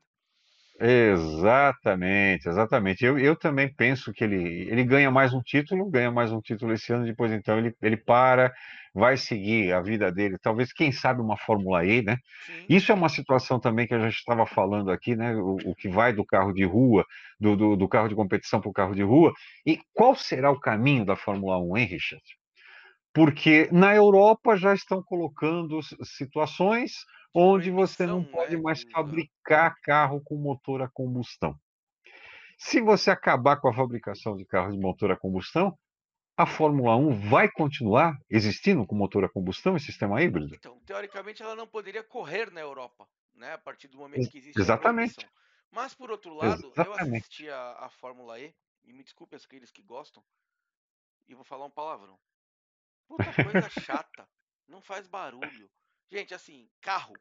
Exatamente, 0.81 2.49
exatamente. 2.49 3.05
Eu, 3.05 3.17
eu 3.17 3.37
também 3.37 3.73
penso 3.73 4.13
que 4.13 4.25
ele, 4.25 4.69
ele 4.69 4.83
ganha 4.83 5.09
mais 5.11 5.33
um 5.33 5.41
título, 5.41 5.89
ganha 5.89 6.11
mais 6.11 6.33
um 6.33 6.41
título 6.41 6.73
esse 6.73 6.93
ano, 6.93 7.05
depois 7.05 7.31
então 7.33 7.59
ele, 7.59 7.73
ele 7.81 7.97
para, 7.97 8.53
vai 8.93 9.17
seguir 9.17 9.73
a 9.73 9.81
vida 9.81 10.11
dele, 10.11 10.37
talvez, 10.43 10.73
quem 10.73 10.91
sabe, 10.91 11.21
uma 11.21 11.37
Fórmula 11.37 11.85
E, 11.85 12.03
né? 12.03 12.17
Sim. 12.47 12.67
Isso 12.69 12.91
é 12.91 12.95
uma 12.95 13.09
situação 13.09 13.61
também 13.61 13.87
que 13.87 13.95
a 13.95 14.01
gente 14.01 14.17
estava 14.17 14.45
falando 14.47 14.91
aqui, 14.91 15.15
né? 15.15 15.37
O, 15.37 15.57
o, 15.65 15.75
que 15.77 15.89
vai 15.89 16.13
do 16.13 16.25
carro 16.25 16.53
de 16.53 16.65
rua, 16.65 17.05
do, 17.39 17.57
do, 17.57 17.77
do 17.77 17.89
carro 17.89 18.09
de 18.09 18.17
competição 18.17 18.61
para 18.61 18.71
o 18.71 18.73
carro 18.73 18.95
de 18.97 19.03
rua, 19.03 19.33
e 19.65 19.79
qual 19.93 20.17
será 20.17 20.51
o 20.51 20.59
caminho 20.59 21.05
da 21.05 21.15
Fórmula 21.15 21.57
1, 21.59 21.77
hein, 21.77 21.87
Richard? 21.87 22.25
Porque 23.13 23.69
na 23.71 23.95
Europa 23.95 24.57
já 24.57 24.75
estão 24.75 25.01
colocando 25.01 25.81
situações 26.03 26.95
onde 27.35 27.71
você 27.71 28.07
não 28.07 28.23
pode 28.23 28.57
né, 28.57 28.63
mais 28.63 28.85
do... 28.85 28.91
fabricar 28.91 29.75
carro 29.83 30.23
com 30.23 30.37
motor 30.37 30.83
a 30.83 30.89
combustão. 30.89 31.59
Se 32.57 32.81
você 32.81 33.11
acabar 33.11 33.57
com 33.57 33.69
a 33.69 33.75
fabricação 33.75 34.37
de 34.37 34.45
carros 34.45 34.75
de 34.75 34.81
motor 34.81 35.11
a 35.11 35.17
combustão, 35.17 35.77
a 36.37 36.47
Fórmula 36.47 36.97
1 36.97 37.29
vai 37.29 37.51
continuar 37.51 38.17
existindo 38.31 38.87
com 38.87 38.95
motor 38.95 39.25
a 39.25 39.29
combustão 39.29 39.77
e 39.77 39.81
sistema 39.81 40.23
híbrido? 40.23 40.55
Então, 40.55 40.81
teoricamente, 40.81 41.43
ela 41.43 41.55
não 41.55 41.67
poderia 41.67 42.03
correr 42.03 42.51
na 42.51 42.61
Europa, 42.61 43.09
né? 43.35 43.53
A 43.53 43.59
partir 43.59 43.89
do 43.89 43.99
momento 43.99 44.29
que 44.31 44.39
existe 44.39 44.61
Exatamente. 44.61 45.29
Mas, 45.71 45.95
por 45.95 46.11
outro 46.11 46.35
lado, 46.35 46.73
Exatamente. 46.73 47.11
eu 47.11 47.17
assisti 47.17 47.51
a, 47.51 47.73
a 47.81 47.89
Fórmula 47.89 48.39
E, 48.39 48.55
e 48.85 48.93
me 48.93 49.03
desculpe 49.03 49.37
aqueles 49.37 49.71
que 49.71 49.83
gostam, 49.83 50.25
e 51.27 51.35
vou 51.35 51.45
falar 51.45 51.67
um 51.67 51.71
palavrão. 51.71 52.19
Puta 53.07 53.25
coisa 53.25 53.69
chata. 53.81 54.29
Não 54.67 54.81
faz 54.81 55.07
barulho. 55.07 55.71
Gente, 56.11 56.35
assim, 56.35 56.69
carro 56.81 57.17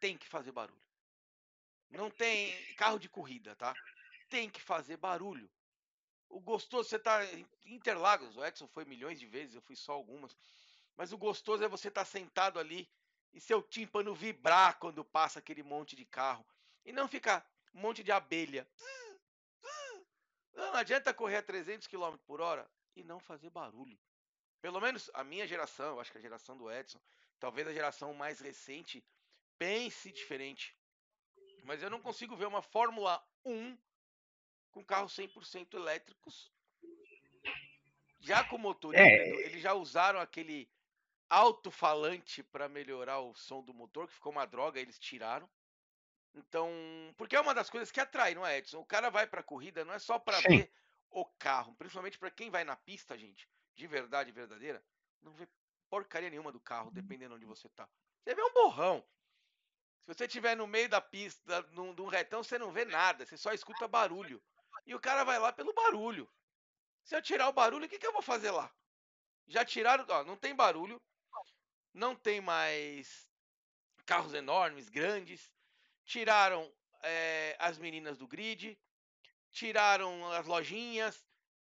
tem 0.00 0.18
que 0.18 0.28
fazer 0.28 0.52
barulho. 0.52 0.82
Não 1.90 2.10
tem 2.10 2.74
carro 2.74 2.98
de 2.98 3.08
corrida, 3.08 3.54
tá? 3.56 3.74
Tem 4.28 4.50
que 4.50 4.60
fazer 4.60 4.96
barulho. 4.96 5.50
O 6.28 6.40
gostoso, 6.40 6.88
você 6.88 6.98
tá 6.98 7.20
Interlagos, 7.64 8.36
o 8.36 8.44
Edson 8.44 8.66
foi 8.66 8.84
milhões 8.84 9.20
de 9.20 9.26
vezes, 9.26 9.54
eu 9.54 9.62
fui 9.62 9.76
só 9.76 9.92
algumas. 9.92 10.36
Mas 10.96 11.12
o 11.12 11.18
gostoso 11.18 11.62
é 11.62 11.68
você 11.68 11.88
estar 11.88 12.02
tá 12.02 12.04
sentado 12.04 12.58
ali 12.58 12.90
e 13.32 13.40
seu 13.40 13.62
tímpano 13.62 14.14
vibrar 14.14 14.78
quando 14.78 15.04
passa 15.04 15.38
aquele 15.38 15.62
monte 15.62 15.96
de 15.96 16.04
carro. 16.04 16.44
E 16.84 16.92
não 16.92 17.08
ficar 17.08 17.48
um 17.72 17.80
monte 17.80 18.02
de 18.02 18.12
abelha. 18.12 18.68
Não 20.54 20.74
adianta 20.74 21.12
correr 21.14 21.36
a 21.36 21.42
300 21.42 21.86
km 21.86 22.16
por 22.26 22.40
hora 22.40 22.68
e 22.94 23.02
não 23.02 23.18
fazer 23.18 23.50
barulho. 23.50 23.98
Pelo 24.60 24.80
menos 24.80 25.10
a 25.14 25.24
minha 25.24 25.46
geração, 25.46 25.90
eu 25.90 26.00
acho 26.00 26.12
que 26.12 26.18
a 26.18 26.20
geração 26.20 26.56
do 26.56 26.70
Edson, 26.70 27.00
talvez 27.38 27.66
a 27.66 27.72
geração 27.72 28.12
mais 28.14 28.40
recente, 28.40 29.04
pense 29.58 30.12
diferente. 30.12 30.76
Mas 31.62 31.82
eu 31.82 31.90
não 31.90 32.00
consigo 32.00 32.36
ver 32.36 32.46
uma 32.46 32.62
Fórmula 32.62 33.22
1 33.44 33.78
com 34.70 34.84
carros 34.84 35.16
100% 35.16 35.74
elétricos. 35.74 36.52
Já 38.20 38.44
com 38.44 38.58
motor 38.58 38.94
é. 38.94 39.28
eles 39.46 39.62
já 39.62 39.74
usaram 39.74 40.18
aquele 40.18 40.70
alto-falante 41.28 42.42
para 42.42 42.68
melhorar 42.68 43.20
o 43.20 43.34
som 43.34 43.62
do 43.62 43.74
motor, 43.74 44.06
que 44.06 44.14
ficou 44.14 44.32
uma 44.32 44.46
droga, 44.46 44.80
eles 44.80 44.98
tiraram. 44.98 45.48
Então, 46.34 46.70
porque 47.16 47.36
é 47.36 47.40
uma 47.40 47.54
das 47.54 47.70
coisas 47.70 47.90
que 47.90 48.00
atrai, 48.00 48.34
não 48.34 48.46
é, 48.46 48.58
Edson? 48.58 48.78
O 48.78 48.86
cara 48.86 49.10
vai 49.10 49.26
para 49.26 49.42
corrida 49.42 49.84
não 49.84 49.94
é 49.94 49.98
só 49.98 50.18
para 50.18 50.40
ver 50.40 50.70
o 51.10 51.24
carro, 51.38 51.74
principalmente 51.76 52.18
para 52.18 52.30
quem 52.30 52.50
vai 52.50 52.64
na 52.64 52.76
pista, 52.76 53.16
gente 53.16 53.48
de 53.74 53.86
verdade 53.86 54.30
verdadeira, 54.30 54.82
não 55.20 55.32
vê 55.32 55.48
porcaria 55.94 56.28
nenhuma 56.28 56.50
do 56.50 56.58
carro, 56.58 56.90
dependendo 56.90 57.36
onde 57.36 57.44
você 57.44 57.68
tá. 57.68 57.88
Você 58.24 58.34
vê 58.34 58.42
um 58.42 58.52
borrão. 58.52 59.06
Se 60.00 60.12
você 60.12 60.24
estiver 60.24 60.56
no 60.56 60.66
meio 60.66 60.88
da 60.88 61.00
pista, 61.00 61.62
num, 61.70 61.92
num 61.92 62.08
retão, 62.08 62.42
você 62.42 62.58
não 62.58 62.72
vê 62.72 62.84
nada, 62.84 63.24
você 63.24 63.36
só 63.36 63.52
escuta 63.52 63.86
barulho. 63.86 64.42
E 64.84 64.92
o 64.92 65.00
cara 65.00 65.22
vai 65.22 65.38
lá 65.38 65.52
pelo 65.52 65.72
barulho. 65.72 66.28
Se 67.04 67.14
eu 67.14 67.22
tirar 67.22 67.48
o 67.48 67.52
barulho, 67.52 67.86
o 67.86 67.88
que, 67.88 67.98
que 67.98 68.06
eu 68.06 68.12
vou 68.12 68.22
fazer 68.22 68.50
lá? 68.50 68.74
Já 69.46 69.64
tiraram, 69.64 70.04
ó, 70.08 70.24
não 70.24 70.36
tem 70.36 70.52
barulho, 70.52 71.00
não 71.92 72.16
tem 72.16 72.40
mais 72.40 73.30
carros 74.04 74.34
enormes, 74.34 74.88
grandes. 74.88 75.52
Tiraram 76.04 76.74
é, 77.04 77.56
as 77.60 77.78
meninas 77.78 78.18
do 78.18 78.26
grid, 78.26 78.76
tiraram 79.52 80.32
as 80.32 80.44
lojinhas, 80.44 81.24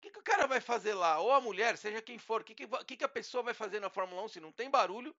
que, 0.05 0.11
que 0.11 0.19
o 0.19 0.23
cara 0.23 0.47
vai 0.47 0.61
fazer 0.61 0.95
lá? 0.95 1.19
Ou 1.19 1.33
a 1.33 1.41
mulher, 1.41 1.77
seja 1.79 2.03
quem 2.03 2.19
for, 2.19 2.43
o 2.43 2.45
que, 2.45 2.55
que, 2.55 2.97
que 2.97 3.05
a 3.05 3.09
pessoa 3.09 3.43
vai 3.43 3.55
fazer 3.55 3.81
na 3.81 3.89
Fórmula 3.89 4.23
1 4.25 4.29
se 4.29 4.41
não 4.41 4.53
tem 4.53 4.71
barulho, 4.71 5.15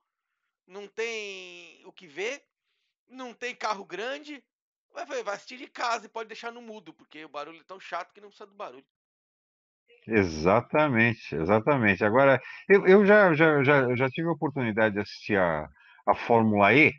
não 0.68 0.88
tem 0.88 1.82
o 1.86 1.92
que 1.92 2.08
ver, 2.08 2.44
não 3.08 3.34
tem 3.34 3.56
carro 3.56 3.84
grande? 3.84 4.44
Vai, 4.92 5.06
vai 5.06 5.36
assistir 5.36 5.58
de 5.58 5.68
casa 5.68 6.06
e 6.06 6.10
pode 6.10 6.28
deixar 6.28 6.52
no 6.52 6.62
mudo, 6.62 6.94
porque 6.94 7.26
o 7.26 7.30
barulho 7.30 7.60
é 7.60 7.64
tão 7.64 7.80
chato 7.80 8.14
que 8.14 8.22
não 8.22 8.30
precisa 8.30 8.48
do 8.48 8.56
barulho. 8.56 8.86
Exatamente, 10.08 11.36
exatamente. 11.36 12.04
Agora, 12.06 12.40
eu, 12.70 12.86
eu 12.86 13.06
já, 13.06 13.34
já, 13.34 13.64
já, 13.64 13.96
já 13.96 14.10
tive 14.10 14.28
a 14.28 14.34
oportunidade 14.34 14.96
de 14.96 15.02
assistir 15.02 15.38
a, 15.38 15.68
a 16.06 16.16
Fórmula 16.16 16.74
E, 16.74 16.94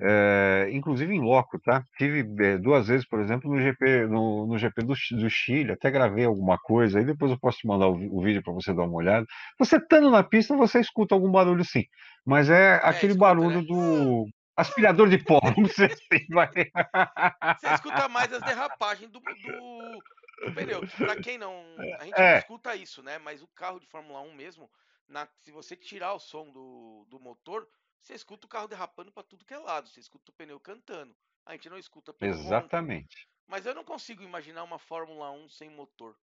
é, 0.00 0.68
inclusive 0.72 1.12
em 1.12 1.20
loco, 1.20 1.58
tá? 1.58 1.82
Tive 1.96 2.20
é, 2.44 2.56
duas 2.56 2.86
vezes, 2.86 3.06
por 3.06 3.20
exemplo, 3.20 3.52
no 3.52 3.60
GP, 3.60 4.06
no, 4.06 4.46
no 4.46 4.56
GP 4.56 4.82
do, 4.82 4.94
do, 4.94 5.30
Chile, 5.30 5.72
até 5.72 5.90
gravei 5.90 6.24
alguma 6.24 6.56
coisa, 6.56 6.98
aí 6.98 7.04
depois 7.04 7.32
eu 7.32 7.38
posso 7.38 7.58
te 7.58 7.66
mandar 7.66 7.88
o, 7.88 8.16
o 8.16 8.22
vídeo 8.22 8.42
para 8.42 8.52
você 8.52 8.72
dar 8.72 8.84
uma 8.84 8.96
olhada. 8.96 9.26
Você 9.58 9.76
estando 9.76 10.10
na 10.10 10.22
pista, 10.22 10.56
você 10.56 10.78
escuta 10.80 11.14
algum 11.14 11.30
barulho 11.30 11.64
sim, 11.64 11.84
mas 12.24 12.48
é, 12.48 12.74
é 12.74 12.80
aquele 12.82 13.12
escuta, 13.12 13.34
barulho 13.34 13.60
né? 13.60 13.66
do 13.66 14.28
aspirador 14.56 15.08
de 15.08 15.18
pó, 15.18 15.40
não 15.56 15.68
sei 15.68 15.90
vai. 16.30 16.48
Você 17.58 17.74
escuta 17.74 18.08
mais 18.08 18.32
as 18.32 18.42
derrapagens 18.42 19.10
do, 19.10 19.18
do, 19.18 20.46
do 20.46 20.54
pneu. 20.54 20.80
Para 20.96 21.16
quem 21.16 21.38
não, 21.38 21.64
a 21.98 22.04
gente 22.04 22.18
não 22.18 22.38
escuta 22.38 22.76
isso, 22.76 23.02
né? 23.02 23.18
Mas 23.18 23.42
o 23.42 23.48
carro 23.48 23.80
de 23.80 23.86
Fórmula 23.86 24.20
1 24.20 24.34
mesmo, 24.34 24.70
na, 25.08 25.26
se 25.38 25.50
você 25.50 25.74
tirar 25.74 26.12
o 26.12 26.20
som 26.20 26.50
do, 26.50 27.04
do 27.08 27.18
motor, 27.18 27.66
você 28.00 28.14
escuta 28.14 28.46
o 28.46 28.48
carro 28.48 28.68
derrapando 28.68 29.12
para 29.12 29.22
tudo 29.22 29.44
que 29.44 29.54
é 29.54 29.58
lado, 29.58 29.88
você 29.88 30.00
escuta 30.00 30.30
o 30.30 30.34
pneu 30.34 30.58
cantando. 30.60 31.14
A 31.44 31.52
gente 31.52 31.68
não 31.68 31.78
escuta 31.78 32.12
pelo 32.12 32.32
Exatamente. 32.32 33.28
Mas 33.46 33.64
eu 33.64 33.74
não 33.74 33.84
consigo 33.84 34.22
imaginar 34.22 34.62
uma 34.64 34.78
Fórmula 34.78 35.30
1 35.30 35.48
sem 35.48 35.70
motor. 35.70 36.16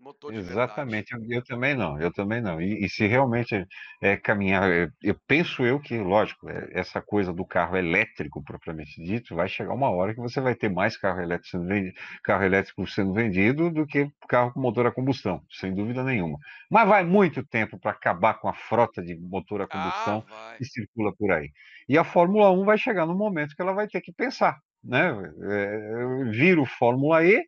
Motor 0.00 0.32
Exatamente, 0.32 1.12
eu, 1.12 1.20
eu, 1.28 1.44
também 1.44 1.74
não, 1.74 2.00
eu 2.00 2.10
também 2.10 2.40
não. 2.40 2.58
E, 2.60 2.86
e 2.86 2.88
se 2.88 3.06
realmente 3.06 3.66
é, 4.00 4.16
caminhar, 4.16 4.70
eu, 4.70 4.88
eu, 5.02 5.14
penso 5.26 5.62
eu 5.62 5.78
que, 5.78 5.98
lógico, 5.98 6.48
é, 6.48 6.70
essa 6.72 7.02
coisa 7.02 7.34
do 7.34 7.44
carro 7.44 7.76
elétrico 7.76 8.42
propriamente 8.42 9.02
dito, 9.04 9.34
vai 9.34 9.46
chegar 9.46 9.74
uma 9.74 9.90
hora 9.90 10.14
que 10.14 10.20
você 10.20 10.40
vai 10.40 10.54
ter 10.54 10.70
mais 10.70 10.96
carro 10.96 11.20
elétrico 11.20 11.50
sendo 11.50 11.66
vendido, 11.66 11.94
carro 12.24 12.44
elétrico 12.44 12.86
sendo 12.86 13.12
vendido 13.12 13.70
do 13.70 13.86
que 13.86 14.10
carro 14.26 14.52
com 14.54 14.60
motor 14.60 14.86
a 14.86 14.90
combustão, 14.90 15.42
sem 15.50 15.74
dúvida 15.74 16.02
nenhuma. 16.02 16.38
Mas 16.70 16.88
vai 16.88 17.04
muito 17.04 17.44
tempo 17.44 17.78
para 17.78 17.90
acabar 17.90 18.40
com 18.40 18.48
a 18.48 18.54
frota 18.54 19.02
de 19.02 19.14
motor 19.18 19.60
a 19.60 19.66
combustão 19.66 20.24
ah, 20.30 20.54
que 20.56 20.64
circula 20.64 21.12
por 21.14 21.30
aí. 21.30 21.50
E 21.86 21.98
a 21.98 22.04
Fórmula 22.04 22.50
1 22.50 22.64
vai 22.64 22.78
chegar 22.78 23.04
no 23.04 23.14
momento 23.14 23.54
que 23.54 23.60
ela 23.60 23.74
vai 23.74 23.86
ter 23.86 24.00
que 24.00 24.12
pensar, 24.14 24.58
né? 24.82 25.12
É, 25.42 26.24
viro 26.30 26.64
Fórmula 26.64 27.22
E 27.22 27.44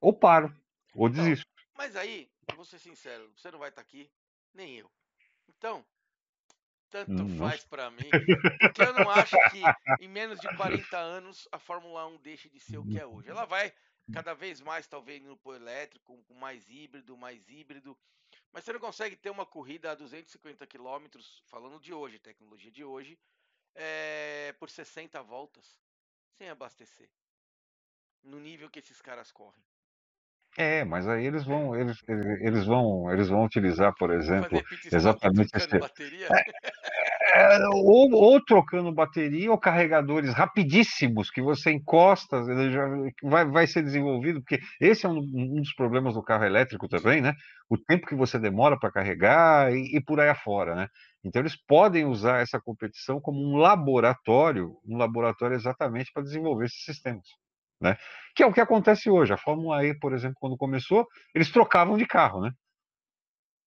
ou 0.00 0.12
paro, 0.12 0.54
ou 0.94 1.08
então, 1.08 1.24
desisto. 1.24 1.53
Mas 1.74 1.96
aí, 1.96 2.30
vou 2.54 2.64
ser 2.64 2.78
sincero, 2.78 3.30
você 3.36 3.50
não 3.50 3.58
vai 3.58 3.68
estar 3.68 3.82
tá 3.82 3.86
aqui, 3.86 4.10
nem 4.52 4.76
eu. 4.76 4.90
Então, 5.48 5.84
tanto 6.88 7.10
hum, 7.12 7.36
faz 7.36 7.64
para 7.64 7.90
mim, 7.90 8.08
porque 8.60 8.82
eu 8.82 8.92
não 8.92 9.10
acho 9.10 9.36
que 9.50 9.60
em 10.04 10.08
menos 10.08 10.38
de 10.38 10.56
40 10.56 10.96
anos 10.96 11.48
a 11.50 11.58
Fórmula 11.58 12.06
1 12.06 12.18
deixe 12.18 12.48
de 12.48 12.60
ser 12.60 12.78
o 12.78 12.86
que 12.86 12.98
é 12.98 13.04
hoje. 13.04 13.28
Ela 13.28 13.44
vai 13.44 13.72
cada 14.12 14.34
vez 14.34 14.60
mais, 14.60 14.86
talvez, 14.86 15.20
no 15.22 15.36
pô 15.36 15.54
elétrico, 15.54 16.22
com 16.24 16.34
mais 16.34 16.70
híbrido, 16.70 17.16
mais 17.16 17.48
híbrido. 17.48 17.98
Mas 18.52 18.64
você 18.64 18.72
não 18.72 18.80
consegue 18.80 19.16
ter 19.16 19.30
uma 19.30 19.44
corrida 19.44 19.90
a 19.90 19.94
250 19.94 20.66
km, 20.68 21.06
falando 21.46 21.80
de 21.80 21.92
hoje, 21.92 22.20
tecnologia 22.20 22.70
de 22.70 22.84
hoje, 22.84 23.18
é, 23.74 24.54
por 24.58 24.70
60 24.70 25.20
voltas, 25.22 25.80
sem 26.38 26.48
abastecer. 26.48 27.10
No 28.22 28.38
nível 28.38 28.70
que 28.70 28.78
esses 28.78 29.02
caras 29.02 29.32
correm. 29.32 29.64
É, 30.56 30.84
mas 30.84 31.08
aí 31.08 31.26
eles 31.26 31.44
vão, 31.44 31.74
eles, 31.74 31.98
eles 32.40 32.64
vão, 32.64 33.10
eles 33.12 33.28
vão 33.28 33.44
utilizar, 33.44 33.92
por 33.98 34.12
exemplo, 34.12 34.62
exatamente 34.92 35.50
esse, 35.56 35.78
bateria. 35.78 36.28
É, 36.30 37.56
é, 37.56 37.68
ou, 37.68 38.12
ou, 38.12 38.44
trocando 38.44 38.92
bateria 38.92 39.50
ou 39.50 39.58
carregadores 39.58 40.32
rapidíssimos 40.32 41.28
que 41.28 41.42
você 41.42 41.72
encosta, 41.72 42.44
já 42.70 42.86
vai, 43.24 43.44
vai 43.44 43.66
ser 43.66 43.82
desenvolvido, 43.82 44.40
porque 44.40 44.60
esse 44.80 45.04
é 45.04 45.08
um, 45.08 45.18
um, 45.18 45.60
dos 45.60 45.74
problemas 45.74 46.14
do 46.14 46.22
carro 46.22 46.44
elétrico 46.44 46.86
também, 46.86 47.20
né? 47.20 47.34
O 47.68 47.76
tempo 47.76 48.06
que 48.06 48.14
você 48.14 48.38
demora 48.38 48.78
para 48.78 48.92
carregar 48.92 49.72
e, 49.74 49.96
e 49.96 50.00
por 50.00 50.20
aí 50.20 50.28
afora, 50.28 50.76
né? 50.76 50.88
Então 51.24 51.42
eles 51.42 51.56
podem 51.56 52.04
usar 52.04 52.40
essa 52.40 52.60
competição 52.60 53.20
como 53.20 53.40
um 53.40 53.56
laboratório, 53.56 54.76
um 54.86 54.96
laboratório 54.96 55.56
exatamente 55.56 56.12
para 56.12 56.22
desenvolver 56.22 56.66
esses 56.66 56.84
sistemas. 56.84 57.26
Né? 57.84 57.98
Que 58.34 58.42
é 58.42 58.46
o 58.46 58.52
que 58.52 58.60
acontece 58.62 59.10
hoje. 59.10 59.34
A 59.34 59.36
Fórmula 59.36 59.84
E, 59.84 59.96
por 59.98 60.14
exemplo, 60.14 60.36
quando 60.40 60.56
começou, 60.56 61.06
eles 61.34 61.50
trocavam 61.50 61.98
de 61.98 62.06
carro, 62.06 62.40
né? 62.40 62.50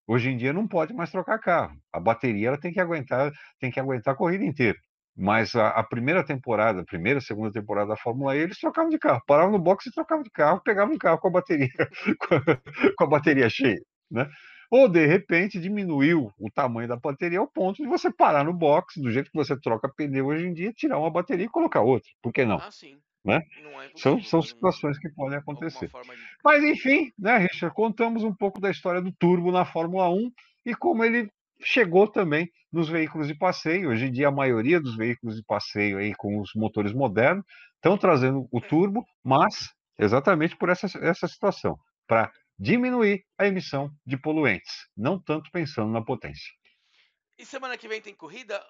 Hoje 0.07 0.29
em 0.29 0.37
dia 0.37 0.51
não 0.51 0.67
pode 0.67 0.93
mais 0.93 1.11
trocar 1.11 1.37
carro. 1.37 1.77
A 1.93 1.99
bateria 1.99 2.47
ela 2.47 2.59
tem 2.59 2.73
que 2.73 2.79
aguentar, 2.79 3.31
tem 3.59 3.69
que 3.69 3.79
aguentar 3.79 4.15
a 4.15 4.17
corrida 4.17 4.43
inteira. 4.43 4.77
Mas 5.15 5.55
a, 5.55 5.69
a, 5.69 5.83
primeira 5.83 6.23
temporada, 6.23 6.81
a 6.81 6.85
primeira, 6.85 7.21
segunda 7.21 7.51
temporada 7.51 7.89
da 7.89 7.97
Fórmula 7.97 8.35
E, 8.35 8.39
eles 8.39 8.59
trocavam 8.59 8.89
de 8.89 8.97
carro, 8.97 9.21
paravam 9.27 9.51
no 9.51 9.59
box 9.59 9.87
e 9.87 9.91
trocavam 9.91 10.23
de 10.23 10.31
carro, 10.31 10.61
pegavam 10.63 10.95
um 10.95 10.97
carro 10.97 11.19
com 11.19 11.27
a 11.27 11.31
bateria, 11.31 11.69
com 12.97 13.03
a 13.03 13.07
bateria 13.07 13.49
cheia, 13.49 13.81
né? 14.09 14.27
Ou 14.69 14.87
de 14.89 15.05
repente 15.05 15.59
diminuiu 15.59 16.31
o 16.39 16.51
tamanho 16.51 16.87
da 16.87 16.97
bateria 16.97 17.39
ao 17.39 17.47
ponto 17.47 17.81
de 17.81 17.87
você 17.87 18.11
parar 18.11 18.43
no 18.43 18.53
box, 18.53 18.99
do 19.01 19.11
jeito 19.11 19.31
que 19.31 19.37
você 19.37 19.59
troca 19.59 19.89
pneu 19.95 20.27
hoje 20.27 20.45
em 20.45 20.53
dia, 20.53 20.73
tirar 20.73 20.99
uma 20.99 21.09
bateria 21.09 21.45
e 21.45 21.49
colocar 21.49 21.81
outra. 21.81 22.09
Por 22.21 22.33
que 22.33 22.45
não? 22.45 22.57
Ah, 22.57 22.71
sim. 22.71 22.99
Né? 23.23 23.37
É 23.37 23.91
são, 23.95 24.21
são 24.21 24.41
situações 24.41 24.97
que 24.99 25.09
podem 25.09 25.37
acontecer. 25.37 25.87
De... 25.87 25.93
Mas 26.43 26.63
enfim, 26.63 27.11
né, 27.17 27.37
Richard, 27.37 27.75
contamos 27.75 28.23
um 28.23 28.33
pouco 28.33 28.61
da 28.61 28.71
história 28.71 29.01
do 29.01 29.11
turbo 29.11 29.51
na 29.51 29.65
Fórmula 29.65 30.09
1 30.09 30.31
e 30.65 30.75
como 30.75 31.03
ele 31.03 31.29
chegou 31.61 32.07
também 32.07 32.49
nos 32.71 32.89
veículos 32.89 33.27
de 33.27 33.35
passeio. 33.35 33.89
Hoje 33.89 34.05
em 34.05 34.11
dia, 34.11 34.27
a 34.27 34.31
maioria 34.31 34.79
dos 34.79 34.95
veículos 34.95 35.35
de 35.35 35.43
passeio 35.43 35.97
aí 35.97 36.13
com 36.15 36.39
os 36.39 36.51
motores 36.55 36.93
modernos 36.93 37.43
estão 37.75 37.97
trazendo 37.97 38.47
o 38.51 38.61
turbo, 38.61 39.05
mas 39.23 39.73
exatamente 39.97 40.55
por 40.55 40.69
essa, 40.69 40.87
essa 41.01 41.27
situação, 41.27 41.77
para 42.05 42.31
diminuir 42.59 43.23
a 43.37 43.47
emissão 43.47 43.91
de 44.05 44.17
poluentes, 44.17 44.87
não 44.95 45.21
tanto 45.21 45.49
pensando 45.51 45.91
na 45.91 46.03
potência. 46.03 46.51
E 47.37 47.45
semana 47.45 47.77
que 47.77 47.87
vem 47.87 48.01
tem 48.01 48.15
corrida? 48.15 48.63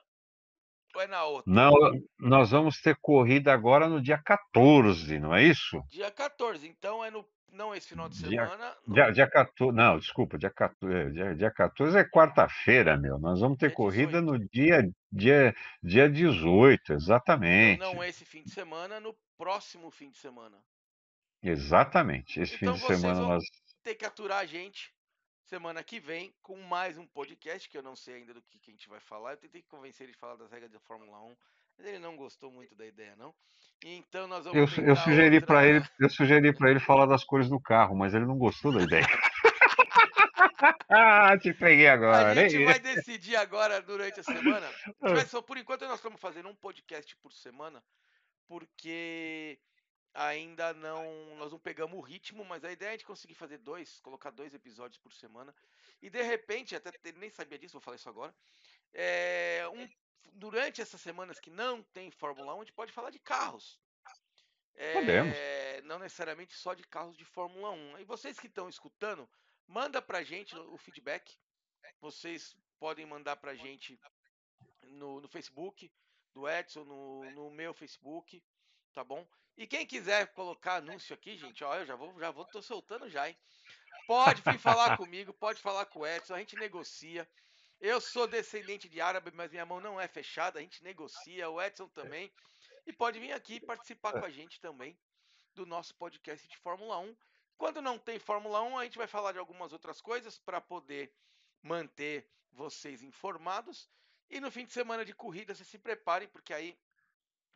Ou 0.96 1.02
é 1.02 1.08
na 1.08 1.24
outra? 1.24 1.52
Não, 1.52 1.72
nós 2.20 2.52
vamos 2.52 2.82
ter 2.82 2.96
corrida 3.02 3.54
agora 3.54 3.88
no 3.88 4.02
dia 4.02 4.18
14, 4.18 5.20
não 5.20 5.36
é 5.36 5.44
isso? 5.44 5.82
Dia 5.90 6.12
14, 6.12 6.68
então 6.68 7.04
é 7.04 7.12
no 7.12 7.26
não 7.52 7.74
esse 7.74 7.88
final 7.88 8.10
de 8.10 8.18
semana. 8.18 8.76
Dia, 8.86 9.06
dia, 9.06 9.12
dia 9.12 9.30
14, 9.30 9.76
não, 9.76 9.98
desculpa, 9.98 10.38
dia 10.38 10.50
14, 10.50 10.94
é, 10.94 11.10
dia, 11.10 11.36
dia 11.36 11.52
14 11.52 11.98
é 11.98 12.04
quarta-feira, 12.04 12.98
meu. 12.98 13.18
Nós 13.18 13.40
vamos 13.40 13.58
ter 13.58 13.68
dia 13.68 13.76
corrida 13.76 14.22
18. 14.22 14.26
no 14.26 14.50
dia, 14.50 14.90
dia, 15.12 15.56
dia 15.82 16.10
18, 16.10 16.94
exatamente. 16.94 17.78
Então, 17.78 17.94
não 17.96 18.04
esse 18.04 18.26
fim 18.26 18.44
de 18.44 18.52
semana, 18.52 19.00
no 19.00 19.16
próximo 19.38 19.90
fim 19.90 20.10
de 20.10 20.18
semana. 20.18 20.58
Exatamente. 21.42 22.40
Esse 22.42 22.56
então, 22.56 22.76
fim 22.76 22.82
de 22.82 22.96
semana 22.96 23.22
nós 23.22 23.44
ter 23.84 23.96
que 23.96 24.06
aturar 24.06 24.40
a 24.40 24.46
gente 24.46 24.94
semana 25.48 25.82
que 25.82 26.00
vem 26.00 26.34
com 26.42 26.58
mais 26.58 26.98
um 26.98 27.08
podcast, 27.08 27.70
que 27.70 27.78
eu 27.78 27.82
não 27.82 27.96
sei 27.96 28.16
ainda 28.16 28.34
do 28.34 28.42
que, 28.42 28.60
que 28.60 28.70
a 28.70 28.74
gente 28.74 28.90
vai 28.90 29.00
falar. 29.00 29.32
Eu 29.32 29.38
tentei 29.38 29.64
convencer 29.64 30.06
ele 30.06 30.12
de 30.12 30.20
falar 30.20 30.36
das 30.36 30.52
regras 30.52 30.72
da 30.72 30.80
Fórmula 30.82 31.22
1, 31.22 31.38
mas 31.78 31.88
ele 31.88 32.00
não 32.00 32.18
gostou 32.18 32.52
muito 32.52 32.76
da 32.76 32.86
ideia, 32.86 33.16
não. 33.16 33.34
Então 33.82 34.28
nós 34.28 34.44
vamos 34.44 34.78
Eu, 34.78 34.86
eu 34.86 34.96
sugeri 34.98 35.36
outra... 35.36 35.48
para 35.48 35.66
ele, 35.66 35.86
eu 36.00 36.10
sugeri 36.10 36.54
para 36.54 36.70
ele 36.70 36.80
falar 36.82 37.06
das 37.06 37.24
cores 37.24 37.48
do 37.48 37.60
carro, 37.62 37.96
mas 37.96 38.14
ele 38.14 38.26
não 38.26 38.38
gostou 38.38 38.74
da 38.74 38.82
ideia. 38.82 39.08
ah, 40.90 41.38
te 41.40 41.54
peguei 41.54 41.88
agora. 41.88 42.32
A 42.32 42.36
gente 42.36 42.66
vai 42.66 42.80
decidir 42.80 43.38
agora 43.38 43.82
durante 43.82 44.20
a 44.20 44.24
semana. 44.24 44.70
Vai, 45.00 45.26
por 45.48 45.58
enquanto 45.58 45.88
nós 45.88 45.96
estamos 45.96 46.20
fazendo 46.20 46.50
um 46.50 46.56
podcast 46.56 47.16
por 47.18 47.32
semana, 47.32 47.82
porque 48.50 49.58
ainda 50.18 50.74
não. 50.74 51.36
Nós 51.36 51.52
não 51.52 51.60
pegamos 51.60 51.98
o 51.98 52.02
ritmo, 52.02 52.44
mas 52.44 52.64
a 52.64 52.72
ideia 52.72 52.96
é 52.96 52.98
de 52.98 53.06
conseguir 53.06 53.36
fazer 53.36 53.60
dois, 53.60 54.00
colocar 54.00 54.32
dois 54.32 54.54
episódios 54.54 54.98
por 54.98 55.14
semana. 55.14 55.56
E 56.02 56.10
de 56.10 56.22
repente, 56.22 56.76
até 56.76 56.92
ele 57.04 57.20
nem 57.20 57.30
sabia 57.30 57.58
disso, 57.58 57.74
vou 57.74 57.82
falar 57.82 57.96
isso 57.96 58.10
agora. 58.10 58.34
É, 58.94 59.64
um, 59.74 59.88
durante 60.34 60.82
essas 60.82 61.00
semanas 61.00 61.40
que 61.40 61.52
não 61.52 61.84
tem 61.84 62.10
Fórmula 62.10 62.56
1, 62.56 62.62
a 62.62 62.64
gente 62.64 62.74
pode 62.74 62.92
falar 62.92 63.12
de 63.12 63.20
carros. 63.20 63.80
É, 65.30 65.82
não 65.84 66.00
necessariamente 66.00 66.54
só 66.56 66.74
de 66.74 66.84
carros 66.84 67.16
de 67.16 67.26
Fórmula 67.26 67.72
1. 67.72 68.00
E 68.00 68.04
vocês 68.04 68.40
que 68.40 68.48
estão 68.48 68.68
escutando, 68.68 69.30
manda 69.68 70.02
pra 70.02 70.24
gente 70.24 70.56
o 70.58 70.78
feedback. 70.78 71.38
Vocês 72.02 72.56
podem 72.80 73.06
mandar 73.06 73.36
pra 73.38 73.56
gente 73.56 74.00
no, 74.84 75.22
no 75.22 75.28
Facebook, 75.28 75.92
do 76.34 76.48
Edson, 76.48 76.84
no, 76.84 77.32
no 77.32 77.50
meu 77.52 77.74
Facebook, 77.74 78.44
tá 78.98 79.04
bom? 79.04 79.28
E 79.56 79.68
quem 79.68 79.86
quiser 79.86 80.26
colocar 80.34 80.78
anúncio 80.78 81.14
aqui, 81.14 81.38
gente, 81.38 81.64
ó, 81.64 81.76
eu 81.76 81.86
já 81.86 81.96
vou, 81.96 82.20
já 82.20 82.32
vou, 82.32 82.44
tô 82.46 82.64
soltando 82.64 83.08
já, 83.08 83.30
hein? 83.30 83.38
Pode 84.08 84.42
vir 84.42 84.58
falar 84.58 84.98
comigo, 84.98 85.32
pode 85.34 85.62
falar 85.62 85.86
com 85.86 86.00
o 86.00 86.08
Edson, 86.08 86.34
a 86.34 86.40
gente 86.40 86.56
negocia. 86.56 87.30
Eu 87.80 88.02
sou 88.02 88.28
descendente 88.28 88.90
de 88.90 89.00
árabe, 89.00 89.30
mas 89.36 89.52
minha 89.52 89.68
mão 89.68 89.80
não 89.80 90.02
é 90.02 90.08
fechada, 90.08 90.58
a 90.58 90.64
gente 90.64 90.84
negocia, 90.84 91.48
o 91.48 91.62
Edson 91.62 91.88
também. 91.90 92.34
E 92.88 92.92
pode 92.92 93.20
vir 93.20 93.34
aqui 93.34 93.60
participar 93.60 94.14
com 94.14 94.26
a 94.26 94.32
gente 94.32 94.60
também 94.60 94.98
do 95.54 95.64
nosso 95.64 95.94
podcast 95.94 96.48
de 96.48 96.58
Fórmula 96.58 96.98
1. 96.98 97.16
Quando 97.56 97.84
não 97.84 98.00
tem 98.00 98.18
Fórmula 98.18 98.64
1, 98.64 98.80
a 98.80 98.84
gente 98.84 98.98
vai 98.98 99.06
falar 99.06 99.32
de 99.32 99.38
algumas 99.38 99.74
outras 99.74 100.02
coisas 100.02 100.40
para 100.40 100.60
poder 100.60 101.14
manter 101.62 102.28
vocês 102.52 103.04
informados. 103.04 103.88
E 104.28 104.40
no 104.40 104.50
fim 104.50 104.66
de 104.66 104.74
semana 104.74 105.06
de 105.06 105.14
corrida, 105.14 105.54
vocês 105.54 105.70
se 105.70 105.78
preparem, 105.78 106.28
porque 106.28 106.52
aí 106.52 106.76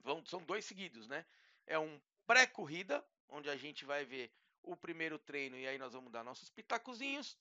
vão, 0.04 0.26
são 0.26 0.44
dois 0.44 0.66
seguidos, 0.66 1.08
né? 1.08 1.26
é 1.68 1.80
um 1.80 2.00
pré-corrida, 2.28 3.04
onde 3.30 3.50
a 3.50 3.56
gente 3.56 3.86
vai 3.86 4.06
ver 4.06 4.32
o 4.64 4.76
primeiro 4.76 5.18
treino 5.18 5.58
e 5.58 5.68
aí 5.68 5.78
nós 5.78 5.94
vamos 5.94 6.12
dar 6.12 6.24
nossos 6.24 6.50
pitacozinhos. 6.50 7.38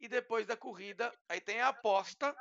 E 0.00 0.08
depois 0.08 0.46
da 0.46 0.56
corrida, 0.56 1.12
aí 1.28 1.40
tem 1.40 1.60
a 1.60 1.68
aposta, 1.68 2.34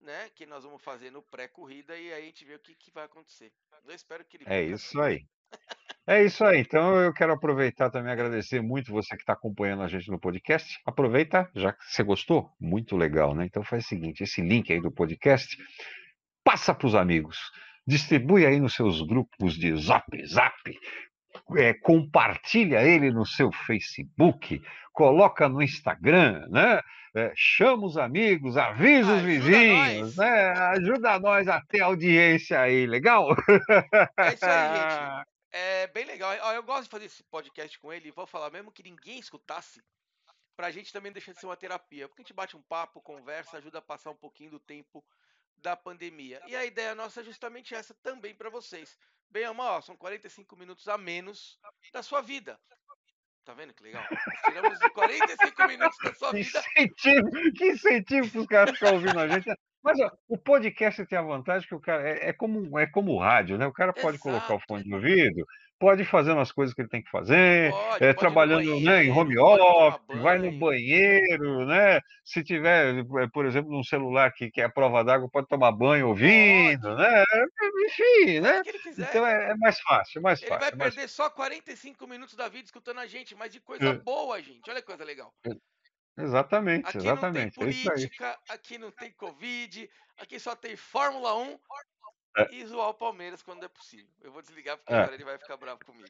né? 0.00 0.30
Que 0.30 0.46
nós 0.46 0.64
vamos 0.64 0.82
fazer 0.82 1.10
no 1.10 1.22
pré-corrida 1.22 1.96
e 1.96 2.12
aí 2.12 2.22
a 2.22 2.24
gente 2.26 2.44
vê 2.44 2.54
o 2.54 2.60
que, 2.60 2.74
que 2.74 2.90
vai 2.92 3.04
acontecer. 3.04 3.52
Eu 3.84 3.94
espero 3.94 4.24
que 4.24 4.36
ele. 4.36 4.44
É 4.46 4.62
isso 4.62 5.00
aí. 5.00 5.26
É 6.06 6.22
isso 6.22 6.44
aí. 6.44 6.60
Então 6.60 7.00
eu 7.00 7.12
quero 7.12 7.32
aproveitar 7.32 7.90
também 7.90 8.12
agradecer 8.12 8.60
muito 8.60 8.92
você 8.92 9.16
que 9.16 9.22
está 9.22 9.32
acompanhando 9.32 9.82
a 9.82 9.88
gente 9.88 10.10
no 10.10 10.20
podcast. 10.20 10.78
Aproveita, 10.84 11.50
já 11.54 11.72
que 11.72 11.84
você 11.84 12.02
gostou, 12.02 12.54
muito 12.60 12.96
legal, 12.96 13.34
né? 13.34 13.46
Então 13.46 13.64
faz 13.64 13.84
o 13.84 13.88
seguinte: 13.88 14.22
esse 14.22 14.40
link 14.40 14.72
aí 14.72 14.80
do 14.80 14.92
podcast, 14.92 15.56
passa 16.44 16.74
para 16.74 16.86
os 16.86 16.94
amigos 16.94 17.38
distribui 17.86 18.46
aí 18.46 18.60
nos 18.60 18.74
seus 18.74 19.02
grupos 19.02 19.54
de 19.54 19.76
Zap 19.76 20.26
Zap, 20.26 20.78
é, 21.56 21.74
compartilha 21.74 22.82
ele 22.82 23.10
no 23.10 23.26
seu 23.26 23.50
Facebook, 23.52 24.62
coloca 24.92 25.48
no 25.48 25.62
Instagram, 25.62 26.46
né? 26.48 26.80
É, 27.16 27.32
chama 27.36 27.86
os 27.86 27.96
amigos, 27.96 28.56
avisa 28.56 29.14
os 29.14 29.22
vizinhos, 29.22 30.16
nós. 30.16 30.16
né? 30.16 30.50
Ajuda 30.50 31.18
nós 31.20 31.46
a 31.46 31.60
ter 31.60 31.80
audiência 31.80 32.60
aí, 32.60 32.86
legal? 32.86 33.28
É 34.18 34.34
isso 34.34 34.44
aí, 34.44 34.76
gente. 34.76 35.24
É 35.56 35.86
bem 35.86 36.04
legal. 36.04 36.34
Eu 36.52 36.64
gosto 36.64 36.82
de 36.82 36.90
fazer 36.90 37.04
esse 37.04 37.22
podcast 37.22 37.78
com 37.78 37.92
ele, 37.92 38.10
vou 38.10 38.26
falar 38.26 38.50
mesmo 38.50 38.72
que 38.72 38.82
ninguém 38.82 39.20
escutasse, 39.20 39.80
pra 40.56 40.72
gente 40.72 40.92
também 40.92 41.12
deixar 41.12 41.32
de 41.32 41.38
ser 41.38 41.46
uma 41.46 41.56
terapia. 41.56 42.08
Porque 42.08 42.22
a 42.22 42.24
gente 42.24 42.34
bate 42.34 42.56
um 42.56 42.62
papo, 42.62 43.00
conversa, 43.00 43.58
ajuda 43.58 43.78
a 43.78 43.82
passar 43.82 44.10
um 44.10 44.16
pouquinho 44.16 44.50
do 44.50 44.58
tempo 44.58 45.04
da 45.56 45.76
pandemia. 45.76 46.40
E 46.46 46.54
a 46.54 46.64
ideia 46.64 46.94
nossa 46.94 47.20
é 47.20 47.24
justamente 47.24 47.74
essa 47.74 47.94
também 48.02 48.34
para 48.34 48.50
vocês. 48.50 48.96
Bem 49.30 49.46
ou 49.48 49.54
mal, 49.54 49.82
são 49.82 49.96
45 49.96 50.56
minutos 50.56 50.86
a 50.88 50.96
menos 50.96 51.58
da 51.92 52.02
sua 52.02 52.20
vida. 52.20 52.58
Tá 53.44 53.52
vendo 53.52 53.74
que 53.74 53.82
legal? 53.82 54.04
Nós 54.10 54.40
tiramos 54.44 54.78
45 54.78 55.66
minutos 55.66 55.98
da 56.02 56.14
sua 56.14 56.32
vida. 56.32 56.62
Que 56.62 56.82
incentivo, 56.82 57.52
que 57.54 57.66
incentivo 57.66 58.30
para 58.30 58.40
os 58.40 58.46
caras 58.46 58.74
ficarem 58.74 58.98
ouvindo 58.98 59.18
a 59.18 59.28
gente. 59.28 59.54
Mas 59.82 60.00
ó, 60.00 60.10
o 60.28 60.38
podcast 60.38 61.04
tem 61.04 61.18
a 61.18 61.22
vantagem 61.22 61.68
que 61.68 61.74
o 61.74 61.80
cara 61.80 62.08
é, 62.08 62.30
é, 62.30 62.32
como, 62.32 62.78
é 62.78 62.86
como 62.86 63.12
o 63.12 63.18
rádio, 63.18 63.58
né? 63.58 63.66
O 63.66 63.72
cara 63.72 63.92
pode 63.92 64.16
Exato. 64.16 64.22
colocar 64.22 64.54
o 64.54 64.60
fone 64.66 64.82
de 64.82 64.94
ouvido, 64.94 65.44
pode 65.84 66.02
fazer 66.06 66.32
umas 66.32 66.50
coisas 66.50 66.74
que 66.74 66.80
ele 66.80 66.88
tem 66.88 67.02
que 67.02 67.10
fazer, 67.10 67.70
pode, 67.70 68.04
é, 68.04 68.14
pode 68.14 68.18
trabalhando 68.18 68.64
banheiro, 68.64 68.86
né, 68.86 69.04
em 69.04 69.10
home 69.10 69.36
office, 69.38 70.22
vai 70.22 70.38
no 70.38 70.50
banheiro, 70.52 71.66
né? 71.66 72.00
Se 72.24 72.42
tiver, 72.42 73.00
eh, 73.00 73.28
por 73.30 73.44
exemplo, 73.44 73.70
num 73.70 73.84
celular 73.84 74.32
que, 74.32 74.50
que 74.50 74.62
é 74.62 74.64
a 74.64 74.70
prova 74.70 75.04
d'água, 75.04 75.28
pode 75.30 75.46
tomar 75.46 75.72
banho 75.72 76.08
ouvindo, 76.08 76.88
pode. 76.88 77.02
né? 77.02 77.24
Enfim, 77.86 78.40
né? 78.40 78.62
Então 78.96 79.26
é, 79.26 79.50
é, 79.50 79.56
mais 79.56 79.78
fácil, 79.78 80.22
mais 80.22 80.40
ele 80.40 80.48
fácil. 80.48 80.68
Ele 80.68 80.76
vai 80.76 80.90
perder 80.90 81.06
só 81.06 81.28
45 81.28 82.06
minutos 82.06 82.34
da 82.34 82.48
vida 82.48 82.64
escutando 82.64 83.00
a 83.00 83.06
gente, 83.06 83.34
mas 83.34 83.52
de 83.52 83.60
coisa 83.60 83.90
é. 83.90 83.92
boa, 83.92 84.40
gente. 84.40 84.70
Olha 84.70 84.80
que 84.80 84.86
coisa 84.86 85.04
legal. 85.04 85.34
Exatamente, 86.16 86.88
aqui 86.88 86.96
exatamente. 86.96 87.60
Não 87.60 87.66
tem 87.66 87.80
é 87.80 87.84
política, 87.84 88.38
é 88.48 88.54
aqui 88.54 88.78
não 88.78 88.90
tem 88.90 89.12
Covid, 89.12 89.90
aqui 90.16 90.40
só 90.40 90.56
tem 90.56 90.76
Fórmula 90.76 91.36
1 91.36 91.58
é. 92.36 92.48
e 92.52 92.66
zoar 92.66 92.88
o 92.88 92.94
Palmeiras 92.94 93.42
quando 93.42 93.64
é 93.64 93.68
possível. 93.68 94.08
Eu 94.22 94.32
vou 94.32 94.42
desligar 94.42 94.76
porque 94.76 94.92
é. 94.92 94.96
agora 94.96 95.14
ele 95.14 95.24
vai 95.24 95.38
ficar 95.38 95.56
bravo 95.56 95.84
comigo. 95.84 96.08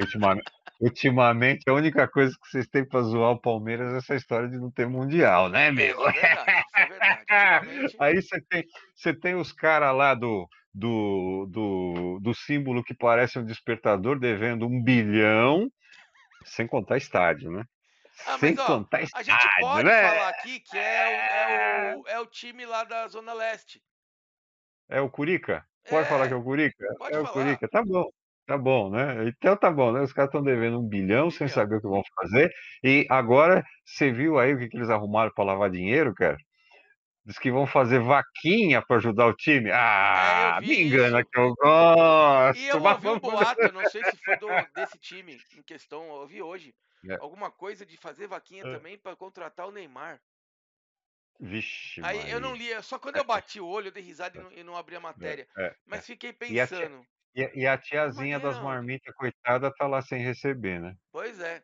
Ultimamente, 0.00 0.52
ultimamente, 0.80 1.70
a 1.70 1.72
única 1.72 2.08
coisa 2.08 2.36
que 2.40 2.50
vocês 2.50 2.66
têm 2.66 2.84
para 2.86 3.02
zoar 3.02 3.32
o 3.32 3.40
Palmeiras 3.40 3.94
é 3.94 3.98
essa 3.98 4.14
história 4.14 4.48
de 4.48 4.58
não 4.58 4.70
ter 4.70 4.86
Mundial, 4.88 5.48
né, 5.48 5.70
meu? 5.70 5.98
Isso 5.98 6.08
é 6.08 6.12
verdade, 6.12 6.60
isso 6.60 6.76
é 6.76 6.86
verdade. 6.86 7.68
Ultimamente... 7.68 7.96
Aí 8.00 8.22
você 8.22 8.40
tem, 8.48 8.64
você 8.94 9.14
tem 9.14 9.34
os 9.34 9.52
caras 9.52 9.94
lá 9.94 10.14
do, 10.14 10.48
do, 10.74 11.46
do, 11.50 12.18
do 12.20 12.34
símbolo 12.34 12.84
que 12.84 12.94
parece 12.94 13.38
um 13.38 13.44
despertador 13.44 14.18
devendo 14.18 14.66
um 14.66 14.82
bilhão, 14.82 15.70
sem 16.44 16.66
contar 16.66 16.96
estádio, 16.96 17.50
né? 17.50 17.64
Ah, 18.24 18.38
Sem 18.38 18.54
mas, 18.54 18.64
ó, 18.64 18.66
contar 18.66 18.98
a 19.14 19.22
gente 19.22 19.48
pode 19.60 19.84
né? 19.84 20.08
falar 20.08 20.28
aqui 20.30 20.60
que 20.60 20.78
é 20.78 21.06
o, 21.06 21.10
é, 21.10 21.96
o, 21.96 22.08
é 22.08 22.20
o 22.20 22.26
time 22.26 22.64
lá 22.64 22.82
da 22.84 23.06
Zona 23.08 23.34
Leste. 23.34 23.82
É 24.88 25.00
o 25.00 25.10
Curica? 25.10 25.64
Pode 25.88 26.06
é, 26.06 26.08
falar 26.08 26.28
que 26.28 26.34
é 26.34 26.36
o 26.36 26.42
Curica? 26.42 26.84
Pode 26.98 27.12
é 27.14 27.16
falar. 27.18 27.28
o 27.30 27.32
Curica, 27.32 27.68
tá 27.68 27.82
bom. 27.84 28.04
Tá 28.46 28.56
bom, 28.56 28.90
né? 28.90 29.26
Então 29.28 29.56
tá 29.56 29.70
bom, 29.72 29.90
né? 29.90 30.00
Os 30.02 30.12
caras 30.12 30.28
estão 30.28 30.40
devendo 30.42 30.78
um 30.78 30.86
bilhão, 30.86 31.30
sem 31.32 31.48
saber 31.48 31.76
o 31.76 31.80
que 31.80 31.88
vão 31.88 32.02
fazer. 32.20 32.52
E 32.82 33.04
agora, 33.10 33.64
você 33.84 34.12
viu 34.12 34.38
aí 34.38 34.54
o 34.54 34.58
que, 34.58 34.68
que 34.68 34.76
eles 34.76 34.88
arrumaram 34.88 35.32
para 35.34 35.44
lavar 35.44 35.68
dinheiro, 35.68 36.14
cara? 36.14 36.36
Diz 37.24 37.40
que 37.40 37.50
vão 37.50 37.66
fazer 37.66 37.98
vaquinha 37.98 38.80
para 38.80 38.98
ajudar 38.98 39.26
o 39.26 39.34
time. 39.34 39.68
É, 39.68 39.72
Ah, 39.74 40.58
vi 40.60 40.68
me 40.68 40.82
engana 40.84 41.20
isso. 41.20 41.28
que 41.32 41.40
eu 41.40 41.52
gosto. 41.56 42.60
E 42.60 42.68
eu 42.68 42.78
mas 42.80 42.94
ouvi 42.94 43.08
um 43.08 43.18
vamos- 43.18 43.40
boato, 43.40 43.72
não 43.74 43.90
sei 43.90 44.04
se 44.04 44.16
foi 44.24 44.36
do- 44.36 44.46
desse 44.76 44.98
time 45.00 45.36
em 45.58 45.62
questão, 45.64 46.04
eu 46.04 46.10
ouvi 46.20 46.40
hoje. 46.40 46.72
É. 47.10 47.16
Alguma 47.20 47.50
coisa 47.50 47.84
de 47.84 47.96
fazer 47.96 48.28
vaquinha 48.28 48.62
É. 48.64 48.72
também 48.76 48.96
para 48.96 49.16
contratar 49.16 49.66
o 49.66 49.72
Neymar. 49.72 50.20
Vixe, 51.40 52.00
Aí 52.02 52.30
eu 52.30 52.40
não 52.40 52.50
Maria. 52.50 52.76
li, 52.78 52.82
só 52.82 52.98
quando 52.98 53.16
eu 53.16 53.24
bati 53.24 53.60
o 53.60 53.66
olho, 53.66 53.88
eu 53.88 53.92
dei 53.92 54.02
risada 54.02 54.38
e 54.38 54.42
não, 54.42 54.52
e 54.52 54.62
não 54.64 54.76
abri 54.76 54.96
a 54.96 55.00
matéria. 55.00 55.46
É, 55.58 55.64
é. 55.66 55.74
Mas 55.86 56.06
fiquei 56.06 56.32
E 56.48 56.60
a 56.60 56.66
tia- 56.66 56.78
pensando, 56.78 57.06
E, 57.34 57.66
a 57.66 57.76
tiazinha 57.78 58.40
das 58.40 58.58
marmitas, 58.62 59.14
coitada, 59.14 59.70
tá 59.76 59.86
lá 59.86 60.00
sem 60.02 60.22
receber, 60.22 60.80
né? 60.80 60.94
pois 61.12 61.38
é. 61.40 61.62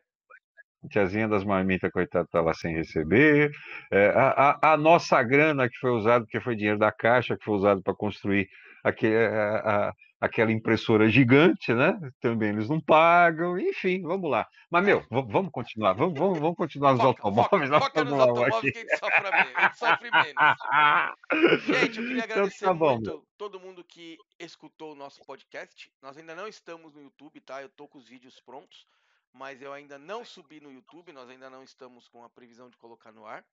A 0.83 0.87
tiazinha 0.89 1.27
das 1.29 1.43
marmitas, 1.45 1.89
coitada, 1.91 2.27
tá 2.29 2.41
lá 2.41 2.53
sem 2.53 2.75
receber. 2.75 3.51
É, 3.91 4.07
a, 4.09 4.49
a- 4.51 4.73
a 4.73 4.77
nossa 4.77 5.21
grana 5.23 5.69
que 5.69 5.77
foi 5.77 5.91
usada, 5.91 6.25
porque 6.25 6.41
foi 6.41 6.55
dinheiro 6.55 6.77
da 6.77 6.91
Caixa, 6.91 7.37
que 7.37 7.43
foi 7.45 7.55
usado 7.55 7.81
para 7.81 7.95
construir 7.95 8.49
aque- 8.83 9.07
a- 9.07 9.87
a- 9.89 9.93
aquela 10.23 10.53
impressora 10.53 11.09
gigante, 11.09 11.73
né? 11.73 11.99
Também 12.21 12.49
eles 12.49 12.69
não 12.69 12.79
pagam, 12.79 13.59
enfim, 13.59 14.01
vamos 14.03 14.31
lá. 14.31 14.47
Mas, 14.69 14.85
meu, 14.85 15.05
vamos 15.09 15.51
continuar, 15.51 15.91
vamos, 15.91 16.17
vamos, 16.17 16.39
vamos 16.39 16.55
continuar 16.55 16.93
nos 16.93 17.01
Foca, 17.01 17.21
foca, 17.21 17.27
automóveis. 17.27 17.69
na 17.69 17.81
foca 17.81 18.03
nos 18.05 18.13
Fórmula 18.13 18.25
1 18.25 18.29
automóveis 18.29 18.73
que 18.73 18.79
a 18.79 18.81
gente 18.81 18.97
sofre 18.97 19.31
menos. 19.31 19.53
A 19.53 19.61
gente 19.61 19.77
sofre 19.77 20.11
menos. 20.11 21.65
Gente, 21.65 21.99
eu 21.99 22.07
queria 22.07 22.23
Então 22.23 22.35
agradecer 22.37 22.65
tá 22.65 22.73
bom, 22.73 22.93
muito 22.93 23.27
todo 23.37 23.59
mundo 23.59 23.83
que 23.83 24.17
escutou 24.39 24.93
o 24.93 24.95
nosso 24.95 25.21
podcast. 25.25 25.91
Nós 26.01 26.17
ainda 26.17 26.33
não 26.33 26.47
estamos 26.47 26.93
no 26.93 27.01
YouTube, 27.01 27.41
tá? 27.41 27.61
Eu 27.61 27.67
tô 27.67 27.85
com 27.89 27.97
os 27.97 28.07
vídeos 28.07 28.39
prontos, 28.39 28.87
mas 29.33 29.61
eu 29.61 29.73
ainda 29.73 29.99
não 29.99 30.23
subi 30.23 30.61
no 30.61 30.71
YouTube, 30.71 31.11
nós 31.11 31.29
ainda 31.29 31.49
não 31.49 31.63
estamos 31.63 32.07
com 32.07 32.23
a 32.23 32.29
previsão 32.29 32.69
de 32.69 32.77
colocar 32.77 33.11
no 33.11 33.25
ar. 33.25 33.43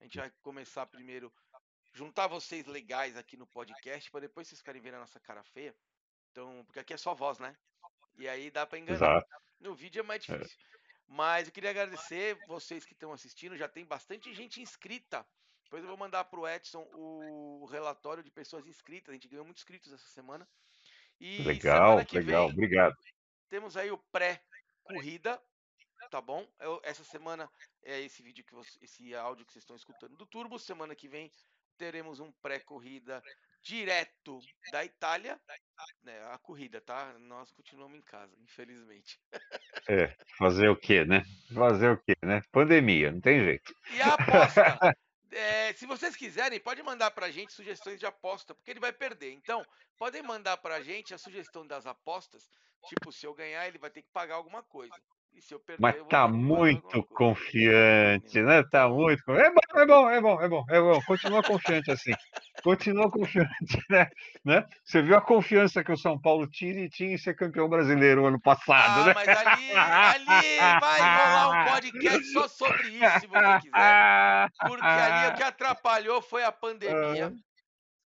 A 0.00 0.04
gente 0.04 0.18
vai 0.18 0.32
começar 0.42 0.86
primeiro 0.86 1.32
juntar 1.94 2.26
vocês 2.26 2.66
legais 2.66 3.16
aqui 3.16 3.36
no 3.36 3.46
podcast 3.46 4.10
para 4.10 4.20
depois 4.20 4.48
vocês 4.48 4.58
ficarem 4.58 4.82
vendo 4.82 4.96
a 4.96 5.00
nossa 5.00 5.20
cara 5.20 5.44
feia. 5.44 5.72
Então, 6.36 6.62
porque 6.66 6.78
aqui 6.78 6.92
é 6.92 6.98
só 6.98 7.14
voz, 7.14 7.38
né? 7.38 7.56
E 8.18 8.28
aí 8.28 8.50
dá 8.50 8.66
para 8.66 8.78
enganar. 8.78 8.96
Exato. 8.98 9.26
No 9.58 9.74
vídeo 9.74 10.00
é 10.00 10.02
mais 10.02 10.22
difícil. 10.22 10.58
Mas 11.08 11.46
eu 11.46 11.52
queria 11.52 11.70
agradecer 11.70 12.36
vocês 12.46 12.84
que 12.84 12.92
estão 12.92 13.10
assistindo. 13.10 13.56
Já 13.56 13.66
tem 13.66 13.86
bastante 13.86 14.34
gente 14.34 14.60
inscrita. 14.60 15.26
Depois 15.64 15.82
eu 15.82 15.88
vou 15.88 15.96
mandar 15.96 16.24
pro 16.24 16.46
Edson 16.46 16.86
o 16.92 17.64
relatório 17.70 18.22
de 18.22 18.30
pessoas 18.30 18.66
inscritas. 18.66 19.08
A 19.08 19.14
gente 19.14 19.28
ganhou 19.28 19.46
muitos 19.46 19.62
inscritos 19.62 19.90
essa 19.90 20.06
semana. 20.08 20.46
E 21.18 21.38
Legal, 21.42 22.00
semana 22.00 22.06
legal, 22.12 22.46
vem 22.48 22.52
obrigado. 22.54 22.96
temos 23.48 23.74
aí 23.74 23.90
o 23.90 23.96
pré-corrida, 23.96 25.42
tá 26.10 26.20
bom? 26.20 26.46
Eu- 26.60 26.82
essa 26.84 27.02
semana 27.02 27.50
é 27.82 27.98
esse 28.02 28.22
vídeo 28.22 28.44
que 28.44 28.52
você, 28.52 28.78
esse 28.82 29.14
áudio 29.14 29.46
que 29.46 29.52
vocês 29.54 29.62
estão 29.62 29.76
escutando 29.76 30.18
do 30.18 30.26
Turbo. 30.26 30.58
Semana 30.58 30.94
que 30.94 31.08
vem 31.08 31.32
teremos 31.78 32.20
um 32.20 32.30
pré-corrida 32.42 33.22
direto 33.62 34.40
da 34.70 34.84
Itália, 34.84 35.40
né? 36.02 36.22
A 36.32 36.38
corrida, 36.38 36.80
tá? 36.80 37.14
Nós 37.20 37.50
continuamos 37.52 37.98
em 37.98 38.02
casa, 38.02 38.36
infelizmente. 38.40 39.18
É, 39.88 40.16
fazer 40.38 40.68
o 40.68 40.76
quê, 40.76 41.04
né? 41.04 41.24
Fazer 41.54 41.90
o 41.90 41.98
quê, 41.98 42.14
né? 42.22 42.42
Pandemia, 42.50 43.12
não 43.12 43.20
tem 43.20 43.44
jeito. 43.44 43.74
E 43.90 44.00
a 44.00 44.14
aposta. 44.14 44.96
é, 45.32 45.72
se 45.74 45.86
vocês 45.86 46.16
quiserem, 46.16 46.58
pode 46.60 46.82
mandar 46.82 47.10
pra 47.10 47.30
gente 47.30 47.52
sugestões 47.52 47.98
de 47.98 48.06
aposta, 48.06 48.54
porque 48.54 48.70
ele 48.70 48.80
vai 48.80 48.92
perder. 48.92 49.32
Então, 49.32 49.64
podem 49.98 50.22
mandar 50.22 50.56
pra 50.56 50.80
gente 50.80 51.14
a 51.14 51.18
sugestão 51.18 51.66
das 51.66 51.86
apostas. 51.86 52.48
Tipo, 52.88 53.10
se 53.12 53.26
eu 53.26 53.34
ganhar, 53.34 53.66
ele 53.66 53.78
vai 53.78 53.90
ter 53.90 54.02
que 54.02 54.10
pagar 54.12 54.36
alguma 54.36 54.62
coisa. 54.62 54.94
E 55.36 55.42
se 55.42 55.52
eu 55.52 55.60
perder, 55.60 55.82
Mas 55.82 55.96
eu 55.96 56.06
tá 56.06 56.26
muito 56.26 57.04
confiante, 57.04 58.40
né? 58.40 58.62
Tá 58.70 58.88
muito. 58.88 59.30
É 59.32 59.50
bom, 59.50 59.60
é 59.74 59.86
bom, 59.86 60.10
é 60.10 60.20
bom, 60.20 60.40
é 60.40 60.48
bom, 60.48 60.64
é 60.70 60.80
bom. 60.80 61.02
Continua 61.02 61.42
confiante 61.42 61.90
assim. 61.90 62.12
Continua 62.66 63.08
confiante, 63.08 63.78
né? 63.88 64.10
né? 64.44 64.66
Você 64.84 65.00
viu 65.00 65.16
a 65.16 65.20
confiança 65.20 65.84
que 65.84 65.92
o 65.92 65.96
São 65.96 66.18
Paulo 66.20 66.48
tinha 66.48 66.84
e 66.84 66.88
tinha 66.90 67.12
em 67.14 67.16
ser 67.16 67.36
campeão 67.36 67.68
brasileiro 67.68 68.26
ano 68.26 68.40
passado, 68.40 69.02
Ah, 69.02 69.06
né? 69.06 69.14
mas 69.14 69.28
ali, 69.28 69.72
ali 69.72 70.58
vai 70.80 71.00
rolar 71.00 71.48
um 71.68 71.70
podcast 71.72 72.24
só 72.32 72.48
sobre 72.48 72.88
isso, 72.88 73.20
se 73.20 73.26
você 73.28 73.60
quiser. 73.62 74.50
Porque 74.66 74.84
ali 74.84 75.32
o 75.32 75.36
que 75.36 75.42
atrapalhou 75.44 76.20
foi 76.20 76.42
a 76.42 76.50
pandemia. 76.50 77.32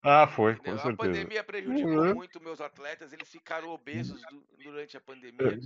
Ah, 0.04 0.26
foi, 0.26 0.56
com 0.56 0.62
entendeu? 0.62 0.80
A 0.80 0.84
certeza. 0.84 0.98
pandemia 0.98 1.44
prejudicou 1.44 1.92
Uhum. 1.92 2.16
muito 2.16 2.42
meus 2.42 2.60
atletas, 2.62 3.14
eles 3.14 3.30
ficaram 3.30 3.70
obesos 3.70 4.22
du- 4.30 4.44
durante 4.64 4.96
a 4.98 5.02
pandemia. 5.02 5.60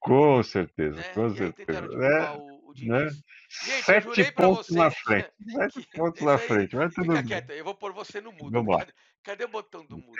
Com 0.00 0.42
certeza, 0.42 0.96
Né? 0.96 1.02
com 1.14 1.28
E 1.28 1.42
aí 1.42 1.52
tentaram 1.52 1.88
certeza. 1.90 1.98
derrubar 1.98 2.32
Né? 2.32 2.38
o, 2.40 2.61
o 2.80 2.88
né? 2.88 2.98
Diniz. 3.06 3.22
Gente, 3.64 3.88
eu 4.06 4.14
Sete 4.14 4.32
pontos 4.32 4.70
na 4.70 4.84
vocês 4.90 4.94
que- 4.94 5.04
frente. 5.04 5.30
Sete 5.72 5.88
pontos 5.94 6.22
na 6.22 6.38
frente, 6.38 6.76
mas 6.76 6.94
tudo 6.94 7.12
Fica 7.16 7.22
quieto 7.28 7.50
eu 7.50 7.64
vou 7.64 7.74
pôr 7.74 7.92
você 7.92 8.20
no 8.20 8.32
mudo. 8.32 8.50
Vamos 8.50 8.76
lá. 8.76 8.86
Cadê, 9.22 9.44
o 9.44 9.48
botão 9.48 9.86
do 9.86 9.96
mudo? 9.98 10.16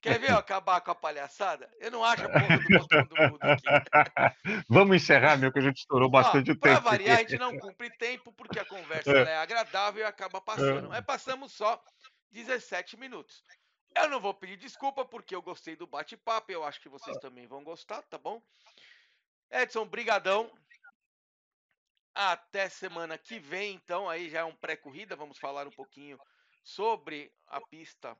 Quer 0.00 0.20
ver 0.20 0.30
eu 0.30 0.38
acabar 0.38 0.80
com 0.80 0.92
a 0.92 0.94
palhaçada? 0.94 1.68
Eu 1.80 1.90
não 1.90 2.04
acho 2.04 2.24
a 2.24 2.28
porra 2.28 2.58
do 2.58 2.78
botão 2.78 3.04
do 3.04 3.16
mudo 3.32 3.38
aqui. 3.42 3.62
Vamos 4.68 4.96
encerrar, 4.96 5.36
meu, 5.36 5.50
que 5.52 5.58
a 5.58 5.62
gente 5.62 5.78
estourou 5.78 6.08
bastante 6.08 6.50
Ó, 6.52 6.54
o 6.54 6.56
tempo. 6.56 6.82
variar, 6.82 7.16
a 7.16 7.20
gente 7.22 7.36
não 7.36 7.58
cumpre 7.58 7.90
tempo 7.98 8.32
porque 8.32 8.60
a 8.60 8.64
conversa 8.64 9.10
É. 9.10 9.22
é 9.32 9.36
agradável 9.38 10.02
e 10.02 10.04
acaba 10.06 10.40
passando. 10.40 10.88
Mas 10.88 11.04
passamos 11.04 11.52
só 11.52 11.82
17 12.30 12.96
minutos. 12.96 13.42
Eu 13.96 14.08
não 14.08 14.20
vou 14.20 14.34
pedir 14.34 14.56
desculpa 14.56 15.04
porque 15.04 15.34
eu 15.34 15.42
gostei 15.42 15.74
do 15.74 15.86
bate-papo, 15.86 16.52
eu 16.52 16.62
acho 16.62 16.80
que 16.80 16.88
vocês 16.88 17.16
também 17.16 17.46
vão 17.48 17.64
gostar, 17.64 18.02
tá 18.02 18.18
bom? 18.18 18.40
Edson, 19.50 19.84
brigadão. 19.86 20.48
Até 22.18 22.70
semana 22.70 23.18
que 23.18 23.38
vem, 23.38 23.74
então, 23.74 24.08
aí 24.08 24.30
já 24.30 24.38
é 24.40 24.44
um 24.44 24.56
pré-corrida, 24.56 25.14
vamos 25.14 25.38
falar 25.38 25.66
um 25.66 25.70
pouquinho 25.70 26.18
sobre 26.64 27.30
a 27.46 27.60
pista, 27.60 28.16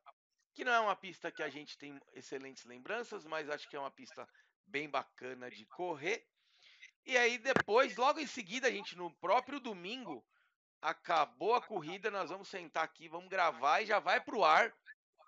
que 0.54 0.66
não 0.66 0.72
é 0.74 0.80
uma 0.80 0.94
pista 0.94 1.32
que 1.32 1.42
a 1.42 1.48
gente 1.48 1.78
tem 1.78 1.98
excelentes 2.12 2.66
lembranças, 2.66 3.24
mas 3.24 3.48
acho 3.48 3.66
que 3.70 3.74
é 3.74 3.80
uma 3.80 3.90
pista 3.90 4.28
bem 4.66 4.86
bacana 4.86 5.50
de 5.50 5.64
correr. 5.64 6.22
E 7.06 7.16
aí 7.16 7.38
depois, 7.38 7.96
logo 7.96 8.20
em 8.20 8.26
seguida, 8.26 8.68
a 8.68 8.70
gente 8.70 8.94
no 8.98 9.10
próprio 9.16 9.58
domingo, 9.58 10.22
acabou 10.82 11.54
a 11.54 11.62
corrida, 11.62 12.10
nós 12.10 12.28
vamos 12.28 12.48
sentar 12.48 12.84
aqui, 12.84 13.08
vamos 13.08 13.30
gravar 13.30 13.80
e 13.80 13.86
já 13.86 13.98
vai 13.98 14.20
pro 14.20 14.44
ar, 14.44 14.74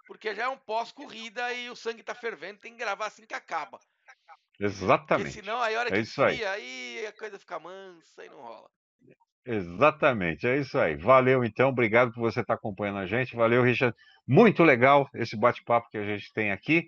porque 0.06 0.34
já 0.34 0.44
é 0.44 0.48
um 0.48 0.58
pós-corrida 0.58 1.54
e 1.54 1.70
o 1.70 1.74
sangue 1.74 2.02
tá 2.02 2.14
fervendo, 2.14 2.60
tem 2.60 2.72
que 2.72 2.78
gravar 2.78 3.06
assim 3.06 3.24
que 3.24 3.34
acaba. 3.34 3.80
Porque 4.58 4.64
Exatamente. 4.64 5.32
senão 5.32 5.60
aí 5.62 5.76
a 5.76 5.80
hora 5.80 5.88
É 5.88 5.92
que 5.92 5.98
isso 6.00 6.22
aí. 6.22 6.44
aí 6.44 7.06
a 7.06 7.12
coisa 7.12 7.38
fica 7.38 7.58
mansa 7.60 8.24
e 8.24 8.28
não 8.28 8.40
rola. 8.40 8.68
Exatamente, 9.46 10.46
é 10.46 10.58
isso 10.58 10.78
aí. 10.78 10.96
Valeu, 10.96 11.42
então, 11.44 11.70
obrigado 11.70 12.12
por 12.12 12.20
você 12.20 12.40
estar 12.40 12.54
acompanhando 12.54 12.98
a 12.98 13.06
gente. 13.06 13.34
Valeu, 13.34 13.62
Richard. 13.62 13.96
Muito 14.26 14.62
legal 14.62 15.08
esse 15.14 15.36
bate-papo 15.38 15.88
que 15.90 15.96
a 15.96 16.04
gente 16.04 16.30
tem 16.34 16.50
aqui. 16.50 16.86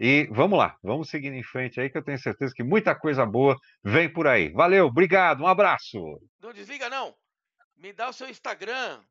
E 0.00 0.28
vamos 0.30 0.56
lá, 0.58 0.76
vamos 0.82 1.10
seguindo 1.10 1.34
em 1.34 1.42
frente 1.42 1.80
aí, 1.80 1.90
que 1.90 1.98
eu 1.98 2.04
tenho 2.04 2.18
certeza 2.18 2.54
que 2.54 2.62
muita 2.62 2.94
coisa 2.94 3.26
boa 3.26 3.56
vem 3.82 4.10
por 4.10 4.26
aí. 4.28 4.48
Valeu, 4.52 4.86
obrigado, 4.86 5.42
um 5.42 5.46
abraço. 5.46 5.98
Não 6.40 6.52
desliga 6.52 6.88
não. 6.88 7.14
Me 7.76 7.92
dá 7.92 8.08
o 8.08 8.12
seu 8.12 8.28
Instagram. 8.28 9.02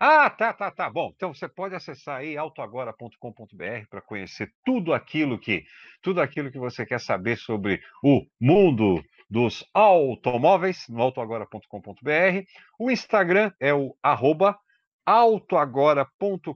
Ah, 0.00 0.28
tá, 0.30 0.52
tá, 0.52 0.70
tá. 0.70 0.90
Bom, 0.90 1.12
então 1.14 1.32
você 1.32 1.48
pode 1.48 1.74
acessar 1.74 2.18
aí 2.18 2.36
autoagora.com.br 2.36 3.86
para 3.88 4.00
conhecer 4.00 4.52
tudo 4.64 4.92
aquilo 4.92 5.38
que 5.38 5.64
tudo 6.02 6.20
aquilo 6.20 6.50
que 6.50 6.58
você 6.58 6.84
quer 6.84 7.00
saber 7.00 7.36
sobre 7.36 7.80
o 8.02 8.26
mundo 8.40 9.02
dos 9.30 9.64
automóveis 9.72 10.86
no 10.88 11.02
autoagora.com.br. 11.02 12.44
O 12.78 12.90
Instagram 12.90 13.52
é 13.60 13.72
o 13.72 13.96
arroba 14.02 14.58
autoagora.com.br 15.06 16.54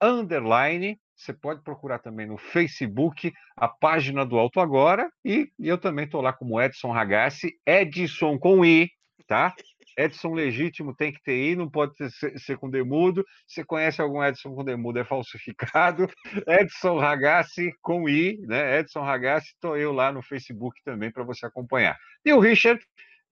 underline. 0.00 0.98
Você 1.16 1.32
pode 1.32 1.62
procurar 1.62 2.00
também 2.00 2.26
no 2.26 2.36
Facebook 2.36 3.32
a 3.56 3.68
página 3.68 4.26
do 4.26 4.36
Auto 4.38 4.60
Agora 4.60 5.08
e, 5.24 5.48
eu 5.60 5.78
também 5.78 6.06
estou 6.06 6.20
lá 6.20 6.32
como 6.32 6.60
Edson 6.60 6.90
Ragazzi, 6.90 7.52
Edson 7.64 8.38
com 8.38 8.64
I, 8.64 8.90
tá? 9.26 9.54
Edson 9.96 10.32
legítimo 10.32 10.94
tem 10.94 11.12
que 11.12 11.22
ter 11.22 11.52
I, 11.52 11.56
não 11.56 11.70
pode 11.70 11.94
ter, 11.94 12.10
ser, 12.10 12.38
ser 12.38 12.58
com 12.58 12.70
demudo. 12.70 13.24
Você 13.46 13.64
conhece 13.64 14.00
algum 14.00 14.22
Edson 14.22 14.54
com 14.54 14.64
demudo, 14.64 14.98
é 14.98 15.04
falsificado. 15.04 16.08
Edson 16.48 16.98
Ragazzi 16.98 17.72
com 17.80 18.08
I, 18.08 18.38
né? 18.46 18.78
Edson 18.80 19.02
Ragazzi, 19.02 19.48
estou 19.48 19.76
eu 19.76 19.92
lá 19.92 20.12
no 20.12 20.22
Facebook 20.22 20.80
também 20.84 21.10
para 21.10 21.24
você 21.24 21.46
acompanhar. 21.46 21.96
E 22.24 22.32
o 22.32 22.40
Richard, 22.40 22.80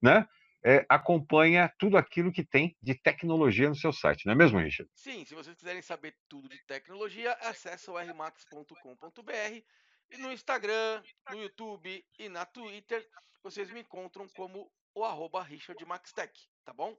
né? 0.00 0.26
É, 0.64 0.86
acompanha 0.88 1.72
tudo 1.76 1.96
aquilo 1.96 2.30
que 2.30 2.44
tem 2.44 2.76
de 2.80 2.94
tecnologia 2.94 3.68
no 3.68 3.74
seu 3.74 3.92
site, 3.92 4.24
não 4.26 4.32
é 4.32 4.36
mesmo, 4.36 4.60
Richard? 4.60 4.88
Sim, 4.94 5.24
se 5.24 5.34
vocês 5.34 5.56
quiserem 5.56 5.82
saber 5.82 6.14
tudo 6.28 6.48
de 6.48 6.64
tecnologia, 6.66 7.32
acessa 7.40 7.90
o 7.90 7.98
rmax.com.br 7.98 9.62
e 10.12 10.16
no 10.18 10.32
Instagram, 10.32 11.02
no 11.30 11.42
YouTube 11.42 12.04
e 12.16 12.28
na 12.28 12.44
Twitter, 12.44 13.04
vocês 13.42 13.72
me 13.72 13.80
encontram 13.80 14.28
como 14.36 14.70
o 14.94 15.04
arroba 15.04 15.42
RichardMaxTech, 15.42 16.48
tá 16.64 16.72
bom? 16.72 16.96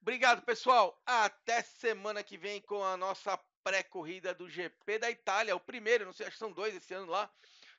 Obrigado, 0.00 0.42
pessoal. 0.42 1.00
Até 1.04 1.62
semana 1.62 2.22
que 2.22 2.38
vem 2.38 2.60
com 2.62 2.82
a 2.84 2.96
nossa 2.96 3.38
pré-corrida 3.64 4.34
do 4.34 4.48
GP 4.48 4.98
da 4.98 5.10
Itália. 5.10 5.56
O 5.56 5.60
primeiro, 5.60 6.04
não 6.04 6.12
sei, 6.12 6.26
acho 6.26 6.34
que 6.34 6.38
são 6.38 6.52
dois 6.52 6.74
esse 6.74 6.94
ano 6.94 7.10
lá. 7.10 7.30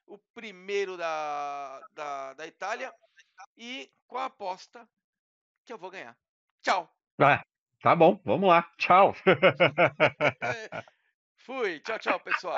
O 0.05 0.17
primeiro 0.33 0.97
da, 0.97 1.79
da, 1.93 2.33
da 2.33 2.47
Itália. 2.47 2.93
E 3.57 3.91
com 4.07 4.17
a 4.17 4.25
aposta 4.25 4.87
que 5.65 5.71
eu 5.71 5.77
vou 5.77 5.89
ganhar. 5.89 6.17
Tchau. 6.61 6.93
Ah, 7.21 7.41
Tá 7.81 7.95
bom, 7.95 8.19
vamos 8.25 8.49
lá. 8.49 8.69
Tchau. 8.77 9.15
Fui. 11.37 11.79
Tchau, 11.79 11.99
tchau, 11.99 12.19
pessoal. 12.19 12.57